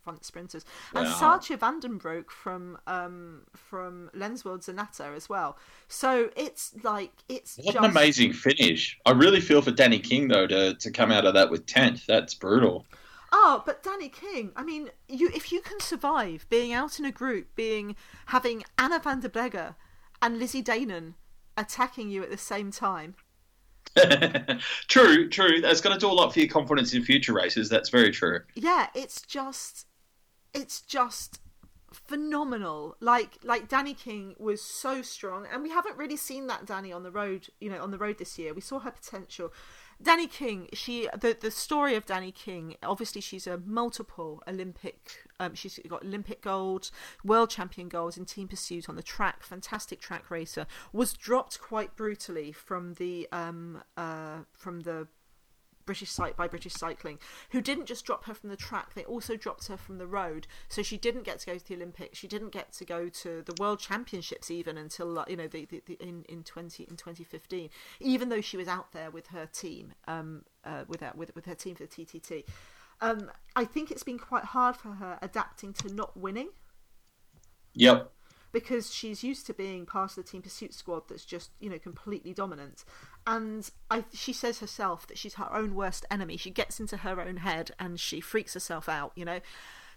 front 0.03 0.25
sprinters. 0.25 0.65
And 0.95 1.09
wow. 1.09 1.39
Saartjie 1.39 1.59
van 1.59 1.81
den 1.81 1.99
Broek 1.99 2.31
from 2.31 2.79
um, 2.87 3.43
from 3.55 4.11
Lensworld 4.17 4.65
Zannata 4.65 5.15
as 5.15 5.29
well. 5.29 5.59
So 5.89 6.31
it's 6.37 6.73
like 6.83 7.13
it's 7.29 7.59
what 7.59 7.75
just... 7.75 7.85
an 7.85 7.91
amazing 7.91 8.33
finish. 8.33 8.99
I 9.05 9.11
really 9.11 9.43
feel 9.43 9.61
for 9.61 9.73
Dani 9.73 10.03
King 10.03 10.29
though 10.29 10.47
to 10.47 10.73
to 10.73 10.91
come 10.91 11.13
out 11.13 11.27
of 11.27 11.35
that 11.35 11.51
with 11.51 11.67
tenth. 11.67 12.07
That's 12.07 12.33
brutal. 12.33 12.87
Oh, 13.33 13.63
but 13.65 13.83
Dani 13.83 14.13
King. 14.13 14.53
I 14.57 14.65
mean, 14.65 14.91
you 15.09 15.31
if 15.35 15.53
you 15.53 15.61
can 15.61 15.81
survive 15.81 16.47
being 16.49 16.73
out 16.73 16.99
in 16.99 17.05
a 17.05 17.13
group, 17.13 17.55
being 17.55 17.97
having 18.27 18.65
Anna 18.77 18.99
van 18.99 19.21
der 19.21 19.29
Breggen 19.29 19.75
and 20.21 20.39
Lizzie 20.39 20.63
Deignan 20.63 21.15
attacking 21.57 22.11
you 22.11 22.23
at 22.23 22.31
the 22.31 22.39
same 22.39 22.71
time. 22.71 23.15
true, 24.89 25.29
true. 25.29 25.61
That's 25.61 25.81
going 25.81 25.95
to 25.95 26.01
do 26.01 26.11
a 26.11 26.13
lot 26.13 26.33
for 26.33 26.41
your 26.41 26.49
confidence 26.49 26.95
in 26.95 27.03
future 27.03 27.33
races. 27.33 27.69
That's 27.69 27.89
very 27.89 28.11
true. 28.11 28.41
Yeah, 28.55 28.89
it's 28.95 29.23
just, 29.23 29.87
it's 30.55 30.81
just 30.81 31.41
phenomenal. 31.93 32.97
Like, 33.01 33.39
like 33.43 33.69
Dani 33.69 33.97
King 33.97 34.35
was 34.39 34.63
so 34.63 35.03
strong, 35.03 35.47
and 35.53 35.63
we 35.63 35.71
haven't 35.71 35.97
really 35.97 36.17
seen 36.17 36.47
that 36.47 36.67
Dani 36.67 36.95
on 36.95 37.03
the 37.03 37.11
road. 37.11 37.49
You 37.61 37.71
know, 37.71 37.83
on 37.83 37.91
the 37.91 37.99
road 37.99 38.19
this 38.19 38.39
year, 38.39 38.55
we 38.55 38.61
saw 38.61 38.79
her 38.81 38.91
potential. 38.91 39.53
Dani 40.03 40.31
King, 40.31 40.69
she 40.73 41.09
the 41.19 41.37
the 41.39 41.51
story 41.51 41.95
of 41.95 42.07
Dani 42.07 42.35
King. 42.35 42.77
Obviously, 42.83 43.21
she's 43.21 43.47
a 43.47 43.59
multiple 43.59 44.43
Olympic. 44.49 45.27
Um, 45.39 45.55
she's 45.55 45.79
got 45.89 46.05
Olympic 46.05 46.41
gold, 46.41 46.91
world 47.23 47.51
champion 47.51 47.89
goals 47.89 48.17
in 48.17 48.25
team 48.25 48.49
pursuit 48.49 48.89
on 48.89 48.97
the 48.97 49.03
track. 49.03 49.43
Fantastic 49.43 50.01
track 50.01 50.31
racer. 50.31 50.67
Was 50.93 51.13
dropped 51.13 51.61
quite 51.61 51.97
brutally 51.97 52.51
from 52.53 52.95
the 52.95 53.29
um 53.31 53.83
uh 53.97 54.41
from 54.53 54.81
the 54.81 55.07
British 55.91 56.11
site 56.11 56.37
by 56.37 56.47
British 56.47 56.75
Cycling, 56.75 57.19
who 57.51 57.61
didn't 57.61 57.87
just 57.87 58.05
drop 58.05 58.25
her 58.27 58.35
from 58.35 58.49
the 58.49 58.57
track; 58.57 58.95
they 58.95 59.05
also 59.05 59.35
dropped 59.37 59.67
her 59.67 59.77
from 59.77 59.99
the 59.99 60.07
road. 60.07 60.47
So 60.69 60.83
she 60.83 60.97
didn't 60.97 61.25
get 61.25 61.41
to 61.41 61.47
go 61.47 61.59
to 61.59 61.69
the 61.69 61.75
Olympics. 61.75 62.17
She 62.17 62.29
didn't 62.29 62.51
get 62.51 62.73
to 62.75 62.85
go 62.85 63.09
to 63.09 63.43
the 63.43 63.55
World 63.59 63.81
Championships 63.81 64.53
even 64.53 64.79
until 64.79 65.25
you 65.29 65.37
know 65.37 65.49
the, 65.49 65.65
the, 65.65 65.83
the 65.87 65.95
in 65.95 66.25
in 66.29 66.45
twenty 66.45 66.85
in 66.89 66.97
twenty 66.97 67.25
fifteen. 67.25 67.71
Even 67.99 68.29
though 68.29 68.41
she 68.41 68.57
was 68.57 68.69
out 68.69 68.93
there 68.93 69.11
with 69.11 69.27
her 69.29 69.47
team, 69.47 69.93
um, 70.07 70.45
uh, 70.65 70.85
with 70.87 71.01
her 71.01 71.11
with 71.17 71.35
with 71.35 71.47
her 71.47 71.57
team 71.57 71.75
for 71.75 71.87
the 71.87 71.89
TTT. 71.89 72.45
Um, 73.01 73.31
I 73.57 73.65
think 73.65 73.91
it's 73.91 74.05
been 74.05 74.19
quite 74.19 74.45
hard 74.45 74.77
for 74.77 74.93
her 74.93 75.19
adapting 75.21 75.73
to 75.75 75.93
not 75.93 76.17
winning. 76.17 76.51
Yep 77.75 78.13
because 78.53 78.93
she's 78.93 79.23
used 79.23 79.47
to 79.47 79.55
being 79.55 79.87
part 79.87 80.11
of 80.11 80.17
the 80.17 80.23
team 80.23 80.43
pursuit 80.43 80.75
squad 80.75 81.03
that's 81.09 81.25
just 81.25 81.51
you 81.61 81.71
know 81.71 81.79
completely 81.79 82.33
dominant. 82.33 82.85
And 83.27 83.71
I, 83.91 84.05
she 84.13 84.33
says 84.33 84.61
herself 84.61 85.07
that 85.07 85.19
she's 85.19 85.35
her 85.35 85.53
own 85.53 85.75
worst 85.75 86.07
enemy. 86.11 86.37
She 86.37 86.51
gets 86.51 86.81
into 86.81 86.99
her 86.99 87.21
own 87.21 87.39
head 87.39 87.71
and 87.79 88.01
she 88.01 88.21
freaks 88.21 88.55
herself 88.55 88.89
out 88.89 89.13
you 89.15 89.25
know? 89.25 89.41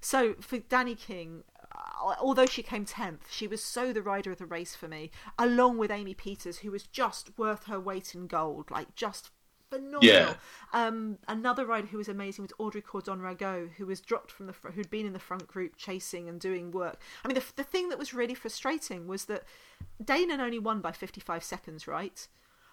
So 0.01 0.35
for 0.41 0.57
dani 0.59 0.97
king 0.97 1.43
uh, 1.73 2.15
although 2.19 2.45
she 2.45 2.61
came 2.61 2.85
10th 2.85 3.31
she 3.31 3.47
was 3.47 3.63
so 3.63 3.93
the 3.93 4.01
rider 4.01 4.31
of 4.31 4.37
the 4.37 4.45
race 4.45 4.75
for 4.75 4.87
me 4.87 5.11
along 5.39 5.77
with 5.77 5.91
amy 5.91 6.13
pieters 6.13 6.57
who 6.57 6.71
was 6.71 6.83
just 6.83 7.37
worth 7.37 7.65
her 7.65 7.79
weight 7.79 8.13
in 8.13 8.27
gold 8.27 8.69
like 8.69 8.93
just 8.95 9.31
phenomenal. 9.73 10.01
Yeah. 10.03 10.35
Um, 10.73 11.17
another 11.27 11.65
rider 11.65 11.87
who 11.87 11.97
was 11.97 12.09
amazing 12.09 12.43
was 12.43 12.53
Audrey 12.57 12.81
Cordon 12.81 13.19
Ragot, 13.19 13.73
who 13.73 13.85
was 13.85 14.01
dropped 14.01 14.31
from 14.31 14.47
the 14.47 14.53
fr- 14.53 14.71
who'd 14.71 14.89
been 14.89 15.05
in 15.05 15.13
the 15.13 15.19
front 15.19 15.47
group 15.47 15.75
chasing 15.77 16.27
and 16.29 16.39
doing 16.39 16.71
work. 16.71 16.99
I 17.23 17.27
mean, 17.27 17.35
the, 17.35 17.43
the 17.55 17.63
thing 17.63 17.89
that 17.89 17.99
was 17.99 18.13
really 18.13 18.33
frustrating 18.33 19.07
was 19.07 19.25
that 19.25 19.43
Deignan 20.03 20.39
only 20.39 20.59
won 20.59 20.81
by 20.81 20.91
55 20.91 21.43
seconds, 21.43 21.87
right? 21.87 22.27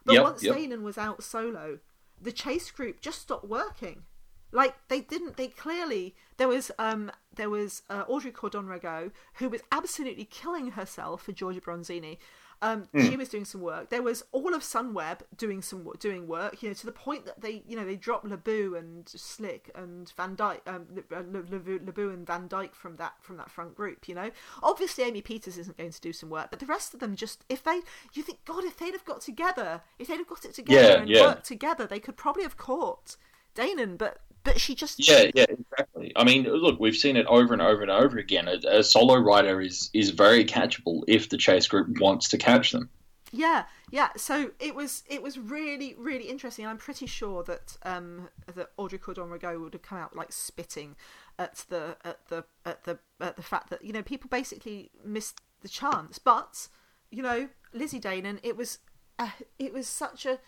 But 0.05 0.15
yep, 0.15 0.23
once 0.23 0.43
yep. 0.43 0.57
Deignan 0.57 0.83
was 0.83 0.99
out 0.99 1.23
solo, 1.23 1.79
the 2.21 2.33
chase 2.33 2.71
group 2.71 3.01
just 3.01 3.21
stopped 3.21 3.49
working. 3.49 4.05
Like 4.53 4.75
they 4.89 5.01
didn't. 5.01 5.37
They 5.37 5.47
clearly 5.47 6.17
there 6.37 6.49
was 6.49 6.73
um 6.79 7.13
there 7.35 7.51
was 7.51 7.83
uh, 7.89 8.05
Audrey 8.09 8.33
Cordon 8.33 8.67
Ragot 8.67 9.13
who 9.35 9.49
was 9.49 9.61
absolutely 9.71 10.25
killing 10.25 10.73
herself 10.73 11.23
for 11.23 11.33
Giorgia 11.33 11.61
Bronzini, 11.61 12.19
um, 12.63 12.89
mm. 12.95 13.09
She 13.09 13.17
was 13.17 13.31
doing 13.31 13.47
some 13.47 13.63
work. 13.63 13.89
There 13.89 14.03
was 14.03 14.23
all 14.33 14.55
of 14.55 14.63
Sunweb 14.63 15.21
doing 15.37 15.63
some 15.63 15.89
doing 15.99 16.27
work. 16.27 16.63
You 16.63 16.69
know, 16.69 16.75
to 16.75 16.87
the 16.87 16.93
point 16.93 17.25
that 17.25 17.41
they, 17.41 17.63
you 17.67 17.75
know, 17.75 17.87
they 17.87 17.97
dropped 17.97 18.27
Labous 18.27 18.79
and 18.79 19.09
Slick 19.09 19.71
and 19.75 20.13
Van 20.17 20.37
Dijk, 20.37 20.61
um, 20.67 20.87
Labous 21.11 22.15
and 22.15 22.27
Van 22.27 22.49
Dijk 22.49 22.75
from 22.75 22.97
that 22.97 23.15
from 23.23 23.39
that 23.39 23.51
front 23.51 23.75
group. 23.75 24.09
You 24.09 24.15
know, 24.15 24.31
obviously 24.63 25.05
Amy 25.05 25.23
Pieters 25.23 25.59
isn't 25.59 25.79
going 25.79 25.91
to 25.91 26.01
do 26.01 26.13
some 26.13 26.29
work, 26.29 26.51
but 26.51 26.61
the 26.61 26.67
rest 26.67 26.93
of 26.93 27.01
them 27.01 27.17
just 27.17 27.45
if 27.49 27.63
they, 27.65 27.81
you 28.13 28.23
think, 28.23 28.45
God, 28.45 28.65
if 28.65 28.79
they'd 28.79 28.93
have 28.93 29.07
got 29.07 29.23
together, 29.23 29.81
if 29.99 30.09
they'd 30.09 30.19
have 30.19 30.29
got 30.29 30.45
it 30.45 30.55
together 30.55 30.89
yeah, 30.89 31.01
and 31.01 31.09
yeah. 31.09 31.21
worked 31.23 31.47
together, 31.47 31.87
they 31.87 32.01
could 32.01 32.19
probably 32.19 32.43
have 32.43 32.59
caught 32.59 33.17
Deignan, 33.55 33.97
but 33.97 34.21
but 34.43 34.61
she 34.61 34.75
just 34.75 35.07
Yeah, 35.07 35.31
yeah, 35.35 35.47
exactly. 35.49 36.13
I 36.17 36.25
mean, 36.25 36.45
look, 36.45 36.81
we've 36.81 36.97
seen 36.97 37.17
it 37.17 37.27
over 37.27 37.53
and 37.53 37.63
over 37.63 37.83
and 37.83 37.91
over 37.91 38.19
again. 38.19 38.49
A, 38.49 38.79
a 38.79 38.83
solo 38.83 39.17
rider 39.17 39.61
is 39.61 39.91
is 39.93 40.11
very 40.11 40.45
catchable 40.45 41.03
if 41.07 41.29
the 41.29 41.37
chase 41.37 41.67
group 41.67 42.01
wants 42.01 42.29
to 42.29 42.39
catch 42.39 42.73
them. 42.73 42.89
Yeah, 43.33 43.65
yeah. 43.91 44.09
So 44.17 44.51
it 44.59 44.75
was 44.75 45.05
it 45.09 45.23
was 45.23 45.39
really 45.39 45.95
really 45.99 46.29
interesting. 46.29 46.67
I'm 46.67 46.79
pretty 46.79 47.07
sure 47.07 47.43
that 47.45 47.77
um 47.85 48.29
that 48.55 48.71
Audrey 48.77 48.99
Cordon 48.99 49.25
Ragot 49.25 49.61
would 49.61 49.75
have 49.75 49.83
come 49.83 49.99
out 49.99 50.17
like 50.17 50.33
spitting 50.33 50.97
at 51.39 51.65
the 51.69 51.97
at 52.05 52.29
the 52.29 52.45
at 52.65 52.85
the 52.85 52.99
at 53.21 53.37
the 53.37 53.43
fact 53.43 53.71
that 53.71 53.85
you 53.85 53.93
know 53.93 54.03
people 54.03 54.29
basically 54.29 54.91
missed 55.05 55.41
the 55.61 55.69
chance. 55.69 56.19
But 56.19 56.69
you 57.11 57.23
know 57.23 57.49
Lizzie 57.73 58.01
Deignan, 58.01 58.41
it 58.43 58.57
was 58.57 58.79
uh, 59.19 59.31
it 59.59 59.73
was 59.73 59.87
such 59.87 60.27
a 60.27 60.41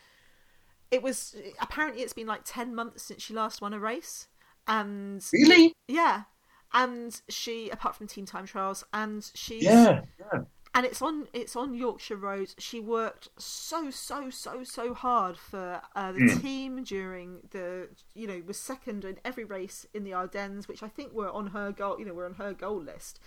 it 0.92 1.02
was 1.02 1.34
apparently 1.60 2.02
it's 2.02 2.12
been 2.12 2.28
like 2.28 2.42
ten 2.44 2.74
months 2.74 3.02
since 3.02 3.22
she 3.22 3.34
last 3.34 3.60
won 3.60 3.72
a 3.74 3.80
race, 3.80 4.28
and 4.68 5.24
Really? 5.32 5.74
yeah, 5.88 6.24
and 6.72 7.20
she 7.28 7.70
apart 7.70 7.96
from 7.96 8.06
team 8.06 8.26
time 8.26 8.46
trials, 8.46 8.84
and 8.92 9.28
she's 9.34 9.64
Yeah. 9.64 10.02
yeah. 10.20 10.42
and 10.74 10.86
it's 10.86 11.02
on 11.02 11.26
it's 11.32 11.56
on 11.56 11.74
Yorkshire 11.74 12.16
Road. 12.16 12.54
She 12.58 12.78
worked 12.78 13.28
so 13.38 13.90
so 13.90 14.30
so 14.30 14.62
so 14.64 14.94
hard 14.94 15.36
for 15.36 15.82
uh, 15.96 16.12
the 16.12 16.20
Mm. 16.20 16.40
team 16.40 16.84
during 16.84 17.40
the 17.50 17.88
you 18.14 18.26
know 18.26 18.42
was 18.46 18.58
second 18.58 19.04
in 19.04 19.18
every 19.24 19.44
race 19.44 19.86
in 19.94 20.04
the 20.04 20.12
Ardennes, 20.14 20.68
which 20.68 20.82
I 20.82 20.88
think 20.88 21.12
were 21.12 21.30
on 21.30 21.48
her 21.48 21.72
goal 21.72 21.98
you 21.98 22.04
know 22.04 22.14
were 22.14 22.26
on 22.26 22.34
her 22.34 22.52
goal 22.52 22.80
list. 22.82 23.18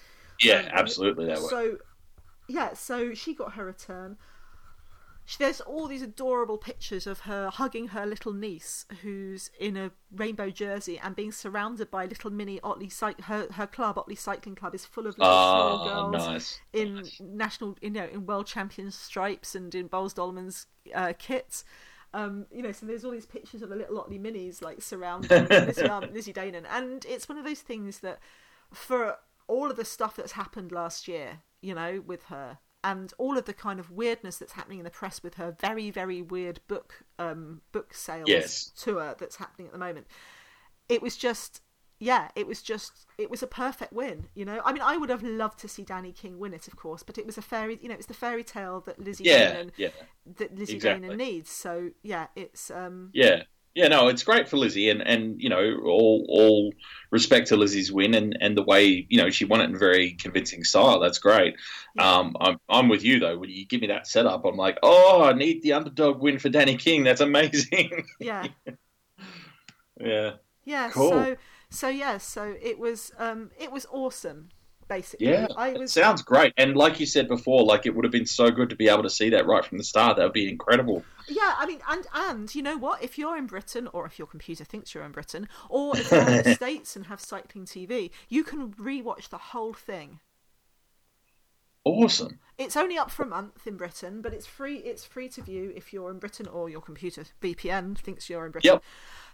Yeah, 0.42 0.60
Um, 0.60 0.70
absolutely. 0.74 1.26
That 1.28 1.42
way. 1.42 1.48
So 1.50 1.78
yeah, 2.48 2.74
so 2.74 3.14
she 3.16 3.34
got 3.34 3.54
her 3.54 3.66
return. 3.66 4.18
She, 5.28 5.38
there's 5.40 5.60
all 5.62 5.88
these 5.88 6.04
adorable 6.04 6.58
pictures 6.60 7.08
of 7.08 7.22
her 7.22 7.50
hugging 7.50 7.88
her 7.90 8.06
little 8.06 8.32
niece, 8.32 8.86
who's 9.02 9.50
in 9.60 9.76
a 9.76 9.92
rainbow 10.16 10.52
jersey 10.52 11.00
and 11.00 11.16
being 11.16 11.32
surrounded 11.32 11.90
by 11.90 12.06
little 12.06 12.30
mini 12.30 12.60
Otley 12.62 12.88
cyc- 12.90 13.22
her 13.22 13.48
her 13.54 13.66
club 13.66 13.98
Otley 13.98 14.16
Cycling 14.16 14.56
Club 14.56 14.76
is 14.76 14.86
full 14.86 15.08
of 15.08 15.18
little 15.18 15.34
small 15.34 15.82
Oh, 15.82 16.12
girls 16.12 16.28
nice. 16.28 16.60
in 16.74 17.10
national, 17.20 17.76
you 17.82 17.90
know, 17.90 18.06
in 18.06 18.26
world 18.28 18.46
champion 18.46 18.92
stripes 18.92 19.56
and 19.56 19.74
in 19.74 19.90
Boels 19.90 20.14
Dolmans 20.14 20.68
uh, 20.94 21.14
kits. 21.18 21.64
Um, 22.14 22.46
you 22.52 22.62
know, 22.62 22.72
so 22.72 22.86
there's 22.86 23.04
all 23.04 23.12
these 23.12 23.26
pictures 23.26 23.62
of 23.62 23.70
the 23.70 23.76
little 23.76 24.00
Otley 24.00 24.20
minis 24.20 24.62
like 24.62 24.82
surrounding 24.82 25.48
Lizzie, 25.50 25.84
um, 25.90 26.14
Lizzie 26.14 26.34
Deignan, 26.34 26.66
and 26.70 27.04
it's 27.06 27.28
one 27.28 27.38
of 27.38 27.44
those 27.46 27.62
things 27.62 28.00
that 28.00 28.20
for 28.72 29.18
all 29.48 29.70
of 29.70 29.76
the 29.76 29.86
stuff 29.86 30.16
that's 30.16 30.34
happened 30.34 30.72
last 30.72 31.08
year, 31.08 31.40
you 31.62 31.74
know, 31.76 32.02
with 32.06 32.24
her 32.26 32.60
and 32.86 33.14
all 33.18 33.38
of 33.38 33.46
the 33.46 33.54
kind 33.54 33.82
of 33.82 33.92
weirdness 33.92 34.38
that's 34.38 34.54
happening 34.54 34.80
in 34.80 34.86
the 34.86 34.92
press 34.92 35.24
with 35.24 35.36
her 35.36 35.52
very 35.60 35.92
very 35.92 36.22
weird 36.22 36.62
book 36.70 37.04
um 37.20 37.62
book 37.74 37.94
sales 37.94 38.48
Yes. 38.48 38.72
tour 38.78 39.16
that's 39.20 39.38
happening 39.38 39.68
at 39.68 39.74
the 39.74 39.80
moment. 39.80 40.08
It 40.90 41.02
was 41.02 41.18
just 41.18 41.62
yeah, 42.00 42.30
it 42.36 42.46
was 42.48 42.62
just 42.62 43.06
it 43.18 43.30
was 43.32 43.44
a 43.44 43.48
perfect 43.48 43.94
win, 43.94 44.28
you 44.36 44.46
know. 44.46 44.62
I 44.66 44.74
mean, 44.74 44.82
I 44.84 44.98
would 44.98 45.10
have 45.10 45.24
loved 45.24 45.60
to 45.60 45.68
see 45.70 45.84
Dani 45.86 46.14
King 46.16 46.40
win 46.40 46.54
it, 46.54 46.68
of 46.68 46.76
course, 46.76 47.04
but 47.04 47.18
it 47.18 47.26
was 47.26 47.38
a 47.38 47.42
fairy, 47.42 47.80
you 47.82 47.90
know, 47.90 47.96
it's 47.96 48.08
the 48.08 48.14
fairy 48.14 48.44
tale 48.44 48.82
that 48.82 49.00
Lizzie 49.00 49.26
Yeah, 49.26 49.28
Deignan 49.28 49.72
yeah, 49.78 49.90
that 50.38 50.56
Lizzie 50.56 50.78
exactly. 50.78 51.18
Needs. 51.18 51.50
So 51.52 51.92
yeah, 52.04 52.28
it's 52.36 52.72
um 52.72 53.14
yeah, 53.14 53.44
yeah. 53.76 53.88
No, 53.90 54.08
it's 54.08 54.24
great 54.24 54.48
for 54.50 54.58
Lizzie, 54.58 54.90
and 54.90 55.02
and 55.02 55.40
you 55.42 55.50
know, 55.50 55.78
all 55.86 56.26
all 56.30 56.74
respect 57.12 57.48
to 57.50 57.58
Lizzie's 57.58 57.92
win, 57.92 58.14
and 58.16 58.38
and 58.42 58.58
the 58.58 58.64
way 58.64 59.06
you 59.10 59.22
know 59.22 59.30
she 59.30 59.46
won 59.46 59.62
it 59.62 59.66
in 59.66 59.78
very 59.78 60.14
convincing 60.14 60.64
style. 60.64 61.00
That's 61.00 61.20
great. 61.20 61.56
Um, 62.00 62.36
I'm 62.40 62.58
I'm 62.70 62.90
with 62.90 63.04
you 63.04 63.20
though. 63.20 63.38
When 63.38 63.50
you 63.50 63.66
give 63.68 63.82
me 63.82 63.88
that 63.88 64.08
setup, 64.08 64.46
I'm 64.46 64.58
like, 64.58 64.78
oh, 64.84 65.24
I 65.24 65.34
need 65.34 65.62
the 65.62 65.74
underdog 65.74 66.22
win 66.22 66.40
for 66.40 66.50
Dani 66.50 66.80
King. 66.80 67.04
That's 67.04 67.22
amazing. 67.22 68.06
yeah. 68.20 68.48
yeah. 70.00 70.32
Yeah, 70.64 70.90
Cool. 70.90 71.10
so 71.12 71.38
so 71.70 71.88
yeah, 71.90 72.18
so 72.18 72.56
it 72.62 72.80
was 72.80 73.12
um 73.20 73.52
it 73.60 73.72
was 73.72 73.86
awesome, 73.92 74.50
basically. 74.88 75.28
Yeah, 75.28 75.48
I 75.56 75.70
It 75.70 75.80
was 75.80 75.92
sounds 75.92 76.22
great, 76.22 76.54
and 76.58 76.76
like 76.76 77.00
you 77.00 77.06
said 77.06 77.28
before, 77.28 77.64
like 77.64 77.86
it 77.86 77.96
would 77.96 78.06
have 78.06 78.12
been 78.12 78.26
so 78.26 78.52
good 78.52 78.70
to 78.70 78.76
be 78.76 78.88
able 78.88 79.04
to 79.04 79.10
see 79.10 79.30
that 79.30 79.46
right 79.46 79.64
from 79.64 79.78
the 79.78 79.84
start. 79.84 80.18
That 80.18 80.24
would 80.24 80.34
be 80.34 80.50
incredible. 80.50 81.04
Yeah, 81.28 81.54
I 81.58 81.66
mean, 81.66 81.80
and 81.90 82.06
and 82.14 82.56
you 82.56 82.62
know 82.62 82.78
what? 82.78 83.04
If 83.04 83.18
you're 83.18 83.38
in 83.38 83.48
Britain, 83.48 83.88
or 83.94 84.06
if 84.06 84.20
your 84.20 84.28
computer 84.28 84.64
thinks 84.64 84.94
you're 84.94 85.04
in 85.04 85.12
Britain, 85.12 85.48
or 85.70 85.98
if 85.98 86.12
you're 86.12 86.22
in 86.22 86.44
the 86.44 86.56
States 86.56 86.96
and 86.96 87.08
have 87.08 87.20
cycling 87.20 87.66
TV, 87.66 88.12
you 88.30 88.44
can 88.44 88.72
rewatch 88.74 89.30
the 89.30 89.38
whole 89.38 89.74
thing. 89.74 90.20
Awesome. 91.86 92.40
It's 92.58 92.76
only 92.76 92.98
up 92.98 93.12
for 93.12 93.24
a 93.24 93.28
month 93.28 93.68
in 93.68 93.78
Britain, 93.78 94.22
but 94.22 94.34
it's 94.34 94.48
free. 94.48 94.78
It's 94.78 95.06
free 95.06 95.30
to 95.30 95.42
view 95.42 95.72
if 95.76 95.94
you're 95.94 96.10
in 96.10 96.18
Britain 96.18 96.48
or 96.48 96.68
your 96.68 96.82
computer 96.82 97.26
VPN 97.42 97.98
thinks 97.98 98.30
you're 98.30 98.46
in 98.46 98.52
Britain. 98.52 98.74
Yep. 98.74 98.84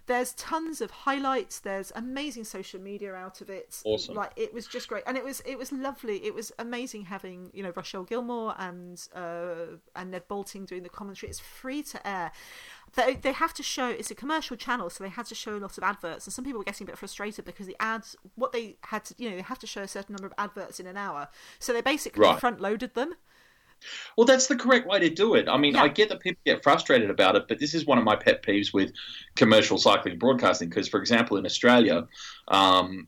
There's 0.08 0.34
tons 0.34 0.82
of 0.82 0.92
highlights. 0.92 1.60
There's 1.60 1.92
amazing 1.96 2.44
social 2.44 2.82
media 2.82 3.14
out 3.14 3.42
of 3.42 3.50
it. 3.50 3.82
Awesome. 3.86 4.16
Like 4.16 4.32
it 4.36 4.54
was 4.54 4.68
just 4.68 4.88
great, 4.88 5.04
and 5.08 5.18
it 5.18 5.24
was 5.24 5.42
it 5.46 5.58
was 5.58 5.72
lovely. 5.72 6.26
It 6.26 6.34
was 6.34 6.52
amazing 6.60 7.06
having 7.06 7.50
you 7.54 7.64
know 7.64 7.72
Rochelle 7.76 8.04
Gilmore 8.04 8.56
and 8.58 9.02
uh, 9.16 9.78
and 9.96 10.12
Ned 10.12 10.28
Boulting 10.28 10.66
doing 10.66 10.84
the 10.84 10.90
commentary. 10.90 11.30
It's 11.30 11.40
free 11.40 11.84
to 11.84 12.08
air. 12.08 12.32
They 12.96 13.16
they 13.16 13.32
have 13.32 13.54
to 13.54 13.64
show 13.64 13.88
it's 13.90 14.12
a 14.12 14.16
commercial 14.16 14.58
channel, 14.58 14.90
so 14.90 15.04
they 15.04 15.10
had 15.10 15.28
to 15.28 15.36
show 15.36 15.56
a 15.56 15.60
lot 15.60 15.78
of 15.78 15.84
adverts, 15.84 16.26
and 16.26 16.34
some 16.34 16.44
people 16.44 16.60
were 16.60 16.66
getting 16.66 16.86
a 16.86 16.90
bit 16.90 16.98
frustrated 16.98 17.46
because 17.46 17.68
the 17.68 17.78
ads 17.80 18.16
what 18.36 18.52
they 18.52 18.76
had 18.82 19.06
to 19.06 19.16
you 19.18 19.30
know 19.30 19.36
they 19.38 19.42
have 19.44 19.60
to 19.60 19.68
show 19.68 19.82
a 19.84 19.88
certain 19.88 20.14
number 20.14 20.28
of 20.28 20.34
adverts 20.38 20.80
in 20.80 20.88
an 20.88 20.98
hour, 20.98 21.30
so 21.60 21.72
they 21.74 21.82
basically 21.82 22.22
Right. 22.22 22.40
front 22.40 22.60
loaded 22.60 22.94
them. 22.96 23.14
Well, 24.18 24.26
that's 24.26 24.48
the 24.48 24.56
correct 24.56 24.88
way 24.88 25.00
to 25.00 25.10
do 25.10 25.36
it. 25.36 25.48
I 25.48 25.58
mean, 25.58 25.76
Yeah. 25.76 25.84
I 25.84 25.88
get 25.88 26.10
that 26.10 26.20
people 26.20 26.42
get 26.46 26.64
frustrated 26.64 27.10
about 27.10 27.36
it, 27.36 27.48
but 27.48 27.60
this 27.60 27.74
is 27.74 27.86
one 27.86 27.98
of 27.98 28.04
my 28.04 28.16
pet 28.16 28.44
peeves 28.44 28.74
with 28.74 28.92
commercial 29.36 29.78
cycling 29.78 30.18
broadcasting. 30.18 30.70
Because, 30.70 30.88
for 30.88 31.00
example, 31.00 31.38
in 31.38 31.46
Australia, 31.46 32.08
um, 32.48 33.08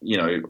you 0.00 0.16
know, 0.16 0.42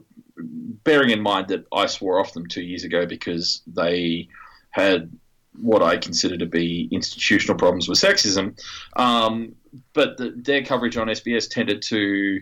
bearing 0.83 1.09
in 1.09 1.21
mind 1.21 1.49
that 1.49 1.65
I 1.71 1.85
swore 1.87 2.19
off 2.19 2.33
them 2.33 2.47
two 2.47 2.61
years 2.61 2.83
ago 2.83 3.05
because 3.05 3.61
they 3.67 4.27
had 4.71 5.11
what 5.59 5.83
I 5.83 5.97
consider 5.97 6.37
to 6.37 6.45
be 6.45 6.87
institutional 6.91 7.57
problems 7.57 7.89
with 7.89 7.99
sexism, 7.99 8.57
um, 8.95 9.55
but 9.93 10.17
the, 10.17 10.33
their 10.35 10.63
coverage 10.63 10.97
on 10.97 11.07
SBS 11.07 11.49
tended 11.49 11.81
to 11.83 12.41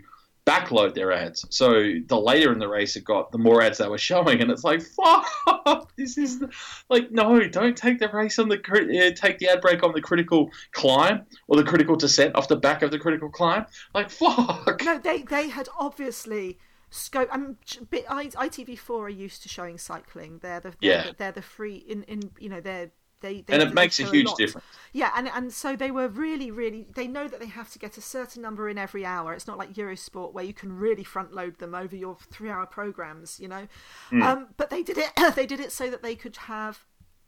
backload 0.50 0.94
their 0.96 1.12
ads. 1.12 1.46
So 1.50 1.72
the 2.08 2.20
later 2.20 2.52
in 2.52 2.60
the 2.60 2.68
race 2.68 2.96
it 2.96 3.04
got, 3.04 3.32
the 3.32 3.38
more 3.38 3.62
ads 3.62 3.78
they 3.78 3.88
were 3.88 3.98
showing, 3.98 4.42
and 4.42 4.50
it's 4.50 4.64
like, 4.64 4.82
fuck, 4.82 5.92
this 5.96 6.18
is 6.18 6.40
the, 6.40 6.50
like, 6.90 7.12
no, 7.12 7.48
don't 7.48 7.78
take 7.78 8.00
the 8.00 8.10
race 8.10 8.40
on 8.40 8.50
the 8.50 8.56
uh, 8.58 9.16
take 9.16 9.38
the 9.40 9.48
ad 9.50 9.62
break 9.62 9.84
on 9.84 9.92
the 9.94 10.02
critical 10.02 10.50
climb 10.72 11.26
or 11.48 11.58
the 11.58 11.64
critical 11.64 11.96
descent 11.96 12.36
off 12.36 12.48
the 12.48 12.56
back 12.56 12.82
of 12.82 12.92
the 12.92 13.00
critical 13.00 13.30
climb. 13.30 13.66
Like, 13.94 14.10
fuck. 14.10 14.82
No, 14.84 14.98
they 14.98 15.22
they 15.22 15.50
had 15.50 15.70
obviously 15.78 16.58
scope. 16.90 17.30
I 17.32 17.38
mean, 17.38 17.58
bit- 17.90 18.06
I- 18.10 18.26
ITV4 18.28 18.90
are 19.02 19.10
used 19.10 19.44
to 19.44 19.50
showing 19.50 19.78
cycling. 19.78 20.40
They're 20.42 20.60
the 20.60 20.70
they're, 20.70 20.78
Yeah. 20.82 21.04
the, 21.08 21.16
they're 21.18 21.32
the 21.32 21.42
free 21.42 21.76
in 21.76 22.04
in 22.04 22.32
you 22.40 22.50
know 22.50 22.62
they're. 22.62 22.92
They, 23.22 23.42
they, 23.42 23.54
And 23.54 23.62
it 23.62 23.74
makes 23.74 24.00
a 24.00 24.04
huge 24.04 24.28
lot. 24.28 24.38
difference. 24.38 24.66
Yeah, 24.94 25.12
and 25.16 25.28
and 25.28 25.54
so 25.54 25.76
they 25.76 25.92
were 25.92 26.08
really, 26.08 26.52
really. 26.52 26.88
They 26.96 27.08
know 27.08 27.28
that 27.28 27.40
they 27.40 27.48
have 27.48 27.70
to 27.72 27.80
get 27.80 27.98
a 27.98 28.02
certain 28.02 28.42
number 28.42 28.70
in 28.70 28.78
every 28.78 29.06
hour. 29.06 29.34
It's 29.34 29.48
not 29.48 29.58
like 29.58 29.74
Eurosport 29.74 30.34
where 30.34 30.44
you 30.44 30.54
can 30.54 30.72
really 30.72 31.04
front 31.04 31.34
load 31.34 31.60
them 31.60 31.76
over 31.76 31.96
your 31.96 32.18
three-hour 32.32 32.66
programs, 32.68 33.40
you 33.40 33.48
know. 33.48 33.68
Hmm. 34.10 34.24
Um, 34.24 34.48
but 34.58 34.70
they 34.70 34.84
did 34.84 34.98
it. 34.98 35.12
they 35.36 35.46
did 35.46 35.60
it 35.60 35.72
so 35.72 35.90
that 35.90 36.02
they 36.02 36.16
could 36.16 36.38
have 36.38 36.86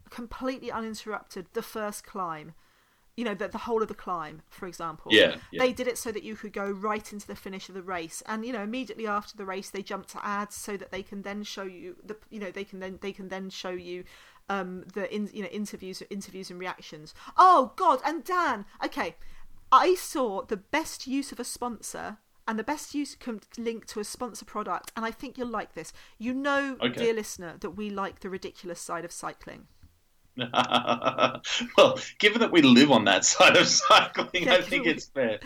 completely 0.10 0.72
uninterrupted 0.72 1.48
the 1.54 1.62
first 1.62 2.04
climb. 2.06 2.54
You 3.18 3.26
know, 3.26 3.34
the, 3.36 3.50
the 3.50 3.58
whole 3.58 3.82
of 3.82 3.90
the 3.90 3.94
climb, 3.94 4.42
for 4.50 4.68
example. 4.68 5.12
Yeah, 5.14 5.36
yeah. 5.52 5.62
They 5.62 5.74
did 5.74 5.88
it 5.88 5.98
so 5.98 6.14
that 6.14 6.24
you 6.24 6.36
could 6.36 6.54
go 6.54 6.72
right 6.72 7.12
into 7.12 7.28
the 7.28 7.36
finish 7.36 7.68
of 7.68 7.76
the 7.76 7.82
race, 7.82 8.24
and 8.26 8.46
you 8.46 8.54
know, 8.54 8.64
immediately 8.64 9.06
after 9.06 9.36
the 9.36 9.46
race, 9.46 9.70
they 9.70 9.82
jump 9.82 10.08
to 10.08 10.26
ads 10.26 10.56
so 10.56 10.78
that 10.78 10.92
they 10.92 11.04
can 11.04 11.22
then 11.22 11.44
show 11.44 11.64
you 11.64 11.98
the. 12.04 12.16
You 12.30 12.40
know, 12.40 12.52
they 12.52 12.64
can 12.64 12.80
then 12.80 13.00
they 13.02 13.12
can 13.12 13.28
then 13.28 13.50
show 13.50 13.70
you 13.70 14.06
um 14.56 14.70
the 14.94 15.04
in, 15.16 15.30
you 15.34 15.44
know 15.44 15.50
interviews 15.50 16.04
interviews 16.10 16.52
and 16.52 16.60
reactions. 16.60 17.08
Oh 17.38 17.62
God! 17.76 18.00
And 18.06 18.24
Dan, 18.24 18.66
okay, 18.86 19.16
I 19.72 19.96
saw 19.96 20.28
the 20.54 20.58
best 20.78 21.08
use 21.08 21.32
of 21.32 21.40
a 21.40 21.44
sponsor. 21.58 22.18
And 22.48 22.58
the 22.60 22.64
best 22.74 22.96
use 22.96 23.16
can 23.16 23.40
link 23.58 23.86
to 23.92 24.00
a 24.00 24.04
sponsor 24.04 24.46
product, 24.46 24.92
and 24.96 25.06
I 25.06 25.12
think 25.12 25.38
you'll 25.38 25.48
like 25.60 25.74
this. 25.74 25.94
You 26.18 26.34
know, 26.34 26.76
Okay. 26.82 27.02
dear 27.04 27.14
listener, 27.14 27.54
that 27.62 27.70
we 27.80 27.90
like 27.92 28.20
the 28.20 28.30
ridiculous 28.32 28.82
side 28.82 29.06
of 29.06 29.12
cycling. 29.12 29.68
well, 31.78 32.00
given 32.20 32.40
that 32.42 32.52
we 32.52 32.62
live 32.64 32.92
on 32.92 33.06
that 33.06 33.24
side 33.34 33.56
of 33.58 33.68
cycling, 33.68 34.44
Yeah, 34.46 34.56
I 34.56 34.62
think 34.62 34.84
given- 34.86 34.98
it's 34.98 35.06
fair. 35.06 35.40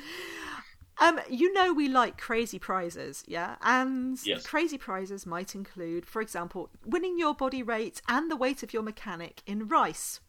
Um, 0.97 1.19
you 1.29 1.51
know 1.53 1.73
we 1.73 1.87
like 1.87 2.17
crazy 2.17 2.57
prizes, 2.57 3.23
yeah? 3.27 3.55
And 3.61 4.19
Yes. 4.25 4.45
crazy 4.45 4.77
prizes 4.77 5.25
might 5.25 5.53
include, 5.53 6.05
for 6.05 6.21
example, 6.21 6.69
winning 6.85 7.17
your 7.17 7.33
body 7.33 7.63
weight 7.63 8.01
and 8.07 8.31
the 8.31 8.35
weight 8.37 8.63
of 8.63 8.73
your 8.73 8.83
mechanic 8.83 9.41
in 9.45 9.67
rice. 9.67 10.21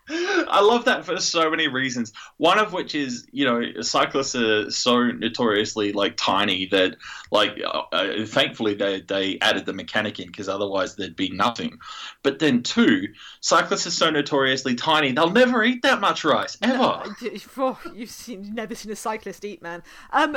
I 0.08 0.60
love 0.60 0.84
that 0.84 1.04
for 1.04 1.18
so 1.18 1.50
many 1.50 1.68
reasons. 1.68 2.12
One 2.36 2.58
of 2.58 2.72
which 2.72 2.94
is, 2.94 3.26
you 3.32 3.44
know, 3.44 3.80
cyclists 3.80 4.34
are 4.34 4.70
so 4.70 5.10
notoriously 5.10 5.92
like 5.92 6.16
tiny 6.16 6.66
that, 6.66 6.96
like, 7.30 7.58
uh, 7.64 7.82
uh 7.92 8.26
thankfully 8.26 8.74
they 8.74 9.00
they 9.00 9.38
added 9.40 9.64
the 9.64 9.72
mechanic 9.72 10.20
in 10.20 10.26
because 10.26 10.48
otherwise 10.48 10.96
there'd 10.96 11.16
be 11.16 11.30
nothing. 11.30 11.78
But 12.22 12.38
then 12.38 12.62
two, 12.62 13.08
cyclists 13.40 13.86
are 13.86 13.92
so 13.92 14.10
notoriously 14.10 14.74
tiny 14.74 15.12
they'll 15.12 15.30
never 15.30 15.64
eat 15.64 15.82
that 15.82 16.00
much 16.00 16.24
rice 16.24 16.58
ever. 16.62 17.02
Oh, 17.56 17.80
you've 17.94 18.10
seen, 18.10 18.54
never 18.54 18.74
seen 18.74 18.92
a 18.92 18.96
cyclist 18.96 19.44
eat, 19.44 19.62
man. 19.62 19.82
Um, 20.12 20.36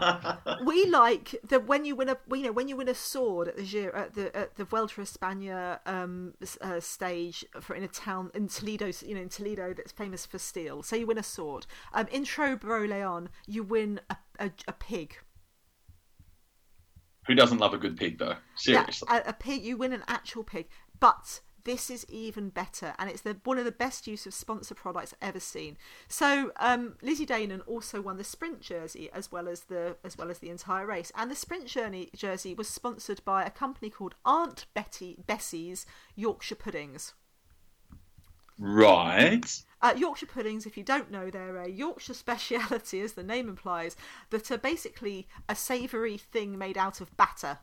we 0.64 0.84
like 0.86 1.34
that 1.48 1.66
when 1.66 1.84
you 1.84 1.96
win 1.96 2.08
a, 2.08 2.16
you 2.30 2.42
know, 2.42 2.52
when 2.52 2.68
you 2.68 2.76
win 2.76 2.88
a 2.88 2.94
sword 2.94 3.48
at 3.48 3.56
the 3.56 3.90
at 3.96 4.14
the 4.14 4.36
at 4.36 4.54
the 4.56 4.64
Vuelta 4.64 5.00
España 5.00 5.80
um, 5.86 6.34
uh, 6.60 6.78
stage 6.78 7.44
for 7.60 7.74
in 7.74 7.82
a 7.82 7.88
town 7.88 8.30
in 8.34 8.46
Toledo 8.46 8.91
you 9.00 9.14
know, 9.14 9.22
in 9.22 9.28
Toledo 9.28 9.72
that's 9.72 9.92
famous 9.92 10.26
for 10.26 10.38
steel. 10.38 10.82
So 10.82 10.96
you 10.96 11.06
win 11.06 11.18
a 11.18 11.22
sword. 11.22 11.66
Um, 11.94 12.08
in 12.10 12.26
Leon, 12.62 13.28
you 13.46 13.62
win 13.62 14.00
a, 14.10 14.16
a, 14.40 14.50
a, 14.66 14.72
pig. 14.72 15.16
Who 17.26 17.34
doesn't 17.34 17.58
love 17.58 17.72
a 17.72 17.78
good 17.78 17.96
pig, 17.96 18.18
though? 18.18 18.34
Seriously. 18.56 19.06
Yeah, 19.10 19.22
a, 19.24 19.30
a 19.30 19.32
pig. 19.32 19.62
You 19.62 19.76
win 19.76 19.92
an 19.92 20.02
actual 20.08 20.42
pig. 20.42 20.68
But 20.98 21.40
this 21.64 21.90
is 21.90 22.06
even 22.08 22.48
better 22.48 22.94
and 22.98 23.08
it's 23.08 23.22
the 23.22 23.36
one 23.44 23.58
of 23.58 23.64
the 23.64 23.72
best 23.72 24.06
use 24.06 24.26
of 24.26 24.34
sponsor 24.34 24.74
products 24.74 25.14
ever 25.20 25.40
seen 25.40 25.76
so 26.08 26.52
um, 26.56 26.96
Lizzie 27.02 27.26
Deignan 27.26 27.60
also 27.66 28.00
won 28.00 28.16
the 28.16 28.24
sprint 28.24 28.60
jersey 28.60 29.08
as 29.12 29.30
well 29.30 29.48
as 29.48 29.62
the 29.62 29.96
as 30.04 30.18
well 30.18 30.30
as 30.30 30.38
the 30.38 30.50
entire 30.50 30.86
race 30.86 31.12
and 31.16 31.30
the 31.30 31.36
sprint 31.36 31.66
journey 31.66 32.10
jersey 32.16 32.54
was 32.54 32.68
sponsored 32.68 33.24
by 33.24 33.44
a 33.44 33.50
company 33.50 33.90
called 33.90 34.14
Aunt 34.24 34.66
Betty 34.74 35.18
Bessie's 35.26 35.86
Yorkshire 36.16 36.56
Puddings 36.56 37.14
Right. 38.62 39.62
Uh, 39.80 39.94
Yorkshire 39.96 40.26
puddings, 40.26 40.66
if 40.66 40.76
you 40.76 40.84
don't 40.84 41.10
know, 41.10 41.28
they're 41.30 41.56
a 41.56 41.68
Yorkshire 41.68 42.14
speciality, 42.14 43.00
as 43.00 43.14
the 43.14 43.24
name 43.24 43.48
implies, 43.48 43.96
that 44.30 44.50
are 44.50 44.58
basically 44.58 45.26
a 45.48 45.56
savoury 45.56 46.16
thing 46.16 46.56
made 46.56 46.78
out 46.78 47.00
of 47.00 47.14
batter. 47.16 47.58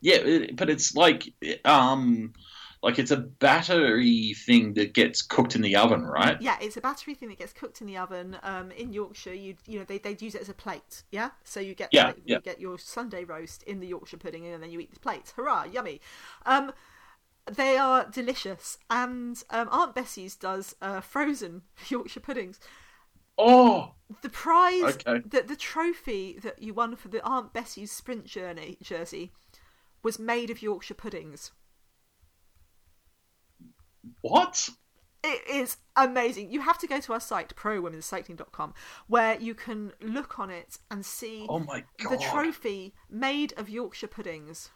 Yeah, 0.00 0.46
but 0.54 0.70
it's 0.70 0.94
like 0.94 1.34
um, 1.64 2.32
like 2.82 2.98
it's 2.98 3.10
a 3.10 3.16
battery 3.16 4.32
thing 4.32 4.74
that 4.74 4.94
gets 4.94 5.20
cooked 5.20 5.54
in 5.54 5.60
the 5.60 5.76
oven, 5.76 6.02
right? 6.02 6.40
Yeah, 6.40 6.56
it's 6.60 6.76
a 6.76 6.80
battery 6.80 7.14
thing 7.14 7.28
that 7.28 7.38
gets 7.38 7.52
cooked 7.52 7.80
in 7.80 7.86
the 7.86 7.98
oven. 7.98 8.38
Um, 8.42 8.70
in 8.70 8.92
Yorkshire, 8.92 9.34
you 9.34 9.56
you 9.66 9.80
know 9.80 9.84
they 9.84 9.98
they'd 9.98 10.22
use 10.22 10.34
it 10.34 10.40
as 10.40 10.48
a 10.48 10.54
plate. 10.54 11.02
Yeah, 11.10 11.30
so 11.44 11.60
you 11.60 11.74
get 11.74 11.90
yeah, 11.92 12.10
you 12.10 12.22
yeah. 12.24 12.38
get 12.38 12.60
your 12.60 12.78
Sunday 12.78 13.24
roast 13.24 13.64
in 13.64 13.80
the 13.80 13.88
Yorkshire 13.88 14.16
pudding, 14.16 14.46
and 14.46 14.62
then 14.62 14.70
you 14.70 14.80
eat 14.80 14.94
the 14.94 15.00
plate. 15.00 15.32
Hurrah, 15.36 15.64
yummy. 15.64 16.00
Um, 16.46 16.72
they 17.50 17.76
are 17.76 18.08
delicious, 18.08 18.78
and 18.88 19.42
um, 19.50 19.68
Aunt 19.70 19.94
Bessie's 19.94 20.36
does 20.36 20.74
uh, 20.80 21.00
frozen 21.00 21.62
Yorkshire 21.88 22.20
puddings. 22.20 22.60
Oh, 23.36 23.94
the 24.22 24.28
prize, 24.28 24.98
okay. 25.06 25.20
the 25.26 25.42
the 25.42 25.56
trophy 25.56 26.38
that 26.42 26.62
you 26.62 26.74
won 26.74 26.96
for 26.96 27.08
the 27.08 27.24
Aunt 27.24 27.52
Bessie's 27.52 27.90
sprint 27.92 28.26
journey 28.26 28.76
jersey 28.82 29.32
was 30.02 30.18
made 30.18 30.50
of 30.50 30.62
Yorkshire 30.62 30.94
puddings. 30.94 31.52
What? 34.22 34.68
It 35.22 35.42
is 35.50 35.76
amazing. 35.96 36.50
You 36.50 36.62
have 36.62 36.78
to 36.78 36.86
go 36.86 36.98
to 37.00 37.12
our 37.12 37.20
site, 37.20 37.54
prowomenscycling.com, 37.54 38.72
where 39.06 39.38
you 39.38 39.54
can 39.54 39.92
look 40.00 40.38
on 40.38 40.48
it 40.48 40.78
and 40.90 41.04
see 41.04 41.46
oh 41.48 41.58
my 41.58 41.84
God. 42.02 42.12
the 42.12 42.24
trophy 42.24 42.94
made 43.10 43.52
of 43.58 43.68
Yorkshire 43.68 44.06
puddings. 44.06 44.70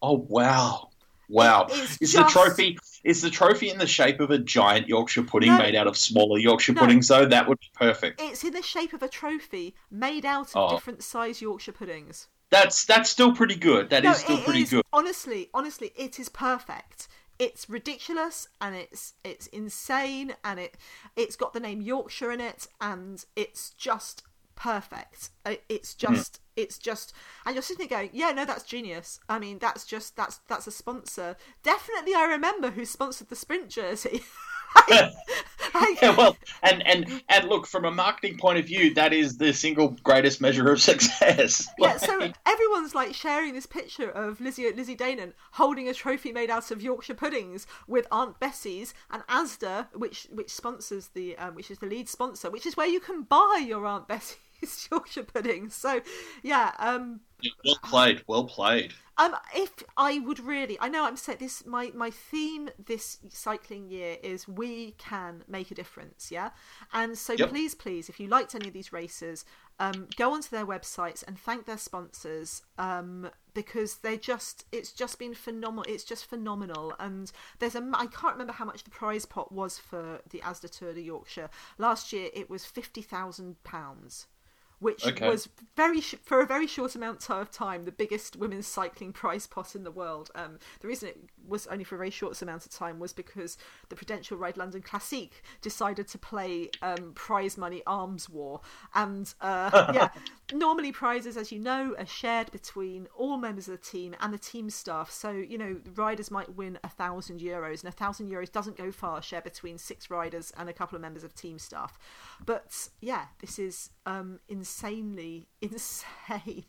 Oh, 0.00 0.26
wow. 0.28 0.88
Wow. 1.32 1.66
Is 1.70 1.98
just... 1.98 2.12
the 2.14 2.24
trophy 2.24 2.78
is 3.04 3.22
the 3.22 3.30
trophy 3.30 3.70
in 3.70 3.78
the 3.78 3.86
shape 3.86 4.20
of 4.20 4.30
a 4.30 4.38
giant 4.38 4.86
Yorkshire 4.86 5.22
pudding 5.22 5.50
no, 5.50 5.58
made 5.58 5.74
out 5.74 5.86
of 5.86 5.96
smaller 5.96 6.38
Yorkshire 6.38 6.74
no, 6.74 6.82
puddings 6.82 7.08
though? 7.08 7.24
That 7.24 7.48
would 7.48 7.58
be 7.58 7.70
perfect. 7.74 8.20
It's 8.20 8.44
in 8.44 8.52
the 8.52 8.62
shape 8.62 8.92
of 8.92 9.02
a 9.02 9.08
trophy 9.08 9.74
made 9.90 10.26
out 10.26 10.50
of 10.54 10.56
oh. 10.56 10.74
different 10.74 11.02
size 11.02 11.40
Yorkshire 11.40 11.72
puddings. 11.72 12.28
That's 12.50 12.84
that's 12.84 13.08
still 13.08 13.34
pretty 13.34 13.56
good. 13.56 13.88
That 13.88 14.04
no, 14.04 14.10
is 14.10 14.18
still 14.18 14.38
pretty 14.38 14.62
is, 14.62 14.70
good. 14.70 14.84
Honestly, 14.92 15.48
honestly, 15.54 15.92
it 15.96 16.20
is 16.20 16.28
perfect. 16.28 17.08
It's 17.38 17.68
ridiculous 17.68 18.46
and 18.60 18.76
it's 18.76 19.14
it's 19.24 19.46
insane 19.48 20.34
and 20.44 20.60
it 20.60 20.76
it's 21.16 21.34
got 21.34 21.54
the 21.54 21.60
name 21.60 21.80
Yorkshire 21.80 22.30
in 22.30 22.42
it 22.42 22.68
and 22.78 23.24
it's 23.34 23.70
just 23.70 24.22
perfect. 24.62 25.30
It's 25.68 25.94
hmm. 25.94 26.14
just, 26.14 26.34
mm. 26.34 26.38
it's 26.56 26.78
just, 26.78 27.12
and 27.44 27.54
you're 27.54 27.62
sitting 27.62 27.88
there 27.88 27.98
going, 27.98 28.10
yeah, 28.12 28.30
no, 28.30 28.44
that's 28.44 28.62
genius. 28.62 29.18
I 29.28 29.40
mean, 29.40 29.58
that's 29.58 29.84
just, 29.84 30.16
that's 30.16 30.38
that's 30.46 30.68
a 30.68 30.70
sponsor. 30.70 31.36
Definitely, 31.64 32.14
I 32.14 32.26
remember 32.26 32.70
who 32.70 32.84
sponsored 32.84 33.28
the 33.28 33.36
sprint 33.36 33.68
jersey. 33.68 34.22
yeah, 34.88 36.16
well, 36.16 36.34
and 36.62 36.86
and 36.86 37.22
and 37.28 37.48
look 37.48 37.66
from 37.66 37.84
a 37.84 37.90
marketing 37.90 38.38
point 38.38 38.58
of 38.58 38.64
view, 38.64 38.94
that 38.94 39.12
is 39.12 39.36
the 39.36 39.52
single 39.52 39.88
greatest 40.02 40.40
measure 40.40 40.72
of 40.72 40.80
success. 40.90 41.68
yeah, 41.78 41.98
so 41.98 42.32
everyone's 42.46 42.94
like 42.94 43.14
sharing 43.14 43.52
this 43.52 43.66
picture 43.66 44.10
of 44.10 44.40
Lizzie 44.40 44.72
Lizzie 44.72 44.96
Deignan 44.96 45.34
holding 45.52 45.88
a 45.88 45.94
trophy 45.94 46.32
made 46.32 46.48
out 46.48 46.70
of 46.70 46.80
Yorkshire 46.82 47.14
puddings 47.14 47.66
with 47.86 48.06
Aunt 48.10 48.40
Bessie's 48.40 48.94
and 49.10 49.22
Asda, 49.26 49.88
which 49.92 50.26
which 50.32 50.50
sponsors 50.50 51.08
the 51.08 51.36
um, 51.36 51.54
which 51.54 51.70
is 51.70 51.78
the 51.78 51.86
lead 51.86 52.08
sponsor, 52.08 52.50
which 52.50 52.64
is 52.64 52.76
where 52.76 52.88
you 52.88 53.00
can 53.00 53.22
buy 53.22 53.62
your 53.64 53.84
Aunt 53.84 54.08
Bessie 54.62 54.88
Yorkshire 54.90 55.22
pudding. 55.34 55.68
So, 55.68 56.00
yeah. 56.42 56.72
Um, 56.78 57.20
well 57.64 57.78
played. 57.84 58.22
Well 58.26 58.44
played. 58.44 58.94
Um, 59.18 59.36
if 59.54 59.82
I 59.96 60.20
would 60.20 60.40
really, 60.40 60.78
I 60.80 60.88
know 60.88 61.04
I'm 61.04 61.16
saying 61.16 61.38
this. 61.38 61.66
My 61.66 61.90
my 61.94 62.10
theme 62.10 62.70
this 62.82 63.18
cycling 63.28 63.88
year 63.88 64.16
is 64.22 64.48
we 64.48 64.92
can 64.92 65.44
make 65.46 65.70
a 65.70 65.74
difference. 65.74 66.30
Yeah, 66.30 66.50
and 66.92 67.18
so 67.18 67.34
yep. 67.34 67.50
please, 67.50 67.74
please, 67.74 68.08
if 68.08 68.18
you 68.18 68.28
liked 68.28 68.54
any 68.54 68.68
of 68.68 68.74
these 68.74 68.92
races, 68.92 69.44
um, 69.78 70.08
go 70.16 70.32
onto 70.32 70.48
their 70.48 70.64
websites 70.64 71.22
and 71.26 71.38
thank 71.38 71.66
their 71.66 71.78
sponsors. 71.78 72.62
Um, 72.78 73.30
because 73.54 73.96
they 73.96 74.16
just 74.16 74.64
it's 74.72 74.92
just 74.92 75.18
been 75.18 75.34
phenomenal 75.34 75.84
it's 75.86 76.04
just 76.04 76.24
phenomenal 76.24 76.94
and 76.98 77.32
there's 77.58 77.74
a 77.74 77.90
i 77.92 78.06
can't 78.06 78.32
remember 78.32 78.54
how 78.54 78.64
much 78.64 78.82
the 78.82 78.88
prize 78.88 79.26
pot 79.26 79.52
was 79.52 79.78
for 79.78 80.20
the 80.30 80.38
asda 80.38 80.70
tour 80.70 80.94
de 80.94 81.02
yorkshire 81.02 81.50
last 81.76 82.14
year 82.14 82.30
it 82.32 82.48
was 82.48 82.64
50000 82.64 83.62
pounds 83.62 84.26
which 84.82 85.06
okay. 85.06 85.28
was 85.28 85.48
very 85.76 86.00
sh- 86.00 86.16
for 86.22 86.40
a 86.40 86.46
very 86.46 86.66
short 86.66 86.96
amount 86.96 87.30
of 87.30 87.50
time 87.52 87.84
the 87.84 87.92
biggest 87.92 88.34
women's 88.34 88.66
cycling 88.66 89.12
prize 89.12 89.46
pot 89.46 89.76
in 89.76 89.84
the 89.84 89.92
world. 89.92 90.30
Um, 90.34 90.58
the 90.80 90.88
reason 90.88 91.10
it 91.10 91.18
was 91.46 91.68
only 91.68 91.84
for 91.84 91.94
a 91.94 91.98
very 91.98 92.10
short 92.10 92.42
amount 92.42 92.66
of 92.66 92.72
time 92.72 92.98
was 92.98 93.12
because 93.12 93.56
the 93.88 93.94
Prudential 93.94 94.36
Ride 94.36 94.56
London 94.56 94.82
Classique 94.82 95.42
decided 95.60 96.08
to 96.08 96.18
play 96.18 96.68
um, 96.82 97.12
prize 97.14 97.56
money 97.56 97.82
arms 97.86 98.28
war, 98.28 98.60
and 98.92 99.32
uh, 99.40 99.92
yeah, 99.94 100.08
normally 100.52 100.92
prizes, 100.92 101.36
as 101.36 101.52
you 101.52 101.58
know, 101.58 101.94
are 101.98 102.06
shared 102.06 102.50
between 102.50 103.08
all 103.16 103.36
members 103.36 103.68
of 103.68 103.72
the 103.72 103.84
team 103.84 104.14
and 104.20 104.32
the 104.32 104.38
team 104.38 104.70
staff. 104.70 105.10
So 105.10 105.30
you 105.30 105.58
know, 105.58 105.76
riders 105.94 106.30
might 106.30 106.54
win 106.54 106.78
a 106.84 106.88
thousand 106.88 107.40
euros, 107.40 107.80
and 107.80 107.88
a 107.88 107.96
thousand 107.96 108.30
euros 108.30 108.50
doesn't 108.50 108.76
go 108.76 108.90
far. 108.92 109.22
share 109.22 109.42
between 109.42 109.78
six 109.78 110.10
riders 110.10 110.52
and 110.56 110.68
a 110.68 110.72
couple 110.72 110.96
of 110.96 111.02
members 111.02 111.24
of 111.24 111.34
team 111.34 111.58
staff, 111.58 111.98
but 112.44 112.88
yeah, 113.00 113.26
this 113.40 113.58
is 113.58 113.90
um, 114.06 114.40
insanely 114.48 115.48
insane. 115.60 116.64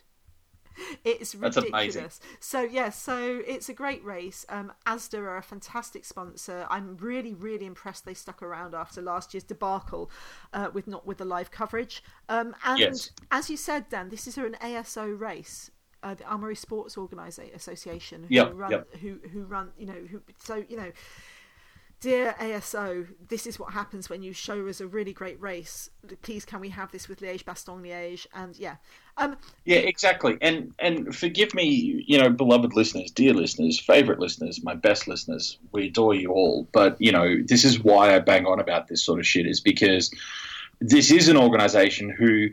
It's 1.03 1.35
ridiculous. 1.35 2.19
So 2.39 2.61
yeah, 2.61 2.89
so 2.89 3.41
it's 3.45 3.69
a 3.69 3.73
great 3.73 4.03
race. 4.03 4.45
Um, 4.49 4.71
Asda 4.85 5.19
are 5.19 5.37
a 5.37 5.43
fantastic 5.43 6.05
sponsor. 6.05 6.65
I'm 6.69 6.97
really, 6.97 7.33
really 7.33 7.65
impressed 7.65 8.05
they 8.05 8.13
stuck 8.13 8.41
around 8.41 8.73
after 8.73 9.01
last 9.01 9.33
year's 9.33 9.43
debacle 9.43 10.09
uh, 10.53 10.69
with 10.73 10.87
not 10.87 11.05
with 11.05 11.17
the 11.17 11.25
live 11.25 11.51
coverage. 11.51 12.03
Um, 12.29 12.55
and 12.63 12.79
yes. 12.79 13.11
as 13.31 13.49
you 13.49 13.57
said, 13.57 13.89
Dan, 13.89 14.09
this 14.09 14.27
is 14.27 14.37
an 14.37 14.55
ASO 14.61 15.19
race. 15.19 15.71
Uh, 16.01 16.13
the 16.13 16.23
Amaury 16.25 16.57
Sports 16.57 16.97
Organisation 16.97 17.55
Association, 17.55 18.23
who 18.23 18.35
yep, 18.35 18.51
run, 18.53 18.71
yep. 18.71 18.93
who 18.97 19.19
who 19.31 19.43
run, 19.43 19.71
you 19.77 19.85
know, 19.85 20.05
who 20.11 20.21
so 20.37 20.63
you 20.67 20.75
know, 20.75 20.91
dear 22.03 22.35
ASO, 22.37 23.07
this 23.29 23.47
is 23.47 23.57
what 23.57 23.71
happens 23.71 24.09
when 24.09 24.21
you 24.21 24.33
show 24.33 24.67
us 24.67 24.81
a 24.81 24.87
really 24.87 25.13
great 25.13 25.39
race. 25.41 25.89
Please, 26.21 26.43
can 26.43 26.59
we 26.59 26.67
have 26.67 26.91
this 26.91 27.07
with 27.07 27.21
Liège, 27.21 27.45
Bastogne, 27.45 27.81
Liège? 27.81 28.27
And 28.33 28.57
yeah, 28.57 28.75
um, 29.15 29.37
yeah, 29.63 29.77
exactly. 29.77 30.37
And 30.41 30.73
and 30.79 31.15
forgive 31.15 31.53
me, 31.53 32.03
you 32.05 32.17
know, 32.17 32.29
beloved 32.29 32.73
listeners, 32.73 33.09
dear 33.09 33.33
listeners, 33.33 33.79
favorite 33.79 34.19
listeners, 34.19 34.61
my 34.63 34.75
best 34.75 35.07
listeners. 35.07 35.57
We 35.71 35.87
adore 35.87 36.13
you 36.13 36.31
all, 36.33 36.67
but 36.73 36.97
you 36.99 37.13
know, 37.13 37.37
this 37.47 37.63
is 37.63 37.81
why 37.81 38.13
I 38.13 38.19
bang 38.19 38.45
on 38.45 38.59
about 38.59 38.89
this 38.89 39.01
sort 39.01 39.19
of 39.19 39.25
shit 39.25 39.47
is 39.47 39.61
because 39.61 40.13
this 40.81 41.09
is 41.09 41.29
an 41.29 41.37
organization 41.37 42.09
who 42.09 42.49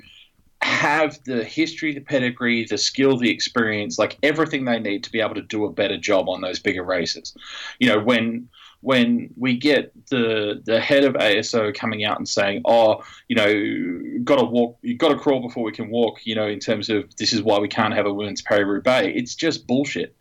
have 0.62 1.18
the 1.24 1.42
history, 1.42 1.92
the 1.92 2.00
pedigree, 2.00 2.66
the 2.66 2.78
skill, 2.78 3.16
the 3.16 3.30
experience, 3.30 3.98
like 3.98 4.16
everything 4.22 4.64
they 4.64 4.78
need 4.78 5.02
to 5.02 5.10
be 5.10 5.20
able 5.20 5.34
to 5.34 5.42
do 5.42 5.64
a 5.64 5.72
better 5.72 5.98
job 5.98 6.28
on 6.28 6.40
those 6.40 6.60
bigger 6.60 6.84
races. 6.84 7.34
You 7.80 7.88
know, 7.88 7.98
when 7.98 8.48
when 8.80 9.30
we 9.36 9.56
get 9.56 9.92
the 10.08 10.62
the 10.64 10.80
head 10.80 11.04
of 11.04 11.14
ASO 11.14 11.74
coming 11.74 12.04
out 12.04 12.18
and 12.18 12.28
saying, 12.28 12.62
"Oh, 12.64 13.02
you 13.28 13.36
know, 13.36 14.22
got 14.24 14.36
to 14.36 14.44
walk, 14.44 14.78
you 14.82 14.96
got 14.96 15.10
to 15.10 15.16
crawl 15.16 15.40
before 15.40 15.62
we 15.62 15.72
can 15.72 15.90
walk," 15.90 16.20
you 16.24 16.34
know, 16.34 16.46
in 16.46 16.58
terms 16.58 16.88
of 16.88 17.14
this 17.16 17.32
is 17.32 17.42
why 17.42 17.58
we 17.58 17.68
can't 17.68 17.94
have 17.94 18.06
a 18.06 18.12
women's 18.12 18.42
Paris 18.42 18.66
Roubaix, 18.66 19.12
it's 19.14 19.34
just 19.34 19.66
bullshit. 19.66 20.16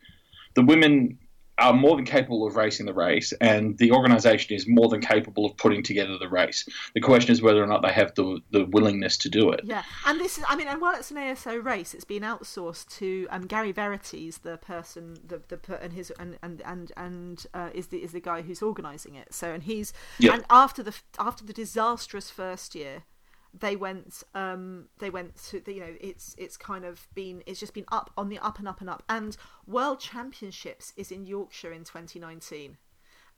The 0.56 0.64
women 0.64 1.18
are 1.60 1.74
more 1.74 1.96
than 1.96 2.06
capable 2.06 2.46
of 2.48 2.56
racing 2.56 2.86
the 2.86 2.94
race, 2.94 3.34
and 3.42 3.78
the 3.78 3.92
organisation 3.92 4.56
is 4.56 4.68
more 4.68 4.88
than 4.90 5.02
capable 5.02 5.46
of 5.46 5.56
putting 5.58 5.84
together 5.84 6.18
the 6.18 6.30
race. 6.30 6.68
The 6.94 7.02
question 7.02 7.32
is 7.32 7.42
whether 7.42 7.62
or 7.64 7.68
not 7.68 7.82
they 7.82 7.92
have 7.92 8.14
the 8.16 8.42
the 8.52 8.66
willingness 8.66 9.18
to 9.18 9.30
do 9.30 9.52
it. 9.52 9.62
Yeah, 9.64 9.84
and 10.06 10.20
this 10.20 10.38
is, 10.38 10.44
I 10.48 10.56
mean, 10.56 10.68
and 10.68 10.82
while 10.82 10.96
it's 10.96 11.12
an 11.12 11.18
ASO 11.18 11.64
race, 11.64 11.94
it's 11.94 12.06
been 12.06 12.24
outsourced 12.24 12.88
to 12.98 13.28
um, 13.30 13.46
Gary 13.48 13.72
Verity's, 13.72 14.40
the 14.40 14.58
person, 14.58 15.18
the 15.26 15.42
the 15.48 15.82
and 15.82 15.94
his 15.94 16.12
and 16.20 16.38
and 16.42 16.62
and 16.66 16.92
and 16.98 17.46
uh, 17.54 17.70
is 17.74 17.88
the 17.88 17.98
is 18.04 18.12
the 18.12 18.22
guy 18.22 18.42
who's 18.42 18.62
organising 18.62 19.16
it. 19.16 19.34
So, 19.34 19.52
and 19.52 19.64
he's 19.64 19.94
Yep. 20.20 20.34
and 20.34 20.46
after 20.50 20.84
the 20.84 20.96
after 21.18 21.44
the 21.44 21.54
disastrous 21.54 22.30
first 22.30 22.76
year. 22.76 23.04
They 23.58 23.76
went. 23.76 24.24
Um, 24.36 24.86
they 25.00 25.10
went 25.10 25.36
to. 25.50 25.60
The, 25.60 25.74
you 25.74 25.80
know, 25.82 25.96
it's 26.00 26.36
it's 26.38 26.58
kind 26.58 26.86
of 26.86 27.08
been. 27.16 27.44
It's 27.46 27.60
just 27.60 27.74
been 27.74 27.86
up 27.92 28.12
on 28.18 28.30
the 28.30 28.40
up 28.40 28.60
and 28.60 28.68
up 28.68 28.82
and 28.82 28.90
up. 28.90 29.04
And 29.10 29.36
World 29.66 30.00
Championships 30.00 30.94
is 30.98 31.12
in 31.12 31.26
Yorkshire 31.26 31.72
in 31.72 31.84
2019. 31.84 32.78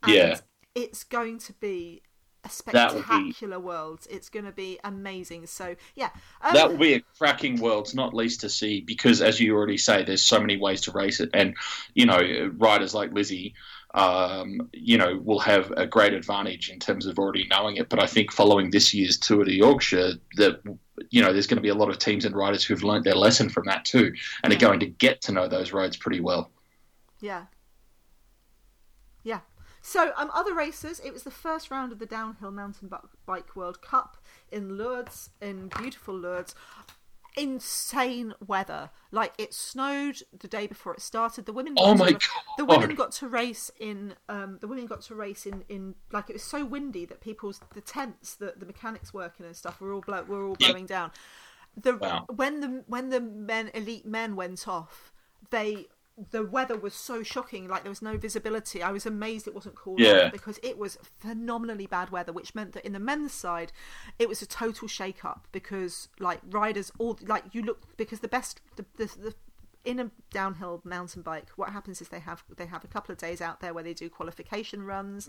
And 0.04 0.14
Yeah. 0.14 0.40
it's 0.76 1.04
going 1.04 1.38
to 1.40 1.54
be 1.54 2.02
a 2.44 2.48
would 2.48 2.50
be- 2.50 2.50
spectacular 2.50 3.60
world. 3.60 4.08
It's 4.10 4.30
going 4.30 4.46
to 4.46 4.52
be 4.52 4.80
amazing. 4.84 5.46
So 5.48 5.76
yeah, 5.96 6.10
um, 6.42 6.54
That 6.54 6.72
will 6.72 6.78
be 6.78 6.96
a 6.96 7.02
cracking 7.18 7.60
world, 7.60 7.94
not 7.94 8.14
least 8.14 8.42
to 8.42 8.50
see 8.50 8.82
because, 8.82 9.22
as 9.22 9.40
you 9.40 9.56
already 9.56 9.78
say, 9.78 10.04
there's 10.04 10.24
so 10.24 10.40
many 10.40 10.58
ways 10.58 10.82
to 10.82 10.92
race 10.92 11.20
it, 11.20 11.30
and 11.34 11.56
you 11.94 12.06
know, 12.06 12.52
riders 12.58 12.94
like 12.94 13.14
Lizzie, 13.14 13.54
um, 13.94 14.70
you 14.74 14.98
know, 14.98 15.20
will 15.24 15.40
have 15.40 15.72
a 15.72 15.86
great 15.86 16.14
advantage 16.14 16.70
in 16.70 16.80
terms 16.80 17.06
of 17.06 17.20
already 17.20 17.48
knowing 17.50 17.78
it. 17.78 17.90
But 17.90 18.02
I 18.02 18.08
think 18.08 18.32
following 18.32 18.72
this 18.72 18.94
year's 18.94 19.18
Tour 19.18 19.44
de 19.44 19.54
Yorkshire, 19.54 20.14
that 20.38 20.62
you 21.10 21.22
know, 21.22 21.34
there's 21.34 21.48
going 21.48 21.58
to 21.58 21.62
be 21.62 21.70
a 21.70 21.76
lot 21.76 21.90
of 21.90 21.98
teams 21.98 22.26
and 22.26 22.36
riders 22.36 22.64
who've 22.64 22.84
learnt 22.84 23.04
their 23.04 23.16
lesson 23.16 23.50
from 23.50 23.66
that 23.66 23.86
too, 23.86 24.14
and 24.44 24.54
Yeah. 24.54 24.58
are 24.58 24.62
going 24.62 24.80
to 24.82 24.86
get 24.86 25.22
to 25.22 25.32
know 25.32 25.48
those 25.48 25.74
roads 25.74 25.98
pretty 25.98 26.20
well. 26.20 26.52
Yeah. 27.20 27.46
Yeah. 29.24 29.42
So, 29.82 30.14
um, 30.16 30.30
other 30.34 30.54
races. 30.54 31.00
It 31.04 31.12
was 31.12 31.24
the 31.24 31.32
first 31.32 31.72
round 31.72 31.92
of 31.92 32.00
the 32.00 32.06
downhill 32.06 32.52
mountain 32.52 32.90
bike 33.26 33.56
World 33.56 33.82
Cup 33.82 34.18
in 34.52 34.78
Lourdes, 34.78 35.32
in 35.42 35.70
beautiful 35.70 36.16
Lourdes. 36.16 36.54
Insane 37.38 38.34
weather. 38.46 38.90
Like 39.12 39.34
it 39.38 39.54
snowed 39.54 40.22
the 40.38 40.48
day 40.48 40.68
before 40.68 40.94
it 40.94 41.02
started. 41.02 41.46
The 41.46 41.54
women. 41.54 41.76
Oh 41.78 41.96
my 41.96 42.12
to, 42.12 42.20
The 42.58 42.66
women 42.66 42.96
got 42.96 43.12
to 43.14 43.28
race 43.28 43.72
in. 43.80 44.16
Um, 44.28 44.58
the 44.60 44.68
women 44.68 44.86
got 44.86 45.02
to 45.04 45.16
race 45.16 45.46
in, 45.46 45.64
in 45.70 45.96
like 46.12 46.30
it 46.30 46.34
was 46.34 46.44
so 46.44 46.66
windy 46.66 47.06
that 47.06 47.22
people's 47.22 47.62
the 47.74 47.82
tents 47.82 48.36
that 48.36 48.60
the 48.60 48.66
mechanics 48.66 49.14
working 49.14 49.46
and 49.46 49.56
stuff 49.56 49.80
were 49.80 49.94
all 49.94 50.02
blow, 50.02 50.24
were 50.24 50.46
all 50.46 50.56
Yep. 50.60 50.70
blowing 50.72 50.86
down. 50.86 51.12
The 51.82 51.94
Wow. 51.98 52.26
when 52.36 52.60
the 52.60 52.84
when 52.88 53.10
the 53.10 53.22
men 53.22 53.72
elite 53.74 54.06
men 54.06 54.36
went 54.36 54.68
off, 54.68 55.14
they 55.52 55.88
the 56.32 56.44
weather 56.46 56.78
was 56.78 56.94
so 56.94 57.24
shocking. 57.24 57.68
Like 57.68 57.84
there 57.84 57.90
was 57.92 58.02
no 58.02 58.18
visibility. 58.18 58.84
I 58.84 58.92
was 58.92 59.06
amazed 59.06 59.48
it 59.48 59.56
wasn't 59.56 59.76
called 59.76 60.00
Yeah. 60.00 60.30
because 60.30 60.60
it 60.62 60.78
was 60.78 60.98
phenomenally 61.20 61.88
bad 61.88 62.10
weather, 62.12 62.32
which 62.32 62.54
meant 62.54 62.74
that 62.74 62.86
in 62.86 62.94
the 62.94 63.00
men's 63.00 63.32
side, 63.34 63.72
it 64.20 64.28
was 64.30 64.42
a 64.42 64.46
total 64.46 64.88
shake 64.88 65.24
up 65.26 65.48
because 65.52 66.10
like 66.20 66.42
riders 66.50 66.92
all 67.00 67.18
like 67.26 67.46
you 67.54 67.62
look 67.62 67.98
because 67.98 68.20
the 68.20 68.28
best 68.28 68.62
the 68.76 68.86
the, 68.98 69.06
the 69.06 69.36
in 69.84 70.00
a 70.00 70.12
downhill 70.32 70.82
mountain 70.84 71.22
bike, 71.22 71.48
what 71.56 71.70
happens 71.72 72.02
is 72.02 72.10
they 72.10 72.20
have 72.20 72.44
they 72.56 72.68
have 72.68 72.84
a 72.84 72.88
couple 72.88 73.12
of 73.12 73.18
days 73.18 73.42
out 73.42 73.60
there 73.62 73.74
where 73.74 73.84
they 73.84 73.94
do 73.94 74.10
qualification 74.10 74.84
runs, 74.84 75.28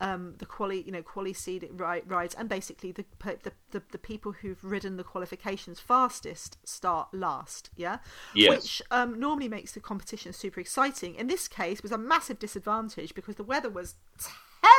um, 0.00 0.34
the 0.38 0.46
quali 0.46 0.82
you 0.82 0.92
know 0.92 1.02
quali 1.02 1.32
seed 1.32 1.68
ri- 1.72 2.02
rides, 2.06 2.34
and 2.34 2.48
basically 2.48 2.92
the, 2.92 3.04
the 3.42 3.52
the 3.70 3.82
the 3.92 3.98
people 3.98 4.32
who've 4.32 4.62
ridden 4.62 4.96
the 4.96 5.04
qualifications 5.04 5.80
fastest 5.80 6.58
start 6.64 7.08
last. 7.12 7.70
Yeah, 7.76 7.98
Yes. 8.34 8.50
which 8.50 8.82
um, 8.90 9.18
normally 9.18 9.48
makes 9.48 9.72
the 9.72 9.80
competition 9.80 10.32
super 10.32 10.60
exciting. 10.60 11.14
In 11.14 11.26
this 11.26 11.48
case, 11.48 11.82
was 11.82 11.92
a 11.92 11.98
massive 11.98 12.38
disadvantage 12.38 13.14
because 13.14 13.36
the 13.36 13.44
weather 13.44 13.70
was 13.70 13.94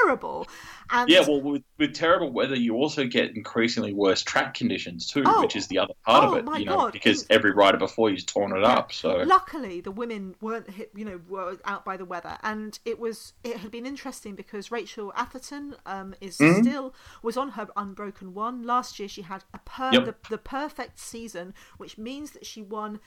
terrible, 0.04 0.48
and 0.90 1.10
Yeah, 1.10 1.22
well, 1.28 1.42
with, 1.42 1.64
with 1.78 1.94
terrible 1.94 2.32
weather, 2.32 2.56
you 2.56 2.76
also 2.76 3.06
get 3.06 3.36
increasingly 3.36 3.94
worse 3.94 4.22
track 4.24 4.54
conditions 4.54 5.08
too, 5.08 5.24
Oh. 5.26 5.42
which 5.42 5.56
is 5.56 5.68
the 5.68 5.80
other 5.80 5.94
part 6.06 6.24
Oh, 6.26 6.32
of 6.32 6.38
it. 6.38 6.46
my 6.46 6.58
You 6.60 6.66
know, 6.66 6.76
God. 6.78 6.94
because 6.94 7.26
every 7.30 7.52
rider 7.52 7.78
before 7.78 8.10
you's 8.10 8.24
torn 8.26 8.56
it 8.56 8.64
up. 8.64 8.92
So 8.94 9.18
Luckily, 9.18 9.82
the 9.82 9.92
women 9.92 10.36
weren't 10.42 10.70
hit, 10.70 10.92
you 10.96 11.06
know, 11.06 11.20
were 11.28 11.58
out 11.66 11.84
by 11.86 11.98
the 11.98 12.06
weather, 12.06 12.38
and 12.44 12.78
it 12.86 13.00
was 13.00 13.34
it 13.44 13.58
had 13.58 13.72
been 13.72 13.86
interesting 13.86 14.36
because 14.36 14.72
Rachel 14.72 15.12
Atherton 15.16 15.76
um, 15.86 16.16
is 16.22 16.38
Mhm. 16.38 16.62
still 16.62 16.94
was 17.22 17.38
on 17.38 17.50
her 17.52 17.68
unbroken 17.76 18.34
one 18.34 18.64
last 18.64 19.00
year. 19.00 19.08
She 19.10 19.24
had 19.24 19.44
a 19.54 19.58
per- 19.60 19.92
Yep. 19.94 20.06
the, 20.06 20.16
the 20.30 20.38
perfect 20.38 21.00
season, 21.00 21.54
which 21.78 21.98
means 21.98 22.32
that 22.32 22.46
she 22.46 22.62
won 22.62 23.00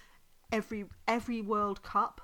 every 0.52 0.84
every 1.08 1.40
World 1.40 1.82
Cup 1.82 2.20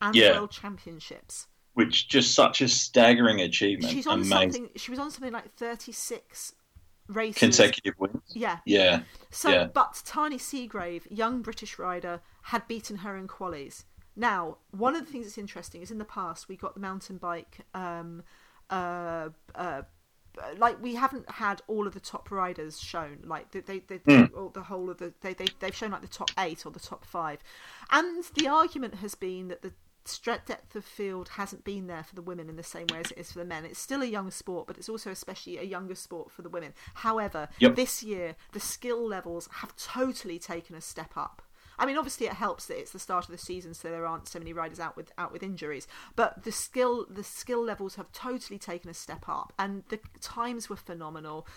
and 0.00 0.14
Yeah. 0.14 0.32
World 0.32 0.50
Championships. 0.50 1.46
Which 1.74 2.08
just 2.08 2.34
such 2.34 2.60
a 2.60 2.68
staggering 2.68 3.40
achievement. 3.40 3.92
She's 3.92 4.06
on 4.06 4.20
Amazing 4.20 4.30
something. 4.30 4.70
She 4.76 4.90
was 4.90 5.00
on 5.00 5.10
something 5.10 5.32
like 5.32 5.54
thirty 5.54 5.92
six 5.92 6.54
races. 7.08 7.38
consecutive 7.38 7.94
wins. 7.98 8.22
Yeah. 8.32 8.58
Yeah, 8.64 9.02
So, 9.30 9.50
Yeah. 9.50 9.66
but 9.66 9.92
Tahnée 10.06 10.40
Seagrave, 10.40 11.02
young 11.10 11.42
British 11.42 11.78
rider, 11.78 12.20
had 12.42 12.66
beaten 12.68 12.98
her 12.98 13.16
in 13.16 13.28
qualies. 13.28 13.84
Now, 14.16 14.58
one 14.70 14.94
of 14.94 15.04
the 15.04 15.10
things 15.12 15.26
that's 15.26 15.38
interesting 15.38 15.82
is 15.82 15.90
in 15.90 15.98
the 15.98 16.04
past 16.04 16.48
we 16.48 16.56
got 16.56 16.74
the 16.74 16.80
mountain 16.80 17.18
bike. 17.18 17.60
Um, 17.74 18.22
uh, 18.70 19.30
uh, 19.54 19.82
like 20.56 20.80
we 20.82 20.94
haven't 20.94 21.28
had 21.30 21.62
all 21.66 21.86
of 21.86 21.94
the 21.94 22.00
top 22.00 22.30
riders 22.30 22.80
shown, 22.80 23.18
like 23.24 23.50
they, 23.52 23.60
they, 23.60 23.98
they 23.98 24.28
or 24.34 24.50
the 24.52 24.62
whole 24.62 24.90
of 24.90 24.98
the 24.98 25.12
they, 25.20 25.34
they 25.34 25.46
they've 25.60 25.74
shown 25.74 25.90
like 25.92 26.02
the 26.02 26.08
top 26.08 26.30
eight 26.38 26.66
or 26.66 26.72
the 26.72 26.80
top 26.80 27.04
five, 27.04 27.38
and 27.90 28.24
the 28.34 28.48
argument 28.48 28.96
has 28.96 29.14
been 29.14 29.48
that 29.48 29.62
the 29.62 29.72
stre- 30.04 30.44
depth 30.46 30.76
of 30.76 30.84
field 30.84 31.30
hasn't 31.30 31.64
been 31.64 31.86
there 31.86 32.02
for 32.04 32.14
the 32.14 32.22
women 32.22 32.48
in 32.48 32.56
the 32.56 32.62
same 32.62 32.86
way 32.92 33.00
as 33.04 33.10
it 33.10 33.18
is 33.18 33.32
for 33.32 33.38
the 33.38 33.44
men. 33.44 33.64
It's 33.64 33.78
still 33.78 34.02
a 34.02 34.06
young 34.06 34.30
sport, 34.30 34.66
but 34.66 34.76
it's 34.76 34.88
also 34.88 35.10
especially 35.10 35.58
a 35.58 35.62
younger 35.62 35.94
sport 35.94 36.30
for 36.30 36.42
the 36.42 36.48
women. 36.48 36.74
However, 36.94 37.48
Yep. 37.58 37.74
this 37.76 38.02
year 38.02 38.36
the 38.52 38.60
skill 38.60 39.06
levels 39.06 39.48
have 39.60 39.74
totally 39.76 40.38
taken 40.38 40.76
a 40.76 40.80
step 40.80 41.16
up. 41.16 41.42
I 41.76 41.86
mean, 41.86 41.96
obviously, 41.98 42.26
it 42.26 42.34
helps 42.34 42.66
that 42.66 42.78
it's 42.78 42.92
the 42.92 43.00
start 43.00 43.24
of 43.24 43.32
the 43.32 43.38
season, 43.38 43.74
so 43.74 43.90
there 43.90 44.06
aren't 44.06 44.28
so 44.28 44.38
many 44.38 44.52
riders 44.52 44.78
out 44.78 44.96
with 44.96 45.10
out 45.18 45.32
with 45.32 45.42
injuries. 45.42 45.88
But 46.14 46.44
the 46.44 46.52
skill 46.52 47.04
the 47.10 47.24
skill 47.24 47.64
levels 47.64 47.96
have 47.96 48.12
totally 48.12 48.60
taken 48.60 48.88
a 48.90 48.94
step 48.94 49.28
up, 49.28 49.52
and 49.58 49.82
the 49.88 49.98
times 50.20 50.68
were 50.70 50.76
phenomenal. 50.76 51.48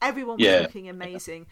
Everyone 0.00 0.38
was 0.38 0.46
Yeah. 0.46 0.60
looking 0.60 0.88
amazing. 0.88 1.46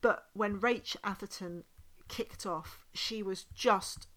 But 0.00 0.28
when 0.32 0.60
Rach 0.60 0.96
Atherton 1.04 1.62
kicked 2.08 2.46
off, 2.46 2.84
she 2.92 3.22
was 3.22 3.44
just 3.54 4.08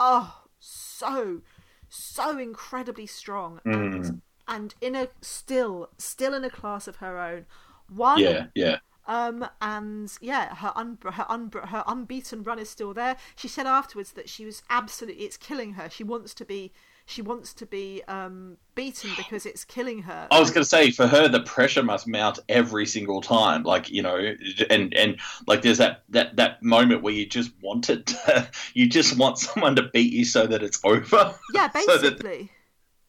oh 0.00 0.41
so 0.64 1.40
so 1.88 2.38
incredibly 2.38 3.06
strong 3.06 3.60
and 3.64 3.94
Mm. 4.04 4.20
and 4.48 4.74
in 4.80 4.94
a 4.94 5.08
still 5.20 5.90
still 5.98 6.32
in 6.34 6.44
a 6.44 6.50
class 6.50 6.86
of 6.88 6.96
her 6.96 7.18
own. 7.18 7.46
One 7.88 8.18
yeah, 8.20 8.46
yeah. 8.54 8.78
um, 9.06 9.46
and 9.60 10.10
yeah, 10.20 10.54
her 10.54 10.72
un- 10.76 10.98
her 11.02 11.26
un- 11.28 11.50
her 11.52 11.82
unbeaten 11.86 12.42
run 12.44 12.58
is 12.60 12.70
still 12.70 12.94
there. 12.94 13.16
She 13.36 13.48
said 13.48 13.66
afterwards 13.66 14.12
that 14.12 14.28
she 14.28 14.44
was 14.46 14.62
absolutely 14.70 15.24
it's 15.24 15.36
killing 15.36 15.74
her. 15.74 15.90
She 15.90 16.04
wants 16.04 16.32
to 16.34 16.44
be 16.44 16.72
she 17.06 17.22
wants 17.22 17.52
to 17.54 17.66
be 17.66 18.02
um, 18.08 18.56
beaten 18.74 19.10
because 19.16 19.46
it's 19.46 19.64
killing 19.64 20.02
her. 20.02 20.28
I 20.30 20.40
was 20.40 20.50
going 20.50 20.62
to 20.62 20.68
say 20.68 20.90
for 20.90 21.06
her, 21.06 21.28
the 21.28 21.40
pressure 21.40 21.82
must 21.82 22.06
mount 22.06 22.38
every 22.48 22.86
single 22.86 23.20
time. 23.20 23.62
Like 23.62 23.90
you 23.90 24.02
know, 24.02 24.34
and 24.70 24.94
and 24.94 25.16
like 25.46 25.62
there's 25.62 25.78
that 25.78 26.02
that 26.10 26.36
that 26.36 26.62
moment 26.62 27.02
where 27.02 27.12
you 27.12 27.26
just 27.26 27.52
want 27.60 27.90
it. 27.90 28.06
To, 28.06 28.48
you 28.74 28.88
just 28.88 29.16
want 29.18 29.38
someone 29.38 29.76
to 29.76 29.84
beat 29.92 30.12
you 30.12 30.24
so 30.24 30.46
that 30.46 30.62
it's 30.62 30.80
over. 30.84 31.34
yeah, 31.54 31.70
so 31.86 31.98
that- 31.98 32.48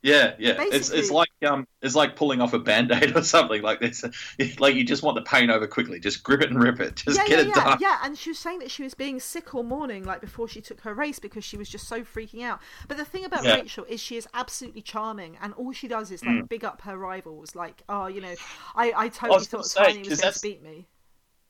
Yeah, 0.04 0.34
yeah. 0.38 0.56
It's 0.60 0.90
it's 0.90 1.10
like 1.10 1.30
um, 1.48 1.66
it's 1.82 1.96
like 1.96 2.18
pulling 2.18 2.42
off 2.42 2.52
a 2.52 2.60
band 2.60 2.92
aid 2.92 3.16
or 3.16 3.24
something 3.24 3.62
like 3.62 3.80
this. 3.80 4.04
Like 4.60 4.76
you 4.76 4.84
just 4.84 5.02
want 5.02 5.16
the 5.16 5.22
pain 5.22 5.50
over 5.50 5.66
quickly. 5.66 6.00
Just 6.00 6.24
grip 6.24 6.42
it 6.42 6.50
and 6.50 6.62
rip 6.62 6.82
it. 6.82 6.98
Just 6.98 7.18
yeah, 7.18 7.26
get 7.26 7.32
yeah, 7.32 7.42
it 7.42 7.48
yeah, 7.56 7.64
done. 7.64 7.78
yeah. 7.80 7.98
And 8.04 8.18
she 8.18 8.30
was 8.32 8.38
saying 8.40 8.60
that 8.60 8.70
she 8.70 8.84
was 8.84 8.94
being 8.94 9.20
sick 9.22 9.56
all 9.56 9.64
morning, 9.64 10.04
like 10.04 10.20
before 10.20 10.48
she 10.50 10.60
took 10.60 10.82
her 10.82 10.94
race, 10.94 11.20
because 11.20 11.46
she 11.46 11.56
was 11.56 11.70
just 11.70 11.88
so 11.88 12.02
freaking 12.02 12.44
out. 12.44 12.60
But 12.90 12.98
the 12.98 13.06
thing 13.06 13.24
about 13.24 13.46
Yeah. 13.46 13.56
Rachel 13.56 13.86
is 13.88 14.02
she 14.02 14.18
is 14.18 14.28
absolutely 14.34 14.82
charming, 14.82 15.38
and 15.42 15.54
all 15.54 15.72
she 15.72 15.88
does 15.88 16.12
is 16.12 16.22
Mm. 16.22 16.42
like 16.42 16.50
big 16.50 16.66
up 16.66 16.82
her 16.82 16.98
rivals. 16.98 17.56
Like, 17.56 17.82
oh, 17.88 18.08
you 18.08 18.20
know, 18.20 18.36
I, 18.76 18.92
I 18.96 19.08
totally 19.10 19.46
gonna 19.46 19.46
thought 19.46 19.66
say, 19.66 19.82
Tahnée 20.04 20.10
was 20.10 20.20
gonna 20.22 20.34
beat 20.42 20.62
me. 20.62 20.88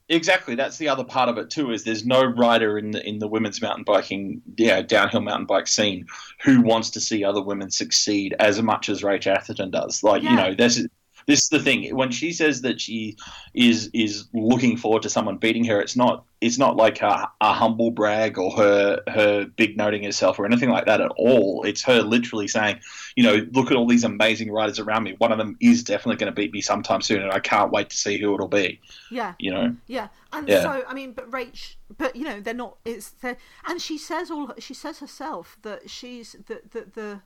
Exactly. 0.10 0.56
That's 0.56 0.78
the 0.78 0.90
other 0.90 1.04
part 1.04 1.30
of 1.30 1.38
it 1.38 1.50
too. 1.50 1.72
Is 1.72 1.84
there's 1.84 2.06
no 2.06 2.24
rider 2.24 2.78
in 2.78 2.92
the 2.92 3.08
in 3.08 3.20
the 3.20 3.28
women's 3.28 3.62
mountain 3.62 3.84
biking, 3.84 4.42
yeah, 4.58 4.82
downhill 4.82 5.22
mountain 5.22 5.46
bike 5.46 5.68
scene 5.68 6.08
who 6.44 6.62
wants 6.62 6.90
to 6.92 7.00
see 7.00 7.24
other 7.24 7.42
women 7.42 7.72
succeed 7.72 8.36
as 8.40 8.62
much 8.62 8.90
as 8.90 9.02
Rach 9.02 9.28
Atherton 9.28 9.72
does. 9.72 10.04
Like 10.04 10.22
you 10.24 10.36
know, 10.36 10.54
this 10.54 10.78
is 10.78 10.88
this 11.26 11.44
is 11.44 11.50
the 11.50 11.60
thing. 11.60 11.96
When 11.96 12.12
she 12.12 12.32
says 12.34 12.62
that 12.62 12.82
she 12.82 13.18
is 13.54 13.90
is 13.94 14.28
looking 14.34 14.78
forward 14.78 15.04
to 15.04 15.10
someone 15.10 15.38
beating 15.38 15.66
her, 15.66 15.80
it's 15.80 15.96
not 15.96 16.26
it's 16.42 16.58
not 16.58 16.76
like 16.76 17.02
a, 17.02 17.30
a 17.40 17.54
humble 17.54 17.92
brag 17.92 18.38
or 18.38 18.52
her 18.52 19.02
her 19.08 19.46
big 19.46 19.78
noting 19.78 20.04
herself 20.04 20.38
or 20.40 20.46
anything 20.46 20.70
like 20.70 20.86
that 20.86 21.02
at 21.02 21.12
all. 21.18 21.64
It's 21.64 21.82
her 21.84 22.02
literally 22.02 22.48
saying, 22.48 22.80
you 23.16 23.24
know, 23.24 23.46
look 23.52 23.72
at 23.72 23.78
all 23.78 23.88
these 23.88 24.04
amazing 24.04 24.52
riders 24.52 24.80
around 24.80 25.04
me. 25.04 25.16
One 25.18 25.32
of 25.32 25.38
them 25.38 25.56
is 25.62 25.84
definitely 25.84 26.18
going 26.18 26.32
to 26.32 26.36
beat 26.36 26.52
me 26.52 26.62
sometime 26.62 27.02
soon, 27.02 27.22
and 27.22 27.32
I 27.32 27.40
can't 27.40 27.72
wait 27.72 27.90
to 27.92 27.98
see 27.98 28.18
who 28.18 28.34
it'll 28.34 28.48
be. 28.48 28.82
Yeah. 29.10 29.34
You 29.40 29.52
know. 29.52 29.76
Yeah, 29.88 30.10
and 30.34 30.48
Yeah. 30.48 30.62
so 30.62 30.84
I 30.88 30.94
mean, 30.94 31.14
but 31.14 31.30
Rach, 31.32 31.76
but 31.98 32.16
you 32.16 32.24
know, 32.26 32.40
they're 32.42 32.54
not. 32.54 32.78
It's 32.84 33.12
they're, 33.12 33.38
and 33.68 33.82
she 33.82 33.98
says 33.98 34.30
all. 34.30 34.54
She 34.60 34.74
says 34.74 35.00
herself 35.00 35.58
that 35.62 35.90
she's 35.90 36.36
that 36.48 36.72
the, 36.72 36.86
the 36.94 37.22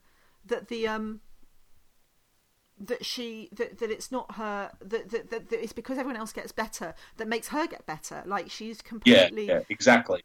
that 0.46 0.68
the 0.68 0.88
um 0.88 1.22
that 2.80 3.06
she 3.06 3.50
that, 3.54 3.80
that 3.80 3.90
it's 3.90 4.12
not 4.12 4.36
her 4.36 4.72
that, 4.82 5.10
that, 5.10 5.30
that, 5.32 5.50
that 5.50 5.64
it's 5.64 5.74
because 5.74 5.98
everyone 5.98 6.18
else 6.20 6.32
gets 6.32 6.52
better 6.52 6.94
that 7.18 7.28
makes 7.28 7.50
her 7.50 7.68
get 7.68 7.86
better. 7.86 8.24
Like 8.26 8.50
she's 8.50 8.82
completely 8.82 9.48
yeah, 9.48 9.54
yeah 9.54 9.60
exactly. 9.70 10.24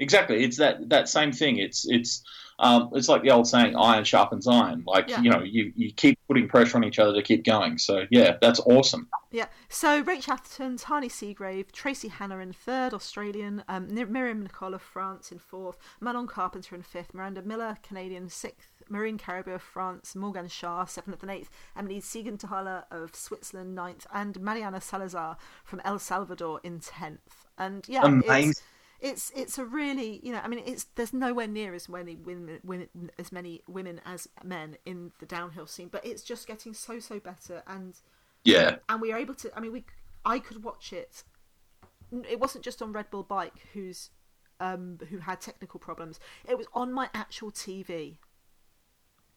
Exactly. 0.00 0.44
It's 0.44 0.56
that 0.58 0.88
that 0.90 1.08
same 1.08 1.32
thing. 1.32 1.58
It's 1.58 1.88
it's 1.88 2.22
um, 2.60 2.90
it's 2.92 3.08
like 3.08 3.22
the 3.22 3.30
old 3.30 3.48
saying 3.48 3.76
iron 3.76 4.04
sharpens 4.04 4.46
iron. 4.46 4.84
Like 4.86 5.08
Yeah. 5.08 5.20
you 5.22 5.30
know 5.30 5.42
you, 5.42 5.72
you 5.76 5.92
keep 5.92 6.18
putting 6.28 6.48
pressure 6.48 6.76
on 6.76 6.84
each 6.84 6.98
other 6.98 7.14
to 7.14 7.22
keep 7.22 7.44
going. 7.44 7.78
So 7.78 8.04
yeah 8.10 8.36
that's 8.40 8.60
awesome. 8.60 9.08
Yeah. 9.32 9.46
So 9.68 10.00
Rachel 10.00 10.34
Atherton, 10.34 10.76
Tahnée 10.76 11.10
Seagrave, 11.10 11.72
Tracey 11.72 12.08
hannah 12.08 12.38
in 12.38 12.52
third, 12.52 12.94
Australian, 12.94 13.64
um, 13.68 13.88
Myriam 13.88 14.42
Nicole 14.42 14.74
of 14.74 14.82
France 14.82 15.32
in 15.32 15.38
fourth, 15.38 15.78
Manon 16.00 16.26
Carpenter 16.28 16.74
in 16.76 16.82
fifth, 16.82 17.12
Miranda 17.12 17.42
Miller, 17.42 17.76
Canadian 17.82 18.28
sixth, 18.28 18.77
Marine 18.88 19.18
Cabirou 19.18 19.54
of 19.54 19.62
France, 19.62 20.14
Morgane 20.14 20.48
Charre 20.48 20.88
seventh 20.88 21.22
and 21.22 21.30
eighth, 21.30 21.50
Emilie 21.76 22.00
Siegenthaler 22.00 22.84
of 22.90 23.14
Switzerland 23.14 23.74
ninth, 23.74 24.06
and 24.12 24.40
Mariana 24.40 24.80
Salazar 24.80 25.36
from 25.64 25.80
El 25.84 25.98
Salvador 25.98 26.60
in 26.62 26.80
tenth. 26.80 27.46
And 27.56 27.84
yeah, 27.88 28.04
Amazing. 28.04 28.50
it's 28.50 28.62
it's 29.00 29.32
it's 29.34 29.58
a 29.58 29.64
really 29.64 30.20
you 30.22 30.32
know 30.32 30.40
I 30.42 30.48
mean 30.48 30.62
it's 30.66 30.84
there's 30.96 31.12
nowhere 31.12 31.46
near 31.46 31.74
as 31.74 31.88
many 31.88 32.16
women, 32.16 32.60
women 32.64 32.88
as 33.18 33.30
many 33.30 33.62
women 33.68 34.00
as 34.04 34.28
men 34.42 34.76
in 34.84 35.12
the 35.20 35.26
downhill 35.26 35.66
scene, 35.66 35.88
but 35.88 36.04
it's 36.04 36.22
just 36.22 36.46
getting 36.46 36.74
so 36.74 36.98
so 36.98 37.20
better 37.20 37.62
and 37.66 37.94
yeah 38.44 38.76
and 38.88 39.00
we 39.00 39.12
were 39.12 39.18
able 39.18 39.34
to. 39.34 39.56
I 39.56 39.60
mean, 39.60 39.72
we 39.72 39.84
I 40.24 40.38
could 40.38 40.62
watch 40.64 40.92
it. 40.92 41.24
It 42.28 42.40
wasn't 42.40 42.64
just 42.64 42.80
on 42.82 42.92
Red 42.92 43.10
Bull 43.10 43.22
Bike, 43.22 43.66
who's 43.72 44.10
um, 44.60 44.98
who 45.10 45.18
had 45.18 45.40
technical 45.40 45.78
problems. 45.80 46.18
It 46.48 46.56
was 46.58 46.66
on 46.74 46.92
my 46.92 47.08
actual 47.14 47.50
TV. 47.50 48.18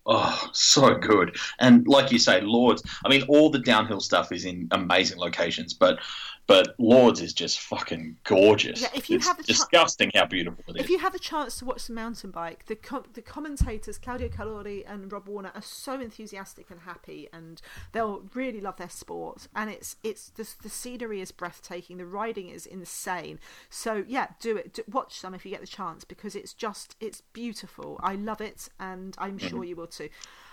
Oh, 0.05 0.49
so 0.51 0.95
good. 0.95 1.37
And 1.59 1.87
like 1.87 2.11
you 2.11 2.17
say, 2.17 2.41
Lourdes, 2.41 2.81
I 3.05 3.09
mean, 3.09 3.23
all 3.27 3.49
the 3.49 3.59
downhill 3.59 3.99
stuff 3.99 4.31
is 4.31 4.45
in 4.45 4.67
amazing 4.71 5.19
locations, 5.19 5.73
but 5.73 5.99
but 6.47 6.75
Lourdes 6.79 7.21
is 7.21 7.33
just 7.33 7.59
fucking 7.59 8.17
gorgeous. 8.23 8.81
Yeah, 8.81 8.89
if 8.93 9.09
you 9.09 9.17
it's 9.17 9.27
have 9.27 9.37
ti- 9.37 9.43
disgusting 9.43 10.11
how 10.13 10.25
beautiful 10.25 10.63
it 10.67 10.79
is. 10.79 10.83
If 10.83 10.89
you 10.89 10.99
have 10.99 11.15
a 11.15 11.19
chance 11.19 11.57
to 11.59 11.65
watch 11.65 11.87
the 11.87 11.93
mountain 11.93 12.31
bike, 12.31 12.65
the 12.65 12.75
com- 12.75 13.05
the 13.13 13.21
commentators 13.21 13.97
Claudio 13.97 14.27
Caluori 14.27 14.83
and 14.87 15.11
Rob 15.11 15.27
Warner 15.27 15.51
are 15.55 15.61
so 15.61 15.99
enthusiastic 15.99 16.69
and 16.69 16.81
happy, 16.81 17.27
and 17.31 17.61
they'll 17.91 18.23
really 18.33 18.61
love 18.61 18.77
their 18.77 18.89
sport. 18.89 19.47
And 19.55 19.69
it's 19.69 19.95
it's 20.03 20.29
the, 20.29 20.47
the 20.61 20.69
scenery 20.69 21.21
is 21.21 21.31
breathtaking, 21.31 21.97
the 21.97 22.05
riding 22.05 22.49
is 22.49 22.65
insane. 22.65 23.39
So 23.69 24.03
yeah, 24.07 24.27
do 24.39 24.57
it. 24.57 24.73
Do, 24.73 24.83
watch 24.91 25.19
some 25.19 25.33
if 25.33 25.45
you 25.45 25.51
get 25.51 25.61
the 25.61 25.67
chance 25.67 26.03
because 26.03 26.35
it's 26.35 26.53
just 26.53 26.95
it's 26.99 27.21
beautiful. 27.33 27.99
I 28.03 28.15
love 28.15 28.41
it, 28.41 28.69
and 28.79 29.15
I'm 29.17 29.37
sure 29.37 29.63
you 29.63 29.75
will 29.75 29.87
too. 29.87 30.09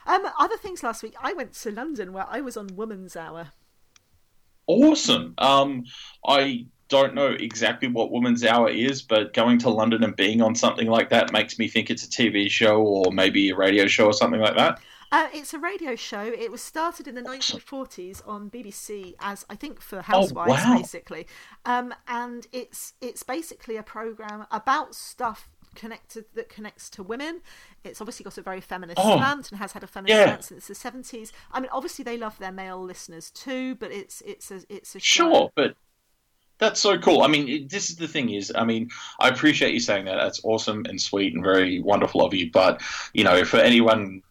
Um, 0.07 0.23
other 0.39 0.57
things 0.57 0.83
last 0.83 1.03
week, 1.03 1.15
I 1.21 1.35
went 1.35 1.53
to 1.55 1.71
London 1.71 2.13
where 2.13 2.27
I 2.29 2.41
was 2.41 2.57
on 2.57 2.69
Woman's 2.69 3.15
Hour. 3.15 3.49
Awesome. 4.69 5.35
Um, 5.39 5.85
I 6.25 6.67
don't 6.89 7.15
know 7.15 7.29
exactly 7.29 7.89
what 7.89 8.11
Woman's 8.11 8.45
Hour 8.45 8.69
is, 8.69 9.03
but 9.03 9.35
going 9.35 9.59
to 9.61 9.71
London 9.71 10.05
and 10.05 10.15
being 10.15 10.41
on 10.41 10.55
something 10.55 10.87
like 10.87 11.11
that 11.11 11.33
makes 11.33 11.59
me 11.59 11.69
think 11.69 11.91
it's 11.91 12.05
a 12.05 12.09
TV 12.09 12.51
show 12.51 12.81
or 12.81 13.13
maybe 13.13 13.51
a 13.51 13.57
radio 13.57 13.87
show 13.87 14.07
or 14.07 14.13
something 14.13 14.41
like 14.41 14.57
that. 14.57 14.79
Uh, 15.11 15.29
it's 15.33 15.55
a 15.55 15.59
radio 15.59 15.97
show. 15.97 16.23
It 16.23 16.53
was 16.53 16.61
started 16.61 17.09
in 17.09 17.15
the 17.15 17.23
1940s 17.23 18.21
on 18.29 18.51
BBC 18.51 19.15
as 19.21 19.47
I 19.49 19.57
think 19.57 19.81
for 19.81 20.03
housewives, 20.03 20.51
wow. 20.51 20.77
basically. 20.77 21.27
Um, 21.65 21.95
and 22.07 22.47
it's 22.53 22.93
it's 23.01 23.23
basically 23.23 23.77
a 23.77 23.83
program 23.83 24.47
about 24.51 24.95
stuff 24.95 25.49
connected 25.75 26.25
that 26.35 26.49
connects 26.49 26.89
to 26.91 27.03
women. 27.03 27.41
It's 27.85 28.01
obviously 28.01 28.25
got 28.25 28.39
a 28.39 28.43
very 28.43 28.61
feminist 28.61 28.99
Oh. 29.03 29.17
slant 29.17 29.51
and 29.51 29.59
has 29.59 29.73
had 29.73 29.83
a 29.83 29.87
feminist 29.87 30.17
Yeah. 30.19 30.25
slant 30.27 30.45
since 30.45 30.67
the 30.69 30.75
70s. 30.75 31.33
I 31.53 31.61
mean, 31.61 31.71
obviously 31.73 32.03
they 32.05 32.17
love 32.17 32.39
their 32.39 32.53
male 32.53 32.83
listeners 32.83 33.31
too, 33.31 33.75
but 33.77 33.91
it's 33.93 34.21
it's 34.23 34.51
a 34.51 34.63
it's 34.69 34.95
a 34.95 35.01
show. 35.01 35.31
Sure, 35.31 35.53
but 35.55 35.75
that's 36.59 36.81
so 36.81 36.99
cool. 36.99 37.23
I 37.23 37.29
mean, 37.29 37.69
this 37.69 37.89
is 37.89 37.97
the 37.97 38.09
thing 38.09 38.31
is, 38.31 38.53
I 38.55 38.65
mean, 38.65 38.91
I 39.21 39.29
appreciate 39.29 39.75
you 39.75 39.81
saying 39.81 40.07
that. 40.07 40.17
That's 40.17 40.41
awesome 40.45 40.85
and 40.89 41.01
sweet 41.01 41.33
and 41.35 41.45
very 41.45 41.81
wonderful 41.81 42.25
of 42.25 42.35
you. 42.35 42.51
But 42.51 42.83
you 43.15 43.23
know, 43.25 43.45
for 43.45 43.59
anyone 43.59 44.23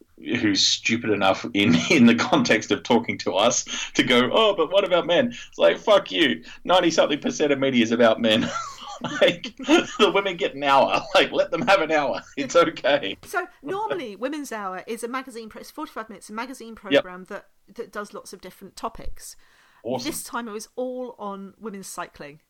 who's 0.42 0.66
stupid 0.66 1.12
enough 1.12 1.46
in 1.54 1.76
in 1.92 2.06
the 2.08 2.16
context 2.16 2.72
of 2.72 2.84
talking 2.84 3.18
to 3.20 3.34
us 3.34 3.64
to 3.94 4.04
go, 4.04 4.30
oh, 4.34 4.56
but 4.56 4.72
what 4.72 4.84
about 4.84 5.06
men? 5.06 5.28
It's 5.48 5.58
like 5.58 5.78
fuck 5.78 6.12
you. 6.12 6.44
Ninety 6.66 6.92
something 6.92 7.20
percent 7.20 7.52
of 7.54 7.60
media 7.60 7.84
is 7.84 7.92
about 7.92 8.20
men. 8.20 8.50
like 9.22 9.56
the 9.58 10.12
women 10.14 10.38
get 10.38 10.56
an 10.56 10.64
hour. 10.64 11.02
Like 11.16 11.32
let 11.32 11.52
them 11.52 11.62
have 11.68 11.82
an 11.82 11.92
hour. 11.92 12.22
It's 12.36 12.56
okay. 12.56 13.18
So 13.24 13.48
normally, 13.64 14.16
Women's 14.16 14.52
Hour 14.52 14.84
is 14.86 15.04
a 15.04 15.08
magazine. 15.08 15.50
It's 15.56 15.72
forty-five 15.72 16.10
minutes, 16.10 16.30
a 16.30 16.34
magazine 16.34 16.76
program 16.76 17.26
that 17.26 17.48
that 17.76 17.92
does 17.92 18.14
lots 18.14 18.34
of 18.34 18.42
different 18.42 18.76
topics. 18.76 19.36
Awesome. 19.84 20.10
This 20.10 20.24
time 20.24 20.48
it 20.48 20.52
was 20.52 20.70
all 20.76 21.16
on 21.18 21.54
women's 21.60 21.88
cycling. 21.88 22.42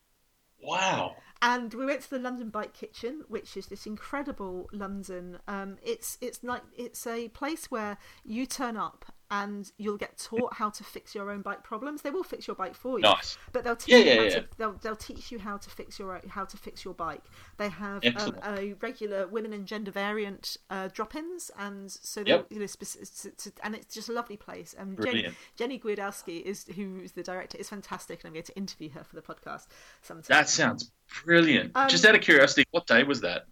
Wow. 0.62 1.16
And 1.40 1.72
we 1.72 1.86
went 1.86 2.02
to 2.02 2.10
the 2.10 2.18
London 2.18 2.50
Bike 2.50 2.74
Kitchen, 2.74 3.22
which 3.28 3.56
is 3.56 3.66
this 3.66 3.86
incredible 3.86 4.68
London. 4.72 5.38
Um, 5.46 5.76
it's 5.82 6.18
it's 6.20 6.42
like 6.42 6.62
it's 6.76 7.06
a 7.06 7.28
place 7.28 7.70
where 7.70 7.96
you 8.24 8.44
turn 8.44 8.76
up 8.76 9.12
and 9.30 9.70
you'll 9.76 9.96
get 9.98 10.16
taught 10.18 10.54
how 10.54 10.70
to 10.70 10.82
fix 10.84 11.14
your 11.14 11.30
own 11.30 11.42
bike 11.42 11.62
problems. 11.62 12.02
They 12.02 12.10
will 12.10 12.22
fix 12.22 12.46
your 12.46 12.56
bike 12.56 12.74
for 12.74 12.98
you, 12.98 13.02
Nice. 13.02 13.36
but 13.52 13.62
they'll 13.64 13.76
teach 13.76 13.94
Yeah, 13.94 14.12
you 14.14 14.18
how 14.18 14.22
yeah. 14.24 14.30
to 14.30 14.44
they'll, 14.56 14.72
they'll 14.80 14.96
teach 14.96 15.30
you 15.30 15.38
how 15.38 15.56
to 15.58 15.68
fix 15.70 15.98
your 15.98 16.20
how 16.28 16.44
to 16.44 16.56
fix 16.56 16.84
your 16.84 16.94
bike. 16.94 17.22
They 17.58 17.68
have 17.68 18.04
um, 18.16 18.36
a 18.44 18.74
regular 18.80 19.26
women 19.26 19.52
and 19.52 19.66
gender 19.66 19.90
variant 19.90 20.56
uh, 20.70 20.88
drop-ins, 20.92 21.50
and 21.58 21.90
so 21.90 22.24
they 22.24 22.30
Yep. 22.30 22.46
you 22.50 22.58
know, 22.58 22.64
s- 22.64 22.76
s- 22.80 23.48
and 23.62 23.74
it's 23.74 23.94
just 23.94 24.08
a 24.08 24.12
lovely 24.12 24.36
place. 24.36 24.74
And 24.78 25.00
Jenny. 25.02 25.28
Jenny 25.56 25.78
Gwiazdowski 25.78 26.42
is 26.42 26.64
who's 26.74 27.12
the 27.12 27.22
director 27.22 27.58
is 27.58 27.68
fantastic, 27.68 28.20
and 28.20 28.28
I'm 28.28 28.32
going 28.34 28.44
to 28.44 28.56
interview 28.56 28.90
her 28.90 29.04
for 29.04 29.16
the 29.16 29.22
podcast 29.22 29.66
sometime. 30.02 30.24
That 30.28 30.48
sounds 30.48 30.90
brilliant. 31.24 31.72
Um, 31.74 31.88
Just 31.88 32.04
out 32.04 32.14
of 32.14 32.20
curiosity, 32.20 32.64
what 32.70 32.86
day 32.86 33.02
was 33.04 33.20
that? 33.22 33.46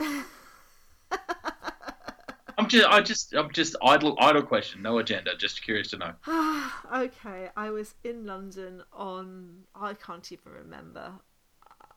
I'm 2.62 2.68
just, 2.68 2.86
I 2.86 3.00
just, 3.00 3.34
I'm 3.34 3.50
just 3.52 3.76
idle, 3.82 4.16
idle 4.20 4.42
question, 4.42 4.82
no 4.82 4.98
agenda. 4.98 5.32
Just 5.36 5.64
curious 5.64 5.90
to 5.90 5.98
know. 5.98 6.12
okay, 6.94 7.50
I 7.56 7.70
was 7.70 7.96
in 8.04 8.24
London 8.24 8.84
on 8.92 9.64
I 9.74 9.94
can't 9.94 10.30
even 10.30 10.52
remember. 10.52 11.12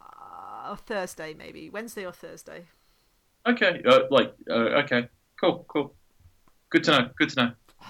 Uh, 0.01 0.75
Thursday 0.75 1.35
maybe 1.35 1.69
Wednesday 1.69 2.03
or 2.05 2.11
Thursday. 2.11 2.65
Okay, 3.47 3.83
uh, 3.85 4.01
like, 4.09 4.33
uh, 4.49 4.81
okay, 4.81 5.07
cool, 5.39 5.65
cool. 5.67 5.93
Good 6.71 6.83
to 6.85 6.91
know. 6.91 7.09
Good 7.17 7.29
to 7.29 7.43
know. 7.43 7.51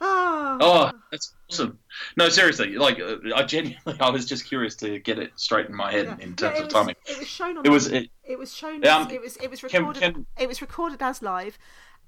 Ah, 0.00 0.58
Oh, 0.60 0.90
that's 1.14 1.32
awesome. 1.50 1.78
No, 2.16 2.28
seriously, 2.28 2.76
like, 2.76 2.98
uh, 3.00 3.16
I 3.34 3.44
genuinely, 3.44 3.96
I 4.00 4.10
was 4.10 4.26
just 4.26 4.46
curious 4.46 4.74
to 4.76 4.98
get 4.98 5.18
it 5.18 5.32
straight 5.36 5.66
in 5.66 5.74
my 5.74 5.92
head 5.92 6.06
yeah. 6.06 6.24
in 6.24 6.34
terms 6.34 6.58
it 6.58 6.60
of 6.60 6.64
was, 6.66 6.72
timing. 6.72 6.96
It 7.06 7.18
was 7.18 7.28
shown 7.28 7.58
on. 7.58 7.66
It 7.66 7.70
was, 7.70 7.86
it, 7.88 8.10
It 8.24 8.38
was 8.38 8.52
shown. 8.54 8.86
Um, 8.86 9.10
it 9.10 9.20
was. 9.20 9.36
It 9.36 9.50
was 9.50 9.60
can- 9.60 9.80
recorded. 9.86 10.00
can- 10.02 10.26
It 10.38 10.48
was 10.48 10.60
recorded 10.60 11.00
as 11.02 11.22
live, 11.22 11.58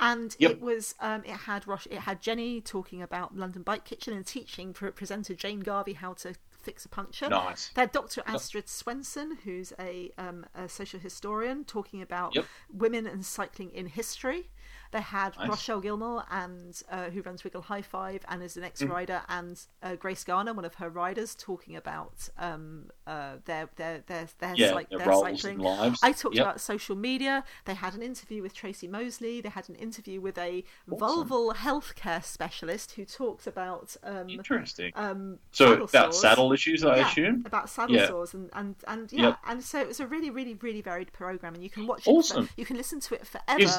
and 0.00 0.34
Yep. 0.38 0.50
it 0.50 0.60
was. 0.60 0.94
Um, 1.00 1.22
it 1.24 1.30
had 1.36 1.66
Rosh. 1.66 1.86
It 1.90 2.00
had 2.00 2.20
Jenny 2.20 2.60
talking 2.60 3.00
about 3.02 3.36
London 3.36 3.62
Bike 3.62 3.84
Kitchen 3.84 4.12
and 4.14 4.26
teaching 4.26 4.72
pre- 4.72 4.90
presenter 4.90 5.34
Jane 5.34 5.60
Garvey 5.60 5.92
how 5.94 6.14
to 6.14 6.34
fix 6.62 6.84
a 6.84 6.88
puncture. 6.88 7.28
nice. 7.28 7.70
They 7.76 7.82
had 7.82 7.92
Dr. 7.92 8.22
Astrid 8.26 8.68
Swenson, 8.68 9.38
who's 9.44 9.72
a, 9.78 10.10
um, 10.18 10.44
a 10.52 10.68
social 10.68 10.98
historian, 10.98 11.64
talking 11.64 12.02
about 12.02 12.34
Yep. 12.34 12.44
women 12.72 13.06
and 13.06 13.24
cycling 13.24 13.70
in 13.70 13.86
history. 13.86 14.50
They 14.92 15.00
had 15.00 15.36
Nice. 15.38 15.48
Rochelle 15.48 15.80
Gilmore, 15.80 16.24
and 16.30 16.80
uh, 16.90 17.10
who 17.10 17.22
runs 17.22 17.44
Wiggle 17.44 17.62
High 17.62 17.82
Five 17.82 18.22
and 18.28 18.42
is 18.42 18.56
an 18.56 18.62
Mm. 18.62 18.66
ex-rider, 18.66 19.22
and 19.28 19.60
uh, 19.82 19.96
Grace 19.96 20.24
Garner, 20.24 20.52
one 20.54 20.64
of 20.64 20.74
her 20.76 20.88
riders, 20.88 21.34
talking 21.34 21.76
about 21.76 22.28
um, 22.38 22.90
uh, 23.06 23.36
their 23.44 23.68
their 23.76 24.02
their 24.06 24.28
their, 24.38 24.54
Yeah, 24.54 24.72
cyc- 24.72 24.88
their 24.90 24.98
their 25.00 25.14
cycling. 25.14 25.58
lives. 25.58 26.00
I 26.02 26.12
talked 26.12 26.36
Yep. 26.36 26.44
about 26.46 26.60
social 26.60 26.96
media. 26.96 27.44
They 27.64 27.74
had 27.74 27.94
an 27.94 28.02
interview 28.02 28.42
with 28.42 28.54
Tracey 28.54 28.88
Moseley. 28.88 29.40
They 29.40 29.48
had 29.48 29.68
an 29.68 29.74
interview 29.76 30.20
with 30.20 30.38
a 30.38 30.64
Awesome. 30.90 31.28
vulval 31.28 31.54
healthcare 31.54 32.22
specialist 32.24 32.92
who 32.92 33.04
talks 33.04 33.46
about 33.46 33.96
um, 34.02 34.28
Interesting. 34.28 34.92
um, 34.96 35.38
So 35.52 35.66
saddle 35.66 35.84
about 35.84 36.12
sores. 36.14 36.20
saddle 36.20 36.52
issues, 36.52 36.84
I 36.84 36.96
Yeah, 36.96 37.08
assume. 37.10 37.42
about 37.46 37.68
saddle 37.70 37.96
Yeah. 37.96 38.06
sores 38.08 38.34
and 38.34 38.50
and 38.52 38.76
and 38.86 39.12
yeah, 39.12 39.22
Yep. 39.28 39.38
and 39.46 39.64
so 39.64 39.80
it 39.80 39.88
was 39.88 40.00
a 40.00 40.06
really 40.06 40.30
really 40.30 40.54
really 40.54 40.80
varied 40.80 41.12
program, 41.12 41.54
and 41.54 41.62
you 41.62 41.70
can 41.70 41.86
watch 41.86 42.06
it. 42.06 42.10
Awesome. 42.10 42.46
For, 42.46 42.54
you 42.56 42.66
can 42.66 42.76
listen 42.76 43.00
to 43.00 43.14
it 43.14 43.26
forever. 43.26 43.60
Is- 43.62 43.78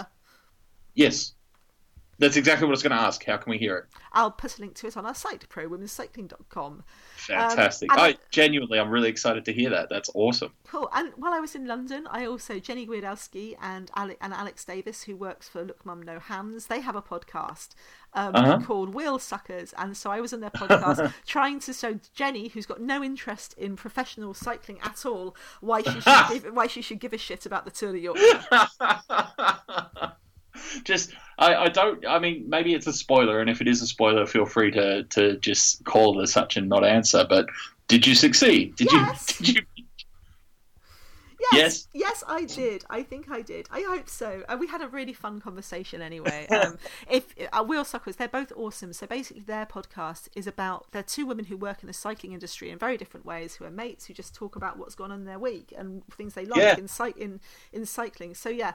Yes. 0.97 1.33
That's 2.19 2.35
exactly 2.35 2.65
what 2.65 2.71
I 2.71 2.77
was 2.77 2.81
going 2.81 2.97
to 2.97 3.03
ask. 3.03 3.23
How 3.23 3.37
can 3.37 3.51
we 3.51 3.59
hear 3.59 3.77
it? 3.77 3.85
I'll 4.11 4.31
put 4.31 4.57
a 4.57 4.61
link 4.61 4.73
to 4.77 4.87
it 4.87 4.97
on 4.97 5.05
our 5.05 5.13
site, 5.13 5.47
prowomencycling.com. 5.49 6.83
Fantastic. 7.15 7.93
Um, 7.93 7.99
I 7.99 8.07
and- 8.07 8.17
genuinely, 8.31 8.79
I'm 8.79 8.89
really 8.89 9.09
excited 9.09 9.45
to 9.45 9.53
hear 9.53 9.69
that. 9.69 9.87
That's 9.89 10.09
awesome. 10.15 10.51
Cool. 10.65 10.89
And 10.95 11.13
while 11.17 11.31
I 11.35 11.39
was 11.39 11.53
in 11.53 11.67
London, 11.67 12.07
I 12.09 12.25
also 12.25 12.57
Jenny 12.57 12.87
Gwiazdowski 12.87 13.55
and 13.61 13.91
Ale- 13.95 14.15
and 14.19 14.33
Alex 14.33 14.65
Davis, 14.65 15.03
who 15.03 15.15
works 15.15 15.47
for 15.47 15.63
Look 15.63 15.85
Mum 15.85 16.01
No 16.01 16.17
Hands, 16.17 16.65
they 16.65 16.79
have 16.81 16.95
a 16.95 17.03
podcast 17.03 17.75
um, 18.15 18.33
Uh-huh. 18.35 18.61
called 18.65 18.95
Wheel 18.95 19.19
Suckers, 19.19 19.75
and 19.77 19.95
so 19.95 20.09
I 20.09 20.19
was 20.19 20.33
on 20.33 20.39
their 20.39 20.49
podcast 20.49 21.13
trying 21.27 21.59
to 21.59 21.71
show 21.71 21.99
Jenny, 22.15 22.47
who's 22.47 22.65
got 22.65 22.81
no 22.81 23.03
interest 23.03 23.53
in 23.59 23.75
professional 23.75 24.33
cycling 24.33 24.79
at 24.81 25.05
all, 25.05 25.35
why 25.61 25.83
she 25.83 25.99
should 26.01 26.29
give, 26.31 26.45
why 26.51 26.65
she 26.65 26.81
should 26.81 26.99
give 26.99 27.13
a 27.13 27.17
shit 27.19 27.45
about 27.45 27.65
the 27.65 27.69
Tour 27.69 27.91
de 27.91 27.99
Yorkshire. 27.99 28.43
just, 30.83 31.11
I, 31.37 31.55
I 31.55 31.67
don't. 31.69 32.05
I 32.05 32.19
mean, 32.19 32.45
maybe 32.47 32.73
it's 32.73 32.87
a 32.87 32.93
spoiler, 32.93 33.39
and 33.41 33.49
if 33.49 33.61
it 33.61 33.67
is 33.67 33.81
a 33.81 33.87
spoiler, 33.87 34.25
feel 34.25 34.45
free 34.45 34.71
to 34.71 35.03
to 35.03 35.37
just 35.37 35.83
call 35.85 36.19
it 36.19 36.23
as 36.23 36.31
such 36.31 36.57
and 36.57 36.67
not 36.69 36.83
answer. 36.85 37.25
But 37.27 37.47
did 37.87 38.05
you 38.07 38.15
succeed? 38.15 38.75
Did 38.75 38.89
Yes. 38.91 39.39
you? 39.39 39.45
Did 39.45 39.55
you? 39.55 39.83
Yes, 41.39 41.53
Yes? 41.53 41.87
yes, 41.93 42.23
I 42.27 42.45
did. 42.45 42.83
I 42.89 43.03
think 43.03 43.29
I 43.29 43.41
did. 43.41 43.67
I 43.71 43.81
hope 43.87 44.09
so. 44.09 44.43
And 44.49 44.59
we 44.59 44.67
had 44.67 44.81
a 44.81 44.87
really 44.87 45.13
fun 45.13 45.39
conversation 45.39 46.01
anyway. 46.01 46.47
Um, 46.47 46.77
if 47.09 47.33
uh, 47.53 47.63
Wheel 47.63 47.85
Suckers, 47.85 48.15
they're 48.15 48.27
both 48.27 48.51
awesome. 48.55 48.91
So 48.91 49.05
basically, 49.05 49.43
their 49.43 49.65
podcast 49.67 50.29
is 50.35 50.47
about 50.47 50.91
they're 50.91 51.03
two 51.03 51.27
women 51.27 51.45
who 51.45 51.55
work 51.55 51.83
in 51.83 51.87
the 51.87 51.93
cycling 51.93 52.33
industry 52.33 52.71
in 52.71 52.79
very 52.79 52.97
different 52.97 53.25
ways, 53.25 53.55
who 53.55 53.65
are 53.65 53.69
mates 53.69 54.07
who 54.07 54.13
just 54.15 54.33
talk 54.33 54.55
about 54.55 54.77
what's 54.79 54.95
gone 54.95 55.11
on 55.11 55.19
in 55.19 55.25
their 55.25 55.39
week 55.39 55.71
and 55.77 56.03
things 56.09 56.33
they 56.33 56.45
like 56.45 56.59
Yeah. 56.59 56.75
in 56.75 56.89
in 57.21 57.39
in 57.71 57.85
cycling. 57.85 58.33
So 58.33 58.49
yeah. 58.49 58.73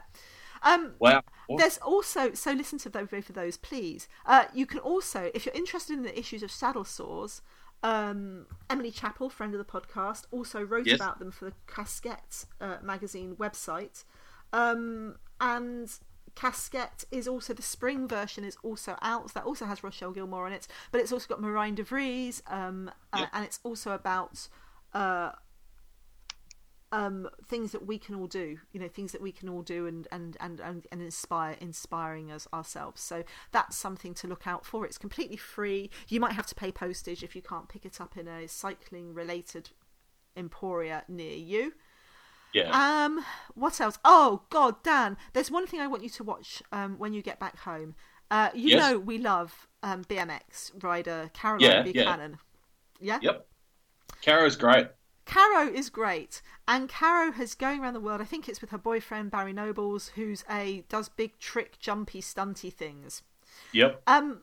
Um, 0.62 0.94
Wow. 0.98 1.22
there's 1.58 1.78
also 1.78 2.32
so 2.34 2.52
listen 2.52 2.78
to 2.78 2.88
those 2.88 3.08
both 3.08 3.28
of 3.28 3.34
those, 3.34 3.56
please. 3.56 4.08
Uh, 4.24 4.44
you 4.54 4.66
can 4.66 4.78
also, 4.78 5.30
if 5.34 5.44
you're 5.46 5.54
interested 5.54 5.94
in 5.96 6.02
the 6.02 6.18
issues 6.18 6.42
of 6.42 6.50
saddle 6.50 6.84
sores, 6.84 7.42
um, 7.82 8.46
Emily 8.70 8.90
Chappell, 8.92 9.28
friend 9.28 9.54
of 9.54 9.58
the 9.58 9.64
podcast, 9.64 10.24
also 10.30 10.62
wrote 10.62 10.86
Yes. 10.86 10.96
about 10.96 11.18
them 11.18 11.30
for 11.32 11.46
the 11.46 11.52
Casquette 11.66 12.46
uh, 12.60 12.76
magazine 12.82 13.34
website. 13.36 14.04
Um, 14.52 15.16
and 15.40 15.90
Casquette 16.36 17.04
is 17.10 17.26
also 17.26 17.52
the 17.52 17.62
spring 17.62 18.06
version 18.06 18.44
is 18.44 18.56
also 18.62 18.96
out. 19.02 19.34
That 19.34 19.44
also 19.44 19.66
has 19.66 19.82
Rochelle 19.82 20.12
Gilmore 20.12 20.46
on 20.46 20.52
it, 20.52 20.68
but 20.92 21.00
it's 21.00 21.12
also 21.12 21.26
got 21.28 21.40
Marijn 21.40 21.74
de 21.74 21.82
Vries, 21.82 22.42
um, 22.46 22.90
uh, 23.12 23.26
and 23.32 23.44
it's 23.44 23.58
also 23.64 23.92
about 23.92 24.48
uh, 24.94 25.32
um, 26.93 27.28
things 27.49 27.72
that 27.72 27.86
we 27.86 27.99
can 27.99 28.14
all 28.14 28.26
do. 28.26 28.59
You 28.72 28.80
know, 28.80 28.88
things 28.88 29.12
that 29.12 29.20
we 29.22 29.32
can 29.32 29.49
all 29.49 29.62
do 29.62 29.86
and 29.86 30.07
and 30.12 30.36
and 30.40 30.61
and, 30.61 30.86
and 30.93 31.03
inspire, 31.03 31.57
inspiring 31.61 32.30
us 32.30 32.47
ourselves. 32.53 33.01
So 33.01 33.24
that's 33.51 33.76
something 33.76 34.14
to 34.14 34.26
look 34.28 34.47
out 34.47 34.64
for. 34.64 34.84
It's 34.86 34.99
completely 34.99 35.36
free. 35.38 35.90
You 36.09 36.20
might 36.20 36.32
have 36.32 36.47
to 36.47 36.55
pay 36.55 36.70
postage 36.70 37.22
if 37.22 37.34
you 37.34 37.43
can't 37.43 37.68
pick 37.68 37.84
it 37.84 38.01
up 38.01 38.16
in 38.16 38.28
a 38.28 38.47
cycling 38.47 39.14
related 39.14 39.70
emporia 40.36 41.05
near 41.09 41.36
you. 41.36 41.72
Yeah. 42.55 42.70
Um, 43.05 43.24
what 43.55 43.80
else? 43.80 43.99
Oh 44.05 44.43
God, 44.51 44.82
Dan, 44.82 45.16
there's 45.32 45.51
one 45.51 45.66
thing 45.66 45.80
I 45.80 45.86
want 45.86 46.03
you 46.03 46.11
to 46.11 46.24
watch 46.24 46.62
um, 46.70 46.99
when 46.99 47.14
you 47.14 47.22
get 47.22 47.40
back 47.40 47.59
home. 47.61 47.95
Uh, 48.30 48.51
you 48.55 48.70
Yes. 48.70 48.80
know 48.93 48.99
we 48.99 49.18
love 49.18 49.66
um, 49.82 50.05
BMX 50.05 50.72
rider 50.82 51.30
Caroline 51.34 51.61
Yeah, 51.62 51.82
yeah. 51.93 51.93
Buchanan. 51.93 52.38
Yeah. 53.01 53.18
Yep. 53.22 53.47
Caro's 54.20 54.57
great. 54.57 54.88
Caro 55.24 55.68
is 55.72 55.88
great, 55.88 56.42
and 56.66 56.88
Caro 56.88 57.32
has 57.32 57.54
going 57.54 57.80
around 57.80 57.94
the 57.94 58.00
world. 58.00 58.20
I 58.20 58.24
think 58.24 58.48
it's 58.48 58.60
with 58.60 58.70
her 58.70 58.78
boyfriend 58.78 59.30
Barry 59.30 59.52
Nobles, 59.52 60.08
who's 60.16 60.44
a 60.50 60.84
does 60.88 61.08
big 61.08 61.38
trick, 61.38 61.78
jumpy, 61.78 62.20
stunty 62.20 62.72
things. 62.72 63.22
Yep. 63.72 64.02
Um, 64.06 64.40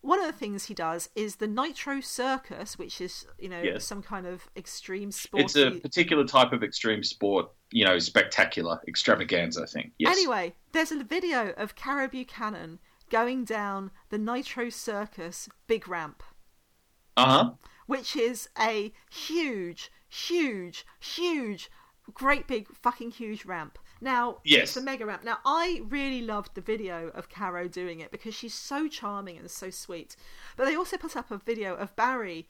one 0.00 0.18
of 0.18 0.26
the 0.26 0.32
things 0.32 0.64
he 0.64 0.74
does 0.74 1.08
is 1.14 1.36
the 1.36 1.46
Nitro 1.46 2.00
Circus, 2.00 2.76
which 2.78 3.00
is 3.00 3.26
you 3.38 3.48
know 3.48 3.62
Yes. 3.62 3.84
some 3.84 4.02
kind 4.02 4.26
of 4.26 4.48
extreme 4.56 5.10
sport. 5.12 5.44
It's 5.44 5.56
a 5.56 5.70
particular 5.70 6.24
type 6.24 6.52
of 6.52 6.62
extreme 6.62 7.02
sport. 7.02 7.50
You 7.70 7.86
know, 7.86 7.98
spectacular 7.98 8.80
extravaganza. 8.86 9.62
I 9.62 9.66
think. 9.66 9.92
Yes. 9.98 10.14
Anyway, 10.16 10.54
there's 10.72 10.92
a 10.92 11.02
video 11.02 11.52
of 11.56 11.74
Caro 11.74 12.06
Buchanan 12.08 12.80
going 13.08 13.44
down 13.44 13.90
the 14.10 14.18
Nitro 14.18 14.68
Circus 14.70 15.48
big 15.66 15.88
ramp, 15.88 16.22
Uh 17.16 17.24
huh. 17.26 17.50
which 17.86 18.14
is 18.16 18.48
a 18.58 18.92
huge, 19.10 19.90
huge, 20.12 20.84
huge, 21.00 21.70
great 22.12 22.46
big 22.46 22.68
fucking 22.74 23.10
huge 23.12 23.44
ramp. 23.44 23.78
Now, 24.00 24.38
Yes. 24.44 24.62
it's 24.70 24.76
a 24.76 24.82
mega 24.82 25.06
ramp. 25.06 25.22
Now, 25.24 25.38
I 25.44 25.82
really 25.88 26.22
loved 26.22 26.54
the 26.54 26.60
video 26.60 27.08
of 27.10 27.28
Caro 27.28 27.68
doing 27.68 28.00
it 28.00 28.10
because 28.10 28.34
she's 28.34 28.54
so 28.54 28.88
charming 28.88 29.38
and 29.38 29.50
so 29.50 29.70
sweet. 29.70 30.16
But 30.56 30.64
they 30.66 30.74
also 30.74 30.96
put 30.96 31.16
up 31.16 31.30
a 31.30 31.38
video 31.38 31.74
of 31.76 31.94
Barry 31.96 32.48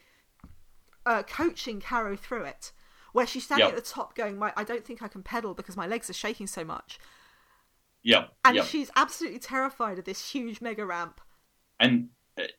uh, 1.04 1.22
coaching 1.24 1.80
Caro 1.80 2.16
through 2.16 2.44
it, 2.44 2.72
where 3.12 3.26
she's 3.26 3.44
standing 3.44 3.66
Yep. 3.68 3.76
at 3.76 3.84
the 3.84 3.90
top 3.90 4.14
going, 4.14 4.38
"My, 4.38 4.52
I 4.56 4.64
don't 4.64 4.84
think 4.84 5.02
I 5.02 5.08
can 5.08 5.22
pedal 5.22 5.52
because 5.52 5.76
my 5.76 5.86
legs 5.86 6.08
are 6.08 6.14
shaking 6.14 6.46
so 6.46 6.64
much." 6.64 6.98
Yep. 8.04 8.32
and 8.44 8.56
yep. 8.56 8.64
she's 8.66 8.90
absolutely 8.96 9.38
terrified 9.38 9.98
of 9.98 10.04
this 10.04 10.30
huge 10.32 10.60
mega 10.60 10.84
ramp. 10.86 11.20
and 11.78 12.08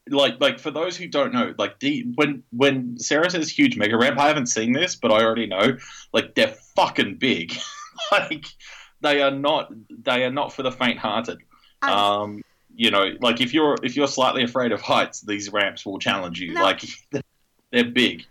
like 0.09 0.39
like 0.39 0.59
for 0.59 0.71
those 0.71 0.95
who 0.95 1.07
don't 1.07 1.33
know 1.33 1.53
like 1.57 1.79
the 1.79 2.05
when 2.15 2.43
when 2.51 2.97
sarah 2.99 3.29
says 3.29 3.49
huge 3.49 3.75
mega 3.75 3.97
ramp 3.97 4.19
i 4.19 4.27
haven't 4.27 4.45
seen 4.45 4.71
this 4.71 4.95
but 4.95 5.11
i 5.11 5.23
already 5.23 5.47
know 5.47 5.75
like 6.13 6.35
they're 6.35 6.55
fucking 6.75 7.15
big 7.15 7.53
like 8.11 8.45
they 9.01 9.21
are 9.21 9.31
not 9.31 9.71
they 9.89 10.23
are 10.23 10.31
not 10.31 10.53
for 10.53 10.61
the 10.61 10.71
faint 10.71 10.99
hearted 10.99 11.39
um 11.81 12.41
you 12.75 12.91
know 12.91 13.09
like 13.19 13.41
if 13.41 13.53
you're 13.53 13.75
if 13.83 13.95
you're 13.95 14.07
slightly 14.07 14.43
afraid 14.43 14.71
of 14.71 14.79
heights 14.79 15.21
these 15.21 15.51
ramps 15.51 15.85
will 15.85 15.99
challenge 15.99 16.39
you 16.39 16.53
Now- 16.53 16.63
like 16.63 16.83
they're 17.71 17.83
big 17.83 18.25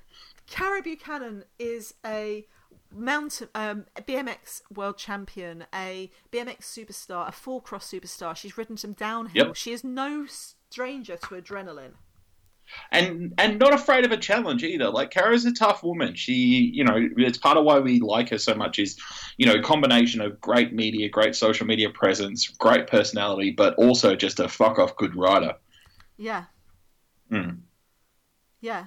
Caro 0.51 0.83
Buchanan 0.83 1.45
is 1.59 1.95
a 2.05 2.47
mountain 2.95 3.49
um, 3.55 3.87
BMX 3.97 4.61
world 4.75 4.99
champion, 4.99 5.65
a 5.75 6.11
BMX 6.31 6.63
superstar, 6.63 7.29
a 7.29 7.33
four 7.33 7.63
cross 7.63 7.91
superstar. 7.91 8.37
She's 8.37 8.59
ridden 8.59 8.77
some 8.77 8.93
downhill. 8.93 9.47
Yep. 9.47 9.57
She 9.57 9.73
is 9.73 9.83
no 9.83 10.27
stranger 10.73 11.17
to 11.17 11.35
adrenaline. 11.35 11.93
and 12.91 13.35
and 13.37 13.59
not 13.59 13.75
afraid 13.75 14.05
of 14.07 14.13
a 14.13 14.17
challenge 14.17 14.63
either. 14.65 14.89
Like 14.89 15.11
Caro's 15.11 15.45
a 15.45 15.53
tough 15.53 15.83
woman. 15.83 16.15
She, 16.15 16.33
you 16.73 16.85
know, 16.85 16.97
it's 17.19 17.37
part 17.37 17.59
of 17.59 17.65
why 17.65 17.79
we 17.81 18.01
like 18.01 18.31
her 18.31 18.39
so 18.39 18.55
much. 18.55 18.79
Is 18.79 18.97
you 19.37 19.45
know, 19.47 19.61
combination 19.61 20.23
of 20.23 20.41
great 20.41 20.73
media, 20.73 21.09
great 21.11 21.37
social 21.37 21.67
media 21.67 21.91
presence, 21.91 22.49
great 22.49 22.87
personality, 22.87 23.51
but 23.51 23.75
also 23.75 24.17
just 24.17 24.41
a 24.41 24.49
fuck 24.49 24.79
off 24.79 24.97
good 24.97 25.15
rider. 25.15 25.55
Yeah, 26.17 26.45
Mm. 27.31 27.61
yeah. 28.61 28.87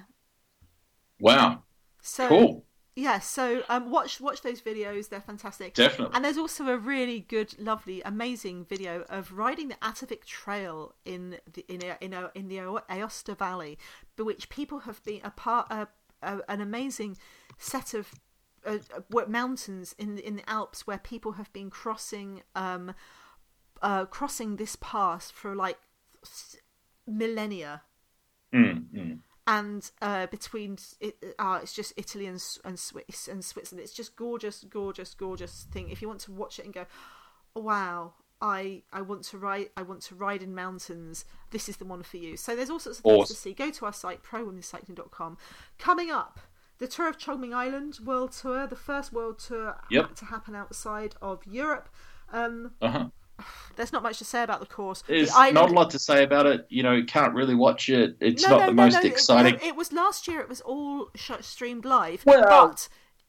Wow, 1.20 1.62
So 2.02 2.28
cool, 2.28 2.65
yeah, 2.96 3.18
so 3.18 3.62
um, 3.68 3.90
watch 3.90 4.20
watch 4.22 4.40
those 4.40 4.62
videos. 4.62 5.10
They're 5.10 5.20
fantastic. 5.20 5.74
definitely. 5.74 6.14
And 6.14 6.24
there's 6.24 6.38
also 6.38 6.66
a 6.68 6.78
really 6.78 7.20
good, 7.20 7.54
lovely, 7.58 8.00
amazing 8.00 8.64
video 8.64 9.04
of 9.10 9.32
riding 9.32 9.68
the 9.68 9.74
Atavik 9.76 10.24
Trail 10.24 10.94
in 11.04 11.36
the 11.52 11.64
in 11.68 11.82
a, 11.84 11.98
in, 12.00 12.14
a, 12.14 12.30
in 12.34 12.48
the 12.48 12.56
Aosta 12.56 13.36
Valley, 13.36 13.78
which 14.18 14.48
people 14.48 14.80
have 14.80 15.04
been 15.04 15.20
a 15.22 15.30
part 15.30 15.66
uh, 15.70 15.84
uh, 16.22 16.38
an 16.48 16.62
amazing 16.62 17.18
set 17.58 17.92
of 17.92 18.08
uh, 18.64 18.78
mountains 19.28 19.94
in 19.98 20.16
in 20.18 20.36
the 20.36 20.50
Alps 20.50 20.86
where 20.86 20.98
people 20.98 21.32
have 21.32 21.52
been 21.52 21.68
crossing 21.68 22.42
um 22.54 22.94
uh 23.82 24.06
crossing 24.06 24.56
this 24.56 24.76
pass 24.80 25.30
for 25.30 25.54
like 25.54 25.78
millennia 27.06 27.82
Mm, 28.54 28.84
mm. 28.94 29.18
And 29.46 29.90
uh, 30.02 30.26
between 30.26 30.78
it, 31.00 31.16
uh, 31.38 31.60
it's 31.62 31.72
just 31.72 31.92
Italy 31.96 32.26
and 32.26 32.42
and 32.64 32.78
Swiss 32.78 33.28
and 33.28 33.44
Switzerland. 33.44 33.84
It's 33.84 33.94
just 33.94 34.16
gorgeous, 34.16 34.64
gorgeous, 34.68 35.14
gorgeous 35.14 35.66
thing. 35.70 35.90
If 35.90 36.02
you 36.02 36.08
want 36.08 36.20
to 36.22 36.32
watch 36.32 36.58
it 36.58 36.64
and 36.64 36.74
go, 36.74 36.86
wow, 37.54 38.14
I 38.40 38.82
I 38.92 39.02
want 39.02 39.22
to 39.24 39.38
ride, 39.38 39.70
I 39.76 39.82
want 39.82 40.02
to 40.02 40.14
ride 40.14 40.42
in 40.42 40.54
mountains. 40.54 41.24
This 41.50 41.68
is 41.68 41.76
the 41.76 41.84
one 41.84 42.02
for 42.02 42.16
you. 42.16 42.36
So 42.36 42.54
there's 42.56 42.70
all 42.70 42.78
sorts 42.80 42.98
of 42.98 43.04
things 43.04 43.28
to 43.28 43.34
see. 43.34 43.54
Go 43.54 43.70
to 43.70 43.86
our 43.86 43.92
site 43.92 44.22
prowomencycling.com. 44.22 45.38
Coming 45.78 46.10
up. 46.10 46.40
The 46.78 46.86
tour 46.86 47.08
of 47.08 47.16
Chongming 47.16 47.54
Island 47.54 48.00
World 48.04 48.32
Tour, 48.32 48.66
the 48.66 48.76
first 48.76 49.10
world 49.10 49.38
tour 49.38 49.76
Yep. 49.88 50.14
to 50.16 50.24
happen 50.26 50.54
outside 50.54 51.14
of 51.22 51.40
Europe. 51.46 51.88
Um, 52.30 52.72
Uh-huh. 52.82 53.06
There's 53.76 53.92
not 53.92 54.02
much 54.02 54.18
to 54.18 54.24
say 54.24 54.42
about 54.42 54.60
the 54.60 54.66
course. 54.66 55.02
There's 55.06 55.30
the 55.30 55.36
island, 55.36 55.54
not 55.54 55.70
a 55.70 55.72
lot 55.72 55.90
to 55.90 55.98
say 55.98 56.24
about 56.24 56.46
it. 56.46 56.66
You 56.68 56.82
know, 56.82 56.92
you 56.92 57.04
can't 57.04 57.34
really 57.34 57.54
watch 57.54 57.88
it. 57.88 58.16
It's 58.20 58.42
no, 58.42 58.50
not 58.50 58.60
no, 58.60 58.66
the 58.66 58.72
no, 58.72 58.82
most 58.84 59.02
no, 59.02 59.08
exciting. 59.08 59.54
It, 59.56 59.62
it 59.62 59.76
was 59.76 59.92
last 59.92 60.26
year. 60.26 60.40
It 60.40 60.48
was 60.48 60.60
all 60.62 61.10
streamed 61.40 61.84
live, 61.84 62.24
Well- 62.24 62.42
but 62.42 62.88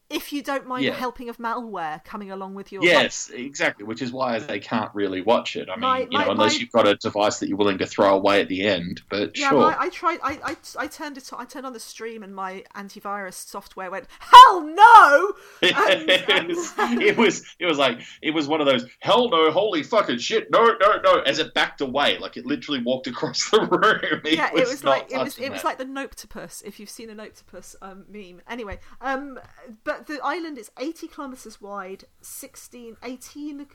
if 0.09 0.31
you 0.31 0.41
don't 0.41 0.65
mind 0.65 0.85
Yeah. 0.85 0.93
helping 0.93 1.27
of 1.29 1.37
malware 1.37 2.03
coming 2.05 2.31
along 2.31 2.53
with 2.53 2.71
your 2.71 2.83
Yes, 2.83 3.29
exactly. 3.33 3.85
Which 3.85 4.01
is 4.01 4.11
why 4.11 4.39
they 4.39 4.59
can't 4.59 4.89
really 4.93 5.21
watch 5.21 5.55
it. 5.55 5.67
I 5.69 5.73
mean, 5.73 5.81
My- 5.81 5.99
you 6.01 6.07
my- 6.11 6.25
know, 6.25 6.31
unless 6.31 6.53
my- 6.53 6.59
you've 6.59 6.71
got 6.71 6.87
a 6.87 6.95
device 6.95 7.39
that 7.39 7.49
you're 7.49 7.57
willing 7.57 7.77
to 7.79 7.85
throw 7.85 8.15
away 8.15 8.41
at 8.41 8.47
the 8.47 8.63
end. 8.65 9.01
But 9.09 9.37
Yeah, 9.37 9.49
sure. 9.49 9.63
I, 9.63 9.85
I 9.85 9.89
tried. 9.89 10.19
I, 10.23 10.39
I, 10.43 10.55
I 10.79 10.87
turned 10.87 11.17
it. 11.17 11.29
I 11.35 11.45
turned 11.45 11.65
on 11.65 11.73
the 11.73 11.79
stream, 11.79 12.23
and 12.23 12.33
my 12.33 12.63
antivirus 12.75 13.33
software 13.33 13.91
went, 13.91 14.07
"Hell 14.19 14.61
no!" 14.61 15.33
And- 15.61 16.09
it, 16.09 16.47
was, 16.47 16.73
it 16.79 17.17
was 17.17 17.43
it 17.59 17.65
was 17.65 17.77
like 17.77 17.99
it 18.21 18.31
was 18.31 18.47
one 18.47 18.61
of 18.61 18.67
those 18.67 18.85
hell 18.99 19.29
no 19.29 19.51
holy 19.51 19.83
fucking 19.83 20.17
shit 20.19 20.49
no 20.51 20.75
no 20.79 20.99
no 21.03 21.19
as 21.21 21.39
it 21.39 21.53
backed 21.53 21.81
away 21.81 22.17
like 22.19 22.37
it 22.37 22.45
literally 22.45 22.81
walked 22.81 23.07
across 23.07 23.49
the 23.49 23.59
room 23.61 24.21
it 24.25 24.33
yeah, 24.35 24.51
was 24.51 24.61
it 24.61 24.67
was 24.67 24.83
like 24.83 25.11
it 25.11 25.17
was 25.17 25.37
it 25.37 25.51
was 25.51 25.63
like 25.63 25.77
the 25.77 25.85
Noctopus. 25.85 26.63
If 26.63 26.79
you've 26.79 26.89
seen 26.89 27.09
a 27.09 27.15
Noctopus 27.15 27.75
um, 27.81 28.05
meme, 28.09 28.41
anyway. 28.49 28.79
Um, 29.01 29.39
but 29.83 29.96
the 30.05 30.19
island 30.23 30.57
is 30.57 30.71
80 30.79 31.07
kilometers 31.07 31.59
wide, 31.61 32.05
16, 32.21 32.97
18, 33.03 33.67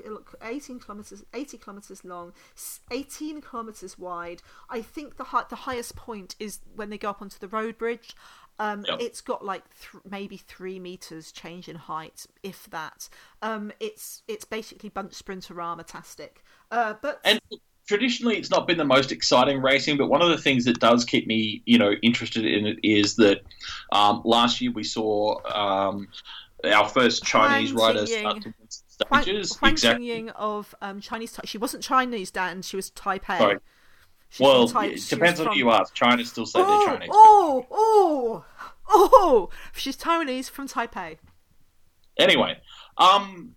18 0.42 0.78
kilometers, 0.80 1.24
80 1.34 1.58
kilometers 1.58 2.04
long, 2.04 2.32
18 2.90 3.40
kilometers 3.40 3.98
wide. 3.98 4.42
I 4.70 4.82
think 4.82 5.16
the 5.16 5.24
hi- 5.24 5.44
the 5.48 5.56
highest 5.56 5.96
point 5.96 6.34
is 6.38 6.60
when 6.74 6.90
they 6.90 6.98
go 6.98 7.10
up 7.10 7.22
onto 7.22 7.38
the 7.38 7.48
road 7.48 7.78
bridge. 7.78 8.14
Um, 8.58 8.84
Yep. 8.86 9.00
It's 9.00 9.20
got 9.22 9.44
like 9.44 9.64
th- 9.80 10.04
maybe 10.08 10.36
three 10.36 10.78
meters 10.78 11.32
change 11.32 11.68
in 11.68 11.76
height, 11.76 12.26
if 12.42 12.68
that. 12.70 13.08
Um, 13.40 13.72
it's 13.80 14.22
it's 14.28 14.44
basically 14.44 14.88
bunch 14.90 15.12
sprinterama 15.12 15.86
tastic. 15.86 16.44
Uh, 16.70 16.94
but 17.00 17.20
and 17.24 17.40
traditionally 17.92 18.38
it's 18.38 18.50
not 18.50 18.66
been 18.66 18.78
the 18.78 18.84
most 18.86 19.12
exciting 19.12 19.60
racing 19.60 19.98
but 19.98 20.08
one 20.08 20.22
of 20.22 20.30
the 20.30 20.38
things 20.38 20.64
that 20.64 20.80
does 20.80 21.04
keep 21.04 21.26
me 21.26 21.62
you 21.66 21.76
know 21.78 21.92
interested 22.02 22.46
in 22.46 22.66
it 22.66 22.78
is 22.82 23.16
that 23.16 23.42
um, 23.92 24.22
last 24.24 24.62
year 24.62 24.72
we 24.72 24.82
saw 24.82 25.36
um, 25.54 26.08
our 26.72 26.88
first 26.88 27.22
Chinese 27.22 27.74
rider 27.74 28.06
start 28.06 28.40
to 28.40 28.48
win 28.48 28.54
some 28.68 29.08
Huang, 29.08 29.22
stages 29.22 29.56
Huang 29.56 29.72
exactly 29.72 30.30
of 30.36 30.74
um, 30.80 31.02
Chinese. 31.02 31.38
She 31.44 31.58
wasn't 31.58 31.82
Chinese, 31.82 32.30
Dan. 32.30 32.62
She 32.62 32.76
was 32.76 32.90
Taipei. 32.92 33.36
Sorry. 33.36 33.58
Well 34.40 34.64
it 34.78 35.06
depends 35.10 35.38
on 35.38 35.46
from- 35.46 35.52
who 35.52 35.58
you 35.58 35.70
ask 35.70 35.92
China 35.92 36.24
still 36.24 36.46
say 36.46 36.60
Oh, 36.62 36.86
they're 36.86 36.96
Chinese 36.96 37.10
oh, 37.12 37.66
oh, 37.70 38.44
oh! 38.88 39.50
She's 39.74 39.98
Taiwanese 39.98 40.48
from 40.48 40.66
Taipei. 40.66 41.18
Anyway, 42.18 42.56
um, 42.96 43.54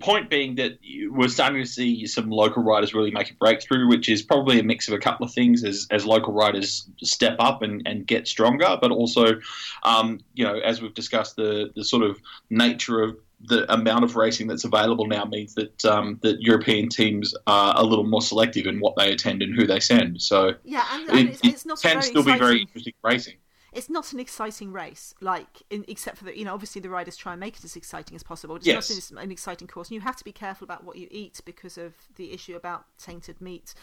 point 0.00 0.28
being 0.28 0.56
that 0.56 0.78
we're 1.10 1.28
starting 1.28 1.62
to 1.62 1.68
see 1.68 2.06
some 2.06 2.30
local 2.30 2.62
riders 2.62 2.94
really 2.94 3.10
make 3.10 3.30
a 3.30 3.34
breakthrough, 3.34 3.88
which 3.88 4.08
is 4.08 4.22
probably 4.22 4.58
a 4.58 4.62
mix 4.62 4.88
of 4.88 4.94
a 4.94 4.98
couple 4.98 5.24
of 5.24 5.32
things 5.32 5.64
as, 5.64 5.86
as 5.90 6.04
local 6.04 6.32
riders 6.32 6.88
step 7.02 7.36
up 7.38 7.62
and, 7.62 7.82
and 7.86 8.06
get 8.06 8.28
stronger, 8.28 8.76
but 8.80 8.90
also, 8.90 9.40
um, 9.82 10.20
you 10.34 10.44
know, 10.44 10.58
as 10.58 10.82
we've 10.82 10.94
discussed, 10.94 11.36
the, 11.36 11.70
the 11.74 11.84
sort 11.84 12.02
of 12.02 12.20
nature 12.50 13.02
of 13.02 13.16
the 13.46 13.70
amount 13.72 14.04
of 14.04 14.16
racing 14.16 14.46
that's 14.46 14.64
available 14.64 15.06
now 15.06 15.24
means 15.24 15.54
that 15.54 15.84
um, 15.84 16.18
that 16.22 16.40
European 16.40 16.88
teams 16.88 17.34
are 17.46 17.74
a 17.76 17.82
little 17.82 18.06
more 18.06 18.22
selective 18.22 18.66
in 18.66 18.80
what 18.80 18.94
they 18.96 19.12
attend 19.12 19.42
and 19.42 19.54
who 19.54 19.66
they 19.66 19.80
send. 19.80 20.20
So 20.22 20.54
Yeah, 20.64 20.84
and, 20.92 21.10
and 21.10 21.18
it, 21.18 21.32
it's, 21.32 21.40
it's 21.44 21.66
not 21.66 21.80
can 21.82 22.00
very 22.00 22.02
still 22.02 22.24
be 22.24 22.38
very 22.38 22.62
interesting 22.62 22.94
racing. 23.02 23.34
It's 23.74 23.90
not 23.90 24.12
an 24.12 24.20
exciting 24.20 24.72
race, 24.72 25.14
like 25.20 25.62
in, 25.70 25.84
except 25.88 26.18
for 26.18 26.24
the 26.24 26.38
you 26.38 26.44
know 26.44 26.54
obviously 26.54 26.80
the 26.80 26.90
riders 26.90 27.16
try 27.16 27.32
and 27.32 27.40
make 27.40 27.56
it 27.56 27.64
as 27.64 27.76
exciting 27.76 28.14
as 28.14 28.22
possible. 28.22 28.56
It's 28.56 28.66
Yes. 28.66 28.88
not 28.90 29.10
an, 29.10 29.24
an 29.24 29.30
exciting 29.32 29.66
course, 29.68 29.88
and 29.88 29.94
you 29.96 30.00
have 30.00 30.16
to 30.16 30.24
be 30.24 30.32
careful 30.32 30.64
about 30.64 30.84
what 30.84 30.96
you 30.96 31.08
eat 31.10 31.40
because 31.44 31.76
of 31.76 31.94
the 32.16 32.32
issue 32.32 32.56
about 32.56 32.84
tainted 32.98 33.40
meat. 33.40 33.74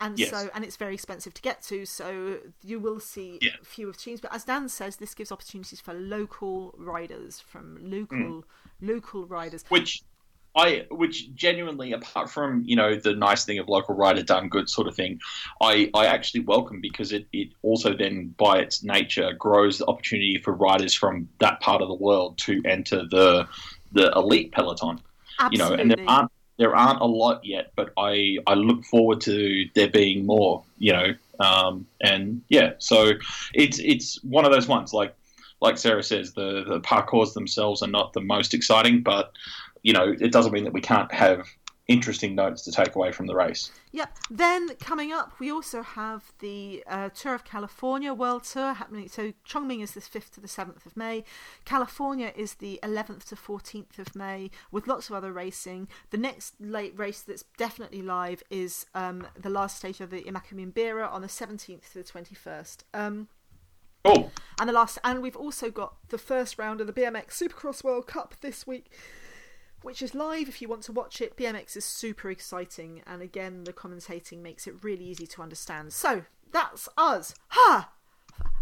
And 0.00 0.18
Yes. 0.18 0.30
so, 0.30 0.48
and 0.54 0.64
it's 0.64 0.76
very 0.76 0.94
expensive 0.94 1.34
to 1.34 1.42
get 1.42 1.60
to, 1.64 1.84
so 1.84 2.38
you 2.62 2.78
will 2.78 3.00
see 3.00 3.38
Yeah. 3.42 3.56
fewer 3.64 3.92
teams. 3.92 4.20
But 4.20 4.32
as 4.32 4.44
Dan 4.44 4.68
says, 4.68 4.96
this 4.96 5.14
gives 5.14 5.32
opportunities 5.32 5.80
for 5.80 5.92
local 5.94 6.74
riders 6.78 7.40
from 7.40 7.78
local 7.80 8.16
Hmm. 8.16 8.40
local 8.80 9.26
riders. 9.26 9.64
which 9.70 10.02
I 10.58 10.86
which 10.90 11.32
genuinely 11.34 11.92
apart 11.92 12.28
from 12.28 12.64
you 12.66 12.74
know 12.74 12.96
the 12.96 13.14
nice 13.14 13.44
thing 13.44 13.60
of 13.60 13.68
local 13.68 13.94
rider 13.94 14.24
done 14.24 14.48
good 14.48 14.68
sort 14.68 14.88
of 14.88 14.96
thing 14.96 15.20
I, 15.62 15.88
I 15.94 16.06
actually 16.06 16.40
welcome 16.40 16.80
because 16.80 17.12
it, 17.12 17.26
it 17.32 17.50
also 17.62 17.94
then 17.96 18.34
by 18.36 18.58
its 18.58 18.82
nature 18.82 19.32
grows 19.32 19.78
the 19.78 19.86
opportunity 19.86 20.38
for 20.38 20.52
riders 20.52 20.94
from 20.94 21.28
that 21.38 21.60
part 21.60 21.80
of 21.80 21.86
the 21.86 21.94
world 21.94 22.38
to 22.38 22.60
enter 22.64 23.06
the 23.08 23.46
the 23.92 24.10
elite 24.16 24.50
peloton. 24.50 25.00
You 25.52 25.58
know 25.58 25.72
and 25.72 25.92
there 25.92 26.04
aren't 26.08 26.32
there 26.56 26.74
aren't 26.74 27.00
a 27.00 27.06
lot 27.06 27.44
yet 27.44 27.70
but 27.76 27.92
I, 27.96 28.38
I 28.48 28.54
look 28.54 28.84
forward 28.84 29.20
to 29.22 29.64
there 29.76 29.88
being 29.88 30.26
more 30.26 30.64
you 30.76 30.92
know 30.92 31.14
um, 31.38 31.86
and 32.00 32.42
yeah 32.48 32.72
so 32.78 33.12
it's 33.54 33.78
it's 33.78 34.20
one 34.24 34.44
of 34.44 34.50
those 34.50 34.66
ones 34.66 34.92
like 34.92 35.14
like 35.60 35.76
Sarah 35.76 36.02
says, 36.02 36.32
the, 36.34 36.64
the 36.66 36.80
parcours 36.80 37.34
themselves 37.34 37.82
are 37.82 37.88
not 37.88 38.12
the 38.12 38.20
most 38.20 38.54
exciting, 38.54 39.02
but 39.02 39.32
you 39.82 39.92
know, 39.92 40.14
it 40.20 40.32
doesn't 40.32 40.52
mean 40.52 40.64
that 40.64 40.72
we 40.72 40.80
can't 40.80 41.12
have 41.12 41.46
interesting 41.88 42.34
notes 42.34 42.62
to 42.62 42.70
take 42.70 42.94
away 42.94 43.10
from 43.10 43.26
the 43.26 43.34
race. 43.34 43.72
Yep. 43.92 44.14
Then 44.30 44.74
coming 44.76 45.10
up, 45.10 45.32
we 45.40 45.50
also 45.50 45.82
have 45.82 46.32
the 46.40 46.84
uh, 46.86 47.08
Tour 47.08 47.34
of 47.34 47.44
California 47.44 48.12
World 48.12 48.44
Tour 48.44 48.74
happening. 48.74 49.08
So 49.08 49.32
Chongming 49.48 49.82
is 49.82 49.92
the 49.92 50.00
5th 50.00 50.30
to 50.32 50.40
the 50.40 50.48
7th 50.48 50.84
of 50.84 50.96
May. 50.98 51.24
California 51.64 52.30
is 52.36 52.54
the 52.54 52.78
11th 52.82 53.24
to 53.30 53.36
14th 53.36 53.98
of 53.98 54.14
May, 54.14 54.50
with 54.70 54.86
lots 54.86 55.08
of 55.08 55.16
other 55.16 55.32
racing. 55.32 55.88
The 56.10 56.18
next 56.18 56.60
late 56.60 56.92
race 56.96 57.22
that's 57.22 57.44
definitely 57.56 58.02
live 58.02 58.42
is 58.50 58.84
um, 58.94 59.26
the 59.40 59.50
last 59.50 59.78
stage 59.78 60.00
of 60.00 60.10
the 60.10 60.22
Emakumeen 60.22 60.74
Bira 60.74 61.10
on 61.10 61.22
the 61.22 61.28
17th 61.28 61.90
to 61.92 61.94
the 61.94 62.04
21st. 62.04 62.78
Um, 62.92 63.28
Oh, 64.04 64.30
and 64.60 64.68
the 64.68 64.72
last, 64.72 64.98
and 65.02 65.20
we've 65.20 65.36
also 65.36 65.70
got 65.70 65.94
the 66.08 66.18
first 66.18 66.56
round 66.56 66.80
of 66.80 66.86
the 66.86 66.92
BMX 66.92 67.30
Supercross 67.32 67.82
World 67.82 68.06
Cup 68.06 68.36
this 68.40 68.66
week, 68.66 68.92
which 69.82 70.02
is 70.02 70.14
live 70.14 70.48
if 70.48 70.60
you 70.60 70.68
want 70.68 70.82
to 70.82 70.92
watch 70.92 71.20
it. 71.20 71.36
BMX 71.36 71.76
is 71.76 71.84
super 71.84 72.30
exciting, 72.30 73.02
and 73.06 73.22
again, 73.22 73.64
the 73.64 73.72
commentating 73.72 74.40
makes 74.40 74.66
it 74.66 74.82
really 74.82 75.04
easy 75.04 75.26
to 75.26 75.42
understand. 75.42 75.92
So 75.92 76.24
that's 76.52 76.88
us. 76.96 77.34
Ha! 77.48 77.90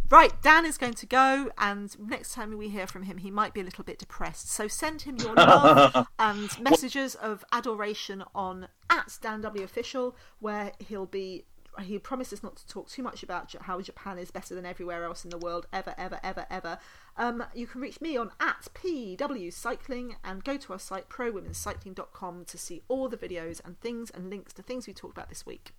Right, 0.09 0.41
Dan 0.41 0.65
is 0.65 0.79
going 0.79 0.95
to 0.95 1.07
go, 1.07 1.51
and 1.59 1.99
next 1.99 2.33
time 2.33 2.57
we 2.57 2.69
hear 2.69 2.87
from 2.87 3.03
him, 3.05 3.19
he 3.19 3.31
might 3.31 3.53
be 3.53 3.61
a 3.61 3.65
little 3.65 3.83
bit 3.83 3.99
depressed. 3.99 4.49
So 4.49 4.69
send 4.69 5.03
him 5.03 5.17
your 5.17 5.35
love 5.35 6.07
and 6.19 6.61
messages 6.61 7.17
of 7.17 7.45
adoration 7.51 8.23
on 8.33 8.69
at 8.89 9.19
Dan 9.21 9.41
W 9.41 9.65
Official, 9.65 10.15
where 10.39 10.73
he'll 10.79 11.07
be. 11.07 11.45
He 11.81 11.99
promises 11.99 12.43
not 12.43 12.57
to 12.57 12.67
talk 12.67 12.89
too 12.89 13.03
much 13.03 13.23
about 13.23 13.55
how 13.63 13.81
Japan 13.81 14.19
is 14.19 14.31
better 14.31 14.55
than 14.55 14.67
everywhere 14.67 15.05
else 15.05 15.25
in 15.25 15.31
the 15.31 15.39
world, 15.39 15.67
ever, 15.73 15.95
ever, 15.99 16.19
ever, 16.23 16.47
ever. 16.51 16.79
Um, 17.17 17.45
you 17.55 17.67
can 17.67 17.81
reach 17.81 18.01
me 18.01 18.17
on 18.17 18.31
at 18.41 18.69
PW 18.75 19.53
Cycling 19.53 20.17
and 20.25 20.45
go 20.45 20.57
to 20.57 20.73
our 20.73 20.79
site 20.79 21.09
prowomenscycling.com 21.09 22.45
to 22.47 22.59
see 22.59 22.83
all 22.89 23.09
the 23.09 23.17
videos 23.17 23.61
and 23.65 23.81
things 23.81 24.11
and 24.11 24.31
links 24.31 24.53
to 24.55 24.63
things 24.63 24.87
we 24.87 24.93
talked 24.93 25.17
about 25.17 25.29
this 25.29 25.47
week. 25.47 25.73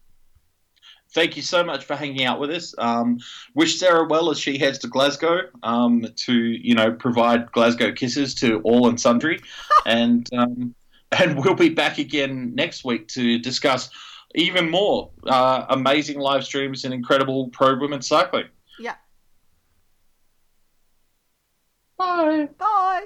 thank 1.14 1.36
you 1.36 1.42
so 1.42 1.64
much 1.64 1.86
for 1.86 1.96
hanging 1.96 2.26
out 2.26 2.40
with 2.40 2.50
us. 2.52 2.74
Um, 2.78 3.20
wish 3.56 3.80
Sarah 3.80 4.08
well 4.08 4.30
as 4.30 4.40
she 4.40 4.58
heads 4.58 4.78
to 4.80 4.88
Glasgow 4.88 5.42
um, 5.64 6.06
to, 6.16 6.34
you 6.34 6.76
know, 6.76 6.92
provide 6.92 7.52
Glasgow 7.52 7.92
kisses 7.92 8.34
to 8.36 8.62
all 8.62 8.88
and 8.88 9.00
sundry, 9.00 9.40
and 9.86 10.28
um, 10.34 10.76
and 11.12 11.38
we'll 11.38 11.56
be 11.56 11.70
back 11.70 11.98
again 11.98 12.54
next 12.56 12.84
week 12.84 13.08
to 13.10 13.40
discuss 13.40 13.90
even 14.38 14.70
more 14.70 15.10
uh, 15.26 15.66
amazing 15.70 16.20
live 16.20 16.44
streams 16.46 16.86
and 16.86 16.94
incredible 16.94 17.50
pro 17.50 17.78
women's 17.78 18.08
cycling. 18.08 18.46
Yeah. 18.80 18.96
Bye. 21.98 22.48
Bye. 22.58 23.06